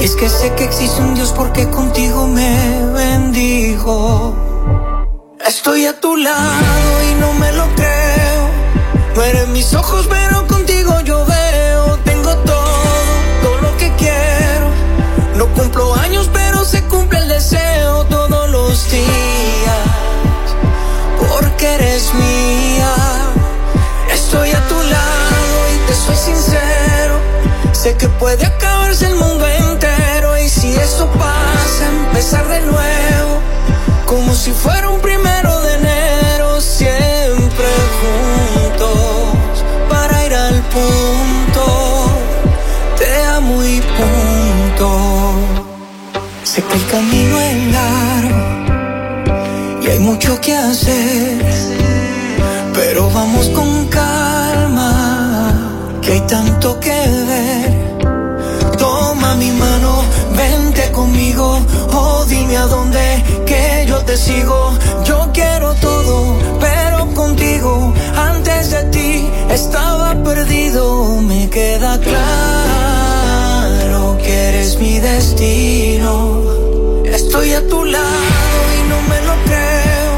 Y 0.00 0.04
es 0.04 0.16
que 0.16 0.28
sé 0.28 0.52
que 0.56 0.64
existe 0.64 1.00
un 1.00 1.14
Dios 1.14 1.32
porque 1.36 1.70
contigo 1.70 2.26
me 2.26 2.84
bendijo. 2.94 4.34
Estoy 5.46 5.86
a 5.86 6.00
tu 6.00 6.16
lado 6.16 6.90
y 7.10 7.14
no 7.20 7.32
me 7.34 7.52
lo 7.52 7.64
creo. 7.76 8.42
Mueren 9.14 9.52
mis 9.52 9.72
ojos, 9.74 10.08
pero 10.10 10.48
yo 11.04 11.24
veo. 11.24 11.98
Tengo 12.04 12.34
todo, 12.38 12.82
todo 13.42 13.60
lo 13.60 13.76
que 13.76 13.92
quiero. 13.96 14.66
No 15.36 15.46
cumplo 15.54 15.94
años, 15.94 16.28
pero 16.32 16.64
se 16.64 16.82
cumple 16.84 17.18
el 17.20 17.28
deseo 17.28 18.04
todos 18.04 18.48
los 18.50 18.90
días. 18.90 19.84
Porque 21.18 21.74
eres 21.74 22.12
mía. 22.14 22.94
Estoy 24.12 24.50
a 24.50 24.60
tu 24.68 24.74
lado 24.74 25.58
y 25.74 25.86
te 25.86 25.94
soy 25.94 26.16
sincero. 26.16 27.14
Sé 27.72 27.96
que 27.96 28.08
puede 28.08 28.44
acabarse 28.46 29.06
el 29.06 29.16
mundo 29.16 29.46
entero. 29.46 30.36
Y 30.38 30.48
si 30.48 30.74
eso 30.74 31.06
pasa, 31.12 31.86
empezar 32.06 32.46
de 32.48 32.60
nuevo. 32.60 33.40
Como 34.06 34.34
si 34.34 34.52
fuera 34.52 34.88
un 34.88 35.00
el 46.74 46.86
camino 46.86 47.40
es 47.40 47.72
largo 47.72 48.58
y 49.82 49.86
hay 49.88 49.98
mucho 49.98 50.40
que 50.40 50.54
hacer. 50.54 51.44
Pero 52.74 53.10
vamos 53.10 53.48
con 53.50 53.86
calma, 53.86 55.54
que 56.00 56.12
hay 56.12 56.20
tanto 56.22 56.78
que 56.80 57.00
ver. 57.28 57.98
Toma 58.78 59.34
mi 59.34 59.50
mano, 59.50 60.02
vente 60.36 60.92
conmigo, 60.92 61.58
o 61.92 62.24
dime 62.26 62.56
a 62.56 62.66
dónde 62.66 63.24
que 63.46 63.86
yo 63.88 63.98
te 64.04 64.16
sigo. 64.16 64.78
Yo 65.04 65.30
quiero 65.32 65.74
todo, 65.74 66.38
pero 66.60 67.12
contigo, 67.14 67.92
antes 68.16 68.70
de 68.70 68.84
ti 68.84 69.28
estaba 69.50 70.14
perdido. 70.22 71.20
Me 71.22 71.50
queda 71.50 71.98
claro 72.00 72.18
que 74.22 74.48
eres 74.50 74.78
mi 74.78 75.00
destino. 75.00 76.47
Estoy 77.48 77.64
a 77.64 77.70
tu 77.70 77.82
lado 77.82 78.60
y 78.78 78.88
no 78.90 79.00
me 79.08 79.22
lo 79.22 79.32
creo. 79.46 80.12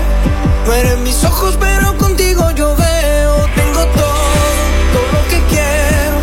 No 0.67 0.73
eres 0.73 0.99
mis 0.99 1.23
ojos, 1.23 1.57
pero 1.61 1.97
contigo 1.97 2.51
yo 2.57 2.75
veo. 2.75 3.47
Tengo 3.55 3.85
todo, 3.95 4.57
todo 4.93 5.07
lo 5.13 5.29
que 5.29 5.41
quiero. 5.49 6.19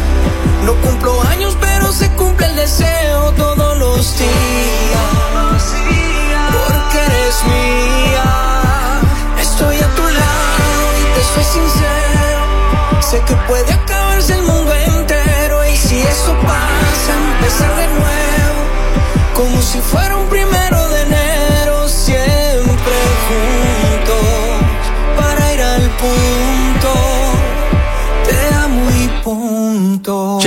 No 0.65 0.73
cumplo 0.81 1.21
años, 1.29 1.55
pero 1.61 1.93
se 1.93 2.09
cumple 2.09 2.47
el 2.47 2.57
deseo 2.57 3.31
todos 3.37 3.77
los 3.77 4.19
días. 4.19 5.63
Porque 6.51 6.97
eres 6.97 7.43
mía. 7.45 8.99
Estoy 9.39 9.77
a 9.77 9.87
tu 9.95 10.03
lado 10.03 10.83
y 10.99 11.03
te 11.15 11.23
soy 11.33 11.43
sincero. 11.45 12.41
Sé 12.99 13.21
que 13.25 13.35
puede 13.47 13.71
acabarse 13.71 14.33
el 14.33 14.43
mundo 14.43 14.73
entero. 14.73 15.65
Y 15.67 15.77
si 15.77 16.01
eso 16.01 16.35
pasa, 16.41 17.11
empezar 17.37 17.73
de 17.77 17.87
nuevo. 17.87 18.59
Como 19.33 19.61
si 19.61 19.79
fuera 19.79 20.17
un 20.17 20.27
primero 20.27 20.46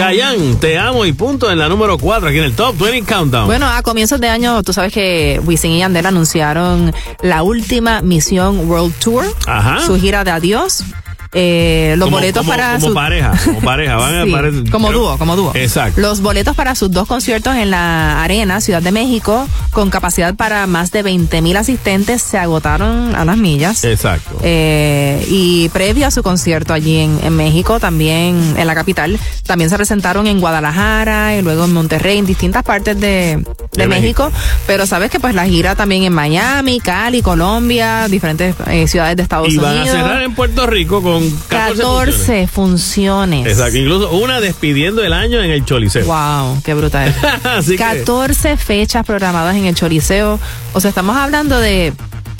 Chayanne, 0.00 0.54
te 0.54 0.78
amo 0.78 1.04
y 1.04 1.12
punto 1.12 1.50
en 1.50 1.58
la 1.58 1.68
número 1.68 1.98
4 1.98 2.30
aquí 2.30 2.38
en 2.38 2.44
el 2.44 2.54
Top 2.56 2.74
20 2.78 3.02
Countdown. 3.02 3.44
Bueno, 3.44 3.66
a 3.68 3.82
comienzos 3.82 4.18
de 4.18 4.30
año, 4.30 4.62
tú 4.62 4.72
sabes 4.72 4.94
que 4.94 5.38
Wisin 5.44 5.72
y 5.72 5.80
Yandel 5.80 6.06
anunciaron 6.06 6.94
la 7.20 7.42
última 7.42 8.00
misión 8.00 8.66
World 8.66 8.94
Tour, 8.98 9.26
Ajá. 9.46 9.80
su 9.84 10.00
gira 10.00 10.24
de 10.24 10.30
adiós. 10.30 10.84
Eh, 11.32 11.94
los 11.96 12.06
Como- 12.06 12.16
boletos 12.16 12.40
como- 12.42 12.50
para 12.50 12.74
como 12.74 12.88
su- 12.88 12.94
pareja, 12.94 13.32
como 13.44 13.60
pareja, 13.60 13.96
van 13.96 14.14
a 14.16 14.24
como 14.72 14.90
dúo, 14.92 15.16
como 15.16 15.36
dúo. 15.36 15.52
Exacto. 15.54 16.00
Los 16.00 16.20
boletos 16.22 16.56
para 16.56 16.74
sus 16.74 16.90
dos 16.90 17.06
conciertos 17.06 17.54
en 17.56 17.70
la 17.70 18.22
Arena, 18.22 18.60
Ciudad 18.60 18.82
de 18.82 18.90
México, 18.90 19.46
con 19.70 19.90
capacidad 19.90 20.34
para 20.34 20.66
más 20.66 20.90
de 20.90 21.02
20 21.04 21.40
mil 21.40 21.56
asistentes, 21.56 22.20
se 22.22 22.36
agotaron 22.38 23.14
a 23.14 23.24
las 23.24 23.36
millas. 23.36 23.84
Exacto. 23.84 24.38
Eh, 24.42 25.24
y 25.30 25.68
previo 25.68 26.06
a 26.08 26.10
su 26.10 26.22
concierto 26.24 26.74
allí 26.74 26.98
en, 26.98 27.20
en 27.22 27.36
México, 27.36 27.78
también 27.78 28.54
en 28.56 28.66
la 28.66 28.74
capital, 28.74 29.18
también 29.46 29.70
se 29.70 29.76
presentaron 29.76 30.26
en 30.26 30.40
Guadalajara 30.40 31.36
y 31.36 31.42
luego 31.42 31.64
en 31.64 31.72
Monterrey, 31.72 32.18
en 32.18 32.26
distintas 32.26 32.62
partes 32.64 32.98
de, 33.00 33.44
de 33.72 33.82
De 33.82 33.88
México. 33.88 34.30
Pero 34.66 34.84
sabes 34.86 35.10
que 35.10 35.20
pues 35.20 35.34
la 35.34 35.46
gira 35.46 35.74
también 35.76 36.02
en 36.04 36.12
Miami, 36.12 36.80
Cali, 36.80 37.22
Colombia, 37.22 38.08
diferentes 38.08 38.54
eh, 38.66 38.88
ciudades 38.88 39.16
de 39.16 39.22
Estados 39.22 39.52
Y 39.52 39.58
van 39.58 39.76
Unidos. 39.78 39.88
a 39.88 39.92
cerrar 39.92 40.22
en 40.22 40.34
Puerto 40.34 40.66
Rico 40.66 41.02
con 41.02 41.30
14, 41.48 41.82
14 41.82 42.46
funciones. 42.48 43.46
Exacto, 43.46 43.78
incluso 43.78 44.10
una 44.10 44.40
despidiendo 44.40 45.04
el 45.04 45.12
año 45.12 45.42
en 45.42 45.50
el 45.50 45.64
Choliseo. 45.64 46.04
Wow, 46.06 46.60
qué 46.64 46.74
brutal. 46.74 47.14
Así 47.44 47.72
que- 47.72 47.76
14 47.78 48.56
fechas 48.56 49.06
programadas 49.06 49.54
en 49.56 49.66
el 49.66 49.74
Choriceo. 49.74 50.38
O 50.72 50.80
sea, 50.80 50.88
estamos 50.88 51.16
hablando 51.16 51.58
de, 51.60 51.92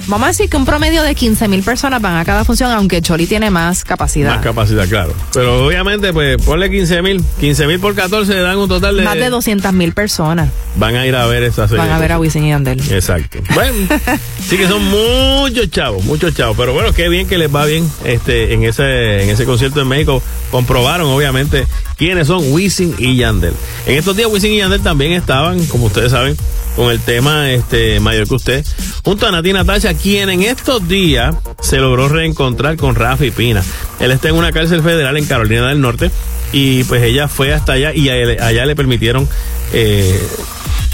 vamos 0.06 0.24
a 0.24 0.28
decir 0.28 0.48
que 0.48 0.56
un 0.56 0.64
promedio 0.64 1.02
de 1.02 1.14
15 1.14 1.48
mil 1.48 1.62
personas 1.62 2.00
van 2.00 2.16
a 2.16 2.24
cada 2.24 2.44
función, 2.44 2.70
aunque 2.72 3.02
Choli 3.02 3.26
tiene 3.26 3.50
más 3.50 3.84
capacidad. 3.84 4.34
Más 4.34 4.42
capacidad, 4.44 4.88
claro. 4.88 5.14
Pero 5.32 5.66
obviamente, 5.66 6.12
pues 6.12 6.40
ponle 6.42 6.70
15 6.70 7.02
mil. 7.02 7.24
15 7.40 7.66
mil 7.66 7.80
por 7.80 7.94
14 7.94 8.34
dan 8.40 8.58
un 8.58 8.68
total 8.68 8.96
de. 8.96 9.02
Más 9.02 9.16
de 9.16 9.30
200 9.30 9.72
mil 9.72 9.92
personas 9.92 10.48
Van 10.76 10.94
a 10.96 11.06
ir 11.06 11.16
a 11.16 11.26
ver 11.26 11.42
esta 11.42 11.66
serie. 11.66 11.82
van 11.82 11.90
a 11.92 11.98
ver 11.98 12.12
a 12.12 12.18
Wisin 12.18 12.44
y 12.44 12.50
Yandel. 12.50 12.80
Exacto. 12.92 13.38
Bueno, 13.54 13.74
sí 14.48 14.56
que 14.56 14.68
son 14.68 14.84
muchos 14.84 15.70
chavos, 15.70 16.04
muchos 16.04 16.34
chavos. 16.34 16.56
Pero 16.56 16.72
bueno, 16.72 16.92
qué 16.92 17.08
bien 17.08 17.26
que 17.26 17.38
les 17.38 17.54
va 17.54 17.64
bien 17.66 17.90
este 18.04 18.54
en 18.54 18.64
ese 18.64 19.24
en 19.24 19.30
ese 19.30 19.44
concierto 19.44 19.80
en 19.80 19.88
México. 19.88 20.22
Comprobaron, 20.50 21.08
obviamente, 21.08 21.66
quiénes 21.96 22.28
son 22.28 22.52
Wisin 22.52 22.94
y 22.98 23.16
Yandel. 23.16 23.54
En 23.86 23.96
estos 23.96 24.16
días, 24.16 24.28
Wisin 24.30 24.52
y 24.52 24.58
Yandel 24.58 24.80
también 24.80 25.12
estaban, 25.12 25.64
como 25.66 25.86
ustedes 25.86 26.12
saben, 26.12 26.36
con 26.76 26.90
el 26.90 27.00
tema 27.00 27.50
este 27.50 28.00
mayor 28.00 28.28
que 28.28 28.34
usted, 28.34 28.66
junto 29.04 29.26
a 29.26 29.32
Nati 29.32 29.52
Natasha, 29.90 30.02
quien 30.02 30.30
en 30.30 30.42
estos 30.42 30.86
días 30.88 31.34
se 31.60 31.78
logró 31.78 32.08
reencontrar 32.08 32.76
con 32.76 32.94
Rafi 32.94 33.30
Pina. 33.30 33.62
Él 33.98 34.10
está 34.10 34.28
en 34.28 34.34
una 34.34 34.52
cárcel 34.52 34.82
federal 34.82 35.16
en 35.16 35.26
Carolina 35.26 35.68
del 35.68 35.80
Norte 35.80 36.10
y 36.52 36.84
pues 36.84 37.02
ella 37.02 37.28
fue 37.28 37.52
hasta 37.52 37.72
allá 37.72 37.92
y 37.94 38.08
a 38.08 38.46
allá 38.46 38.66
le 38.66 38.76
permitieron 38.76 39.28
eh, 39.72 40.20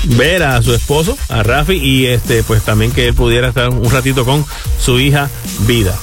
ver 0.07 0.43
a 0.43 0.63
su 0.63 0.75
esposo, 0.75 1.17
a 1.29 1.43
Rafi, 1.43 1.75
y 1.75 2.07
este, 2.07 2.43
pues 2.43 2.63
también 2.63 2.93
que 2.93 3.09
él 3.09 3.15
pudiera 3.15 3.49
estar 3.49 3.69
un 3.71 3.91
ratito 3.91 4.25
con 4.25 4.45
su 4.79 4.99
hija 4.99 5.29
Vida. 5.67 5.95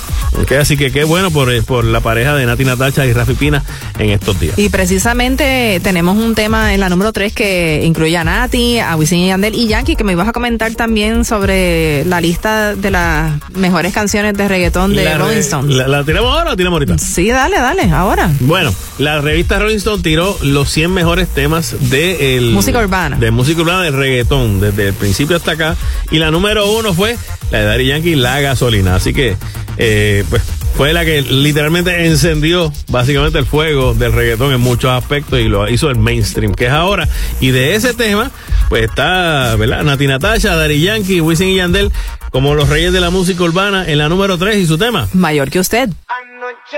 Okay, 0.41 0.57
así 0.57 0.77
que 0.77 0.91
qué 0.91 1.03
bueno 1.03 1.29
por, 1.29 1.53
eh, 1.53 1.61
por 1.61 1.85
la 1.85 1.99
pareja 1.99 2.35
de 2.35 2.45
Nati 2.45 2.65
Natacha 2.65 3.05
y 3.05 3.13
Rafi 3.13 3.33
Pina 3.35 3.63
en 3.99 4.09
estos 4.09 4.39
días. 4.39 4.57
Y 4.57 4.69
precisamente 4.69 5.79
tenemos 5.83 6.17
un 6.17 6.33
tema 6.33 6.73
en 6.73 6.79
la 6.79 6.89
número 6.89 7.13
3 7.13 7.33
que 7.33 7.83
incluye 7.85 8.17
a 8.17 8.23
Nati, 8.23 8.79
a 8.79 8.95
Wisin 8.95 9.19
y 9.19 9.27
Yandel 9.27 9.53
y 9.53 9.67
Yankee, 9.67 9.95
que 9.95 10.03
me 10.03 10.13
ibas 10.13 10.27
a 10.27 10.31
comentar 10.31 10.73
también 10.73 11.23
sobre 11.23 12.03
la 12.05 12.19
lista 12.19 12.75
de 12.75 12.89
las 12.89 13.33
mejores 13.53 13.93
canciones 13.93 14.33
de 14.33 14.47
reggaetón 14.47 14.95
de 14.95 15.05
la 15.05 15.17
Rolling 15.17 15.37
Stone. 15.37 15.73
La, 15.73 16.03
tiramos 16.03 16.31
ahora 16.31 16.47
o 16.47 16.49
la 16.49 16.57
tiramos 16.57 16.77
ahorita? 16.77 16.97
Sí, 16.97 17.29
dale, 17.29 17.57
dale, 17.57 17.83
ahora. 17.91 18.31
Bueno, 18.39 18.73
la 18.97 19.21
revista 19.21 19.59
Rolling 19.59 19.77
Stone 19.77 20.01
tiró 20.01 20.35
los 20.41 20.69
100 20.69 20.91
mejores 20.91 21.27
temas 21.29 21.75
de 21.79 22.49
música 22.51 22.79
urbana. 22.79 23.17
De 23.17 23.29
música 23.29 23.61
urbana 23.61 23.83
de 23.83 23.91
del 23.93 23.99
reggaetón 23.99 24.59
desde 24.59 24.89
el 24.89 24.93
principio 24.93 25.37
hasta 25.37 25.51
acá. 25.51 25.75
Y 26.11 26.19
la 26.19 26.31
número 26.31 26.71
uno 26.71 26.93
fue 26.93 27.17
la 27.51 27.59
de 27.59 27.65
Daddy 27.65 27.87
Yankee, 27.87 28.15
la 28.15 28.41
gasolina. 28.41 28.95
Así 28.95 29.13
que, 29.13 29.35
eh, 29.77 30.23
pues, 30.29 30.41
fue 30.75 30.91
la 30.91 31.05
que 31.05 31.21
literalmente 31.21 32.05
encendió 32.05 32.73
básicamente 32.89 33.37
el 33.37 33.45
fuego 33.45 33.93
del 33.93 34.11
reggaetón 34.11 34.53
en 34.53 34.59
muchos 34.59 34.91
aspectos 34.91 35.39
y 35.39 35.43
lo 35.43 35.69
hizo 35.69 35.89
el 35.89 35.97
mainstream, 35.97 36.53
que 36.53 36.65
es 36.65 36.71
ahora. 36.71 37.07
Y 37.39 37.51
de 37.51 37.75
ese 37.75 37.93
tema, 37.93 38.31
pues 38.69 38.85
está, 38.85 39.55
¿verdad? 39.55 39.83
Nati 39.83 40.07
Natasha, 40.07 40.55
Dari 40.55 40.81
Yankee, 40.81 41.21
Wisin 41.21 41.49
y 41.49 41.55
Yandel, 41.57 41.91
como 42.31 42.55
los 42.55 42.69
reyes 42.69 42.91
de 42.91 42.99
la 42.99 43.11
música 43.11 43.43
urbana 43.43 43.87
en 43.87 43.99
la 43.99 44.09
número 44.09 44.37
3 44.37 44.57
y 44.57 44.65
su 44.65 44.77
tema. 44.77 45.07
Mayor 45.13 45.51
que 45.51 45.59
usted. 45.59 45.89
Anoche 46.07 46.77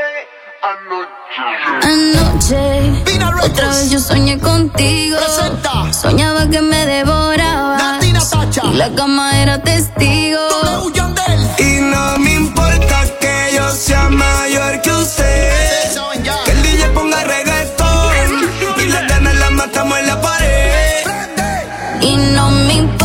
Anoche, 1.84 3.04
otra 3.44 3.68
vez 3.68 3.92
yo 3.92 4.00
soñé 4.00 4.40
contigo. 4.40 5.16
Presenta. 5.18 5.94
Soñaba 5.94 6.50
que 6.50 6.60
me 6.60 6.88
devoraba. 6.88 8.00
Y 8.02 8.74
la 8.74 8.90
cama 8.96 9.40
era 9.40 9.62
testigo. 9.62 10.40
Y 11.60 11.82
no 11.82 12.18
me 12.18 12.34
importa 12.34 13.04
que 13.20 13.56
yo 13.56 13.70
sea 13.70 14.10
mayor 14.10 14.82
que 14.82 14.92
usted. 14.92 15.94
Que 16.46 16.52
el 16.52 16.64
DJ 16.64 16.90
ponga 16.96 17.24
reggaetón. 17.24 18.50
Y 18.80 18.86
las 18.88 19.08
ganas 19.08 19.36
las 19.36 19.52
matamos 19.52 20.00
en 20.00 20.08
la 20.08 20.20
pared. 20.20 21.04
Y 22.02 22.18
no 22.18 22.50
me 22.50 22.74
importa. 22.74 23.05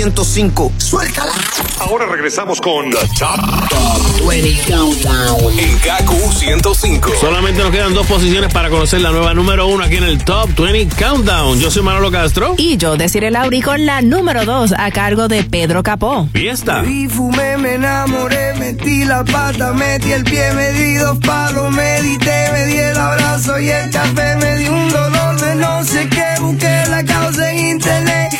KQ105. 0.00 0.72
Suéltala. 0.78 1.32
Ahora 1.80 2.06
regresamos 2.06 2.60
con 2.60 2.90
The 2.90 2.96
Top, 3.18 4.26
20 4.26 4.72
Countdown 4.72 5.58
en 5.58 5.78
KQ 5.78 6.32
105. 6.38 7.10
Solamente 7.20 7.62
nos 7.62 7.70
quedan 7.70 7.92
dos 7.92 8.06
posiciones 8.06 8.52
para 8.52 8.70
conocer 8.70 9.02
la 9.02 9.10
nueva 9.10 9.34
número 9.34 9.66
uno 9.66 9.84
aquí 9.84 9.96
en 9.96 10.04
el 10.04 10.24
Top 10.24 10.48
20 10.56 10.96
Countdown. 10.96 11.60
Yo 11.60 11.70
soy 11.70 11.82
Manolo 11.82 12.10
Castro. 12.10 12.54
Y 12.56 12.78
yo, 12.78 12.96
Desiree 12.96 13.30
Lauri, 13.30 13.60
con 13.60 13.84
la 13.84 14.00
número 14.00 14.46
2 14.46 14.74
a 14.76 14.90
cargo 14.90 15.28
de 15.28 15.44
Pedro 15.44 15.82
Capó. 15.82 16.28
Fiesta. 16.32 16.82
Y 16.86 17.06
fumé, 17.08 17.58
me 17.58 17.74
enamoré, 17.74 18.54
metí 18.54 19.04
la 19.04 19.22
pata, 19.24 19.72
metí 19.72 20.12
el 20.12 20.24
pie, 20.24 20.52
me 20.54 20.72
di 20.72 20.94
dos 20.94 21.18
palos, 21.18 21.70
medité, 21.72 22.48
me 22.52 22.66
di 22.66 22.78
el 22.78 22.96
abrazo 22.96 23.58
y 23.60 23.68
el 23.68 23.90
café, 23.90 24.36
me 24.36 24.56
di 24.56 24.68
un 24.68 24.88
dolor 24.88 25.40
de 25.40 25.54
no 25.56 25.84
sé 25.84 26.08
qué, 26.08 26.40
busqué 26.40 26.84
la 26.88 27.04
causa 27.04 27.50
en 27.50 27.58
internet. 27.58 28.39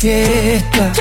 fiesta. 0.00 0.92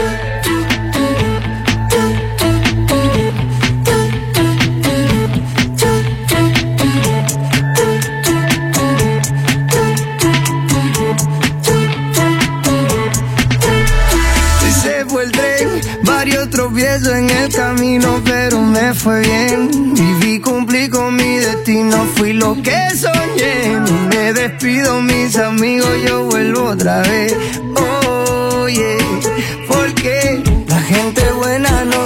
Tropiezos 16.51 17.13
en 17.13 17.29
el 17.29 17.53
camino, 17.53 18.21
pero 18.25 18.59
me 18.61 18.93
fue 18.93 19.21
bien. 19.21 19.93
Viví, 19.93 20.39
cumplí 20.41 20.89
con 20.89 21.15
mi 21.15 21.37
destino, 21.37 22.05
fui 22.15 22.33
lo 22.33 22.55
que 22.61 22.89
soñé. 22.95 23.79
Me 24.09 24.33
despido, 24.33 25.01
mis 25.01 25.37
amigos, 25.37 25.89
yo 26.05 26.25
vuelvo 26.25 26.63
otra 26.63 27.01
vez. 27.01 27.33
Oye, 27.75 28.08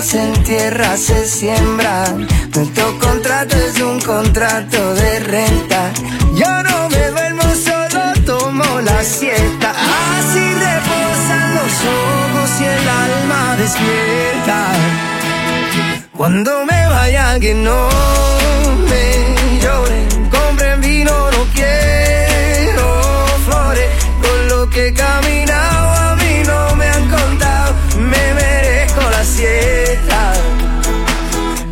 se 0.04 0.22
entierra, 0.22 0.98
se 0.98 1.26
siembra. 1.26 2.04
Nuestro 2.54 3.00
contrato 3.00 3.56
es 3.56 3.80
un 3.80 4.02
contrato 4.02 4.96
de 4.96 5.20
renta. 5.20 5.92
Yo 6.36 6.64
no 6.64 6.90
me 6.90 7.08
duermo, 7.10 7.44
solo 7.56 8.14
tomo 8.26 8.82
la 8.82 9.04
siesta. 9.04 9.72
Así 9.72 10.46
reposan 10.66 11.56
los 11.56 11.74
ojos 12.02 12.50
y 12.60 12.66
el 12.66 12.90
alma 12.90 13.56
despierta. 13.58 14.68
Cuando 16.18 16.66
me 16.66 16.88
vaya 16.88 17.40
que 17.40 17.54
no 17.54 17.88
me 18.90 19.62
lloren, 19.62 20.30
compren 20.30 20.82
vino, 20.82 21.32
no 21.32 21.44
quiero 21.54 23.26
flores. 23.46 23.90
Con 24.22 24.48
lo 24.50 24.70
que 24.70 24.88
he 24.88 24.94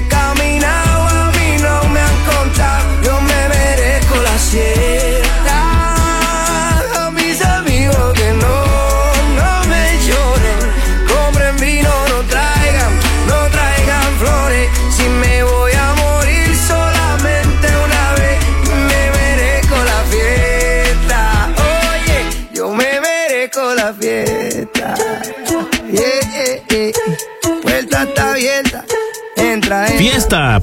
Que 0.00 0.16
he 0.16 0.23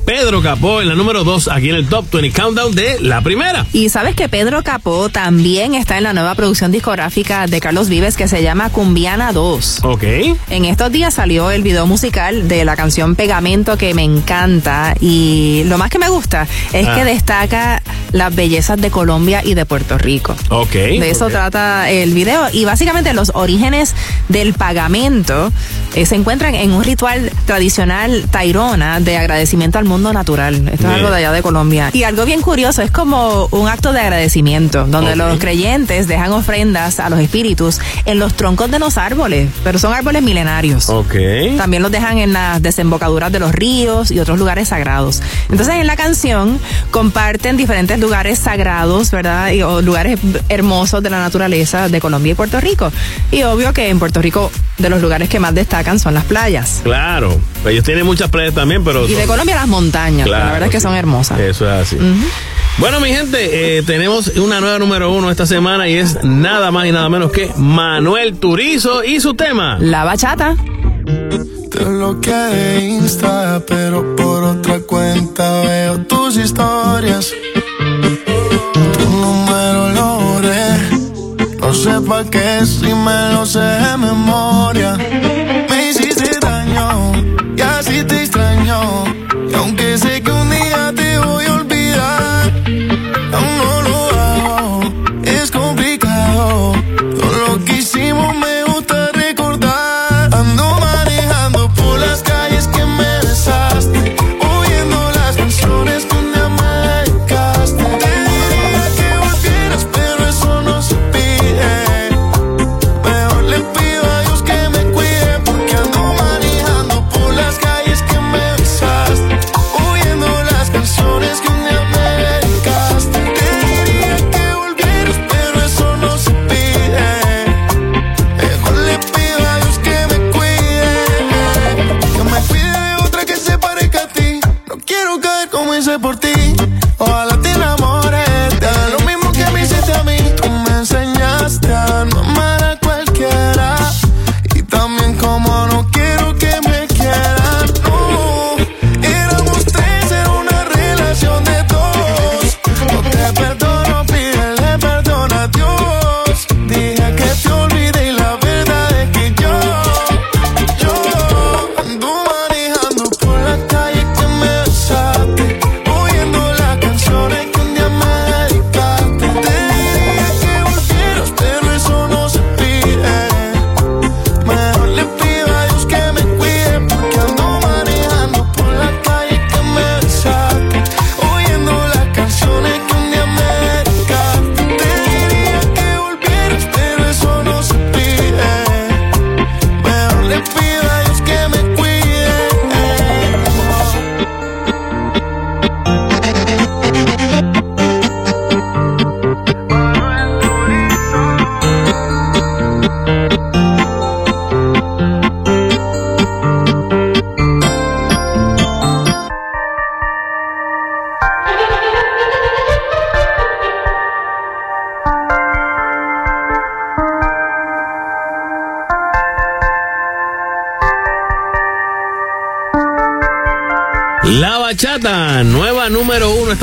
Pedro 0.06 0.41
Capó 0.41 0.81
en 0.81 0.89
la 0.89 0.95
número 0.95 1.23
2 1.23 1.48
aquí 1.48 1.69
en 1.69 1.76
el 1.76 1.88
Top 1.88 2.06
20 2.11 2.31
Countdown 2.31 2.76
de 2.76 2.99
la 2.99 3.22
primera. 3.22 3.65
Y 3.72 3.88
sabes 3.88 4.15
que 4.15 4.27
Pedro 4.27 4.64
Capó 4.64 5.07
también 5.10 5.76
está 5.76 5.98
en 5.98 6.03
la 6.03 6.11
nueva 6.14 6.35
producción 6.35 6.72
discográfica 6.73 7.48
de 7.48 7.61
Carlos 7.61 7.88
Vives 7.88 8.18
que 8.18 8.27
se 8.27 8.43
llama 8.43 8.69
Cumbiana 8.69 9.31
2. 9.31 9.80
Ok. 9.84 10.03
En 10.49 10.65
estos 10.65 10.91
días 10.91 11.14
salió 11.14 11.52
el 11.52 11.64
video 11.64 11.88
musical 11.88 12.49
de 12.49 12.65
la 12.65 12.76
canción 12.76 13.15
Pegamento 13.15 13.77
que 13.77 13.93
me 13.93 14.03
encanta 14.03 14.93
y 14.99 15.64
lo 15.68 15.77
más 15.77 15.89
que 15.89 15.99
me 15.99 16.10
gusta 16.10 16.48
es 16.73 16.85
Ah. 16.88 16.95
que 16.95 17.06
destaca 17.06 17.81
las 18.11 18.33
bellezas 18.35 18.79
de 18.79 18.91
Colombia 18.91 19.41
y 19.43 19.53
de 19.53 19.65
Puerto 19.65 19.97
Rico. 19.97 20.35
Ok. 20.49 20.73
De 20.73 21.09
eso 21.09 21.27
trata 21.29 21.89
el 21.89 22.13
video 22.13 22.47
y 22.51 22.65
básicamente 22.65 23.13
los 23.13 23.31
orígenes 23.33 23.95
del 24.29 24.53
pagamento 24.53 25.51
eh, 25.95 26.05
se 26.05 26.15
encuentran 26.15 26.55
en 26.55 26.71
un 26.71 26.83
ritual 26.83 27.31
tradicional 27.45 28.25
tairona 28.29 28.99
de 28.99 29.17
agradecimiento 29.17 29.77
al 29.77 29.85
mundo 29.85 30.13
natural. 30.13 30.69
Esto 30.69 30.88
es 30.88 30.93
algo 30.93 31.09
de 31.09 31.17
allá 31.17 31.31
de 31.31 31.41
Colombia. 31.41 31.89
Y 31.93 32.03
algo 32.03 32.25
bien 32.25 32.41
curioso, 32.41 32.81
es 32.81 32.91
como 32.91 33.47
un 33.51 33.67
acto 33.67 33.93
de 33.93 33.99
agradecimiento, 33.99 34.85
donde 34.85 35.15
los 35.15 35.39
creyentes 35.39 36.07
dejan 36.07 36.31
ofrendas 36.31 36.99
a 36.99 37.09
los 37.09 37.19
espíritus 37.19 37.79
en 38.05 38.19
los 38.19 38.33
troncos 38.33 38.71
de 38.71 38.79
los 38.79 38.97
árboles, 38.97 39.49
pero 39.63 39.79
son 39.79 39.93
árboles 39.93 40.21
milenarios. 40.21 40.89
Ok. 40.89 41.15
También 41.57 41.83
los 41.83 41.91
dejan 41.91 42.17
en 42.17 42.33
las 42.33 42.61
desembocaduras 42.61 43.31
de 43.31 43.39
los 43.39 43.51
ríos 43.51 44.11
y 44.11 44.19
otros 44.19 44.39
lugares 44.39 44.69
sagrados. 44.69 45.21
Entonces 45.49 45.75
en 45.75 45.88
la 45.88 45.95
canción 45.95 46.59
comparten 46.91 47.57
diferentes 47.57 47.99
lugares 48.02 48.40
sagrados, 48.40 49.11
¿verdad? 49.11 49.52
Y, 49.52 49.61
o 49.61 49.82
lugares 49.82 50.19
hermosos 50.49 51.02
de 51.02 51.10
la 51.10 51.19
naturaleza 51.19 51.88
de 51.88 52.02
Colombia 52.02 52.32
y 52.32 52.36
Puerto 52.36 52.60
Rico. 52.60 52.91
Y 53.32 53.44
obvio 53.44 53.72
que 53.72 53.88
en 53.90 53.99
Puerto 53.99 54.22
Rico 54.22 54.52
de 54.78 54.90
los 54.90 55.02
lugares 55.02 55.30
que 55.30 55.40
más 55.40 55.56
destacan 55.56 55.99
son 55.99 56.14
las 56.14 56.26
playas. 56.26 56.82
Claro. 56.84 57.40
Ellos 57.65 57.84
tienen 57.84 58.06
muchas 58.06 58.30
playas 58.30 58.53
también, 58.53 58.84
pero. 58.84 59.07
Y 59.07 59.14
de 59.14 59.26
Colombia 59.26 59.56
las 59.56 59.68
montañas, 59.68 60.28
Claro, 60.28 60.45
la 60.45 60.52
verdad 60.52 60.68
es 60.68 60.72
que 60.72 60.82
son 60.82 60.95
hermosas. 60.95 61.40
Eso 61.40 61.65
es 61.65 61.88
así. 61.88 61.98
Bueno, 62.78 62.99
mi 62.99 63.10
gente, 63.10 63.78
eh, 63.78 63.84
tenemos 63.84 64.28
una 64.38 64.60
nueva 64.60 64.80
número 64.80 65.11
uno 65.11 65.30
esta 65.30 65.45
semana 65.45 65.88
y 65.88 65.98
es 65.98 66.23
nada 66.23 66.72
más 66.72 66.88
y 66.88 66.91
nada 66.91 67.10
menos 67.10 67.32
que 67.32 67.52
Manuel 67.57 68.40
Turizo 68.40 69.03
y 69.03 69.19
su 69.19 69.36
tema. 69.36 69.78
La 69.80 70.03
bachata. 70.03 70.56
Te 71.69 71.84
bloqueé 71.84 72.34
de 72.34 72.80
Insta, 72.82 73.61
pero 73.68 74.15
por 74.15 74.44
otra 74.44 74.80
cuenta 74.80 75.61
veo 75.61 75.99
tus 76.02 76.38
historias. 76.38 77.34
sé 81.81 81.99
pa' 82.07 82.23
qué, 82.25 82.63
si 82.63 82.93
me 82.93 83.33
lo 83.33 83.43
sé 83.43 83.59
de 83.59 83.97
memoria. 83.97 84.97
Me 85.69 85.89
hiciste 85.89 86.29
daño, 86.39 87.11
y 87.57 87.61
así 87.61 88.03
te 88.03 88.21
extraño, 88.21 89.05
y 89.49 89.53
aunque 89.55 89.97
se 89.97 90.10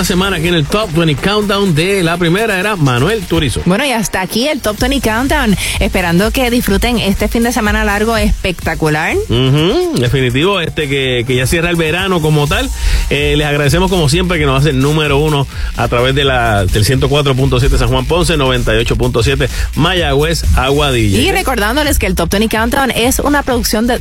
semana 0.08 0.38
aquí 0.38 0.48
en 0.48 0.54
el 0.54 0.64
Top 0.64 0.90
20 0.94 1.16
Countdown 1.16 1.74
de 1.74 2.02
la 2.02 2.16
primera 2.16 2.58
era 2.58 2.76
Manuel 2.76 3.26
Turizo. 3.26 3.60
Bueno, 3.66 3.84
y 3.84 3.92
hasta 3.92 4.22
aquí 4.22 4.48
el 4.48 4.62
Top 4.62 4.78
20 4.78 5.06
Countdown. 5.06 5.54
Esperando 5.80 6.30
que 6.30 6.50
disfruten 6.50 6.98
este 6.98 7.28
fin 7.28 7.42
de 7.42 7.52
semana 7.52 7.84
largo 7.84 8.16
espectacular. 8.16 9.14
Definitivo, 9.28 10.60
este 10.60 10.88
que, 10.88 11.24
que 11.26 11.36
ya 11.36 11.46
cierra 11.46 11.68
el 11.68 11.76
verano 11.76 12.22
como 12.22 12.46
tal. 12.46 12.70
Eh, 13.10 13.34
les 13.36 13.46
agradecemos 13.46 13.90
como 13.90 14.08
siempre 14.08 14.38
que 14.38 14.46
nos 14.46 14.60
hacen 14.62 14.80
número 14.80 15.18
uno 15.18 15.46
a 15.76 15.88
través 15.88 16.14
de 16.14 16.24
la, 16.24 16.64
del 16.64 16.86
104.7 16.86 17.76
San 17.76 17.88
Juan 17.88 18.06
Ponce, 18.06 18.38
98.7 18.38 19.46
Mayagüez, 19.74 20.44
Aguadilla. 20.56 21.18
Y 21.18 21.30
recordándoles 21.32 21.98
que 21.98 22.06
el 22.06 22.14
Top 22.14 22.30
20 22.30 22.48
Countdown 22.56 22.92
es 22.92 23.18
una 23.18 23.42
producción 23.42 23.86
de 23.86 24.00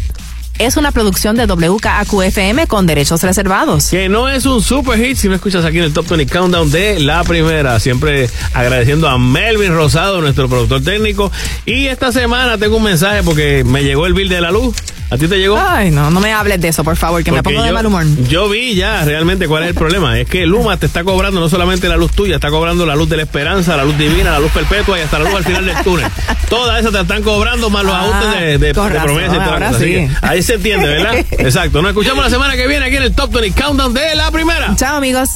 es 0.60 0.78
una 0.78 0.92
producción 0.92 1.36
de 1.36 1.48
WKAQ-FM 1.48 2.68
con 2.68 2.86
derechos 2.86 3.24
reservados. 3.24 3.88
Que 3.88 4.10
no 4.10 4.30
es 4.30 4.46
un 4.46 4.62
super 4.62 5.00
hit 5.00 5.18
si 5.18 5.28
no 5.28 5.36
escuchas 5.36 5.66
aquí 5.66 5.78
en 5.78 5.86
el 5.86 5.94
Top 5.94 6.08
20 6.08 6.32
Countdown 6.32 6.72
de 6.72 7.00
la 7.00 7.24
primera. 7.24 7.80
Siempre 7.80 8.30
agradeciendo 8.54 9.08
a 9.08 9.18
Melvin 9.18 9.74
Rosado, 9.74 10.22
nuestro 10.22 10.50
productor 10.50 10.84
técnico. 10.84 11.32
Y 11.66 11.88
esta 11.88 12.12
semana 12.12 12.58
tengo 12.58 12.78
un 12.78 12.84
mensaje 12.84 13.24
porque 13.24 13.64
me 13.66 13.84
llegó 13.84 14.06
el 14.06 14.14
bill 14.14 14.30
de 14.30 14.42
la 14.42 14.52
luz. 14.52 14.76
¿A 15.10 15.18
ti 15.18 15.28
te 15.28 15.38
llegó? 15.38 15.58
Ay, 15.58 15.90
no, 15.90 16.10
no 16.12 16.20
me 16.20 16.34
hables 16.34 16.60
de 16.60 16.68
eso, 16.68 16.84
por 16.84 16.98
favor, 16.98 17.24
que 17.24 17.32
me 17.32 17.42
pongo 17.42 17.62
de 17.62 17.70
yo- 17.70 17.74
mal 17.74 17.86
humor. 17.86 18.04
Yo 18.28 18.50
vi 18.50 18.76
ya 18.76 19.06
realmente 19.06 19.48
cuál 19.48 19.64
es 19.64 19.70
el 19.70 19.76
problema. 19.76 20.20
Es 20.20 20.28
que 20.28 20.46
Luma 20.46 20.76
te 20.78 20.86
está 20.86 21.04
cobrando 21.06 21.40
no 21.40 21.48
solamente 21.48 21.88
la 21.88 21.96
luz 21.96 22.12
tuya, 22.12 22.36
está 22.36 22.50
cobrando 22.50 22.86
la 22.86 22.96
luz 22.96 23.08
de 23.10 23.16
la 23.18 23.24
esperanza, 23.24 23.78
la 23.78 23.86
luz 23.86 23.98
divina, 23.98 24.32
la 24.32 24.40
luz 24.40 24.52
perpetua 24.52 25.00
y 25.00 25.04
hasta 25.04 25.20
la 25.20 25.26
luz 25.30 25.36
al 25.36 25.44
final 25.46 25.66
del 25.66 25.78
túnel. 25.84 26.08
Todas 26.50 26.80
esas 26.82 26.92
te 26.92 27.00
están 27.02 27.24
cobrando 27.24 27.70
más 27.70 27.86
los 27.86 27.94
Ah, 27.94 28.00
ajustes 28.02 28.42
de, 28.42 28.58
de, 28.58 28.74
promesa 28.74 29.36
y 29.36 29.40
toda 29.40 29.60
la 29.60 29.68
cosa. 29.70 29.80
Sí. 29.80 30.08
ahí 30.22 30.44
se 30.44 30.56
entiende, 30.56 30.88
¿verdad? 30.88 31.16
Exacto. 31.32 31.82
Nos 31.82 31.90
escuchamos 31.92 32.24
la 32.24 32.30
semana 32.30 32.56
que 32.56 32.68
viene 32.68 32.86
aquí 32.86 32.98
en 32.98 33.04
el 33.04 33.14
Top 33.14 33.32
20 33.32 33.62
Countdown 33.62 33.94
de 33.94 34.14
la 34.16 34.30
primera. 34.32 34.76
Chao, 34.76 34.98
amigos. 34.98 35.30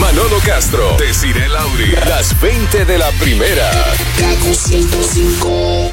Manolo 0.00 0.38
Castro, 0.44 0.96
Desiree 0.98 1.48
Lauri, 1.48 1.92
las 2.08 2.38
20 2.40 2.84
de 2.84 2.98
la 2.98 3.10
primera. 3.12 3.70
Kaku 4.18 4.54
105. 4.54 5.92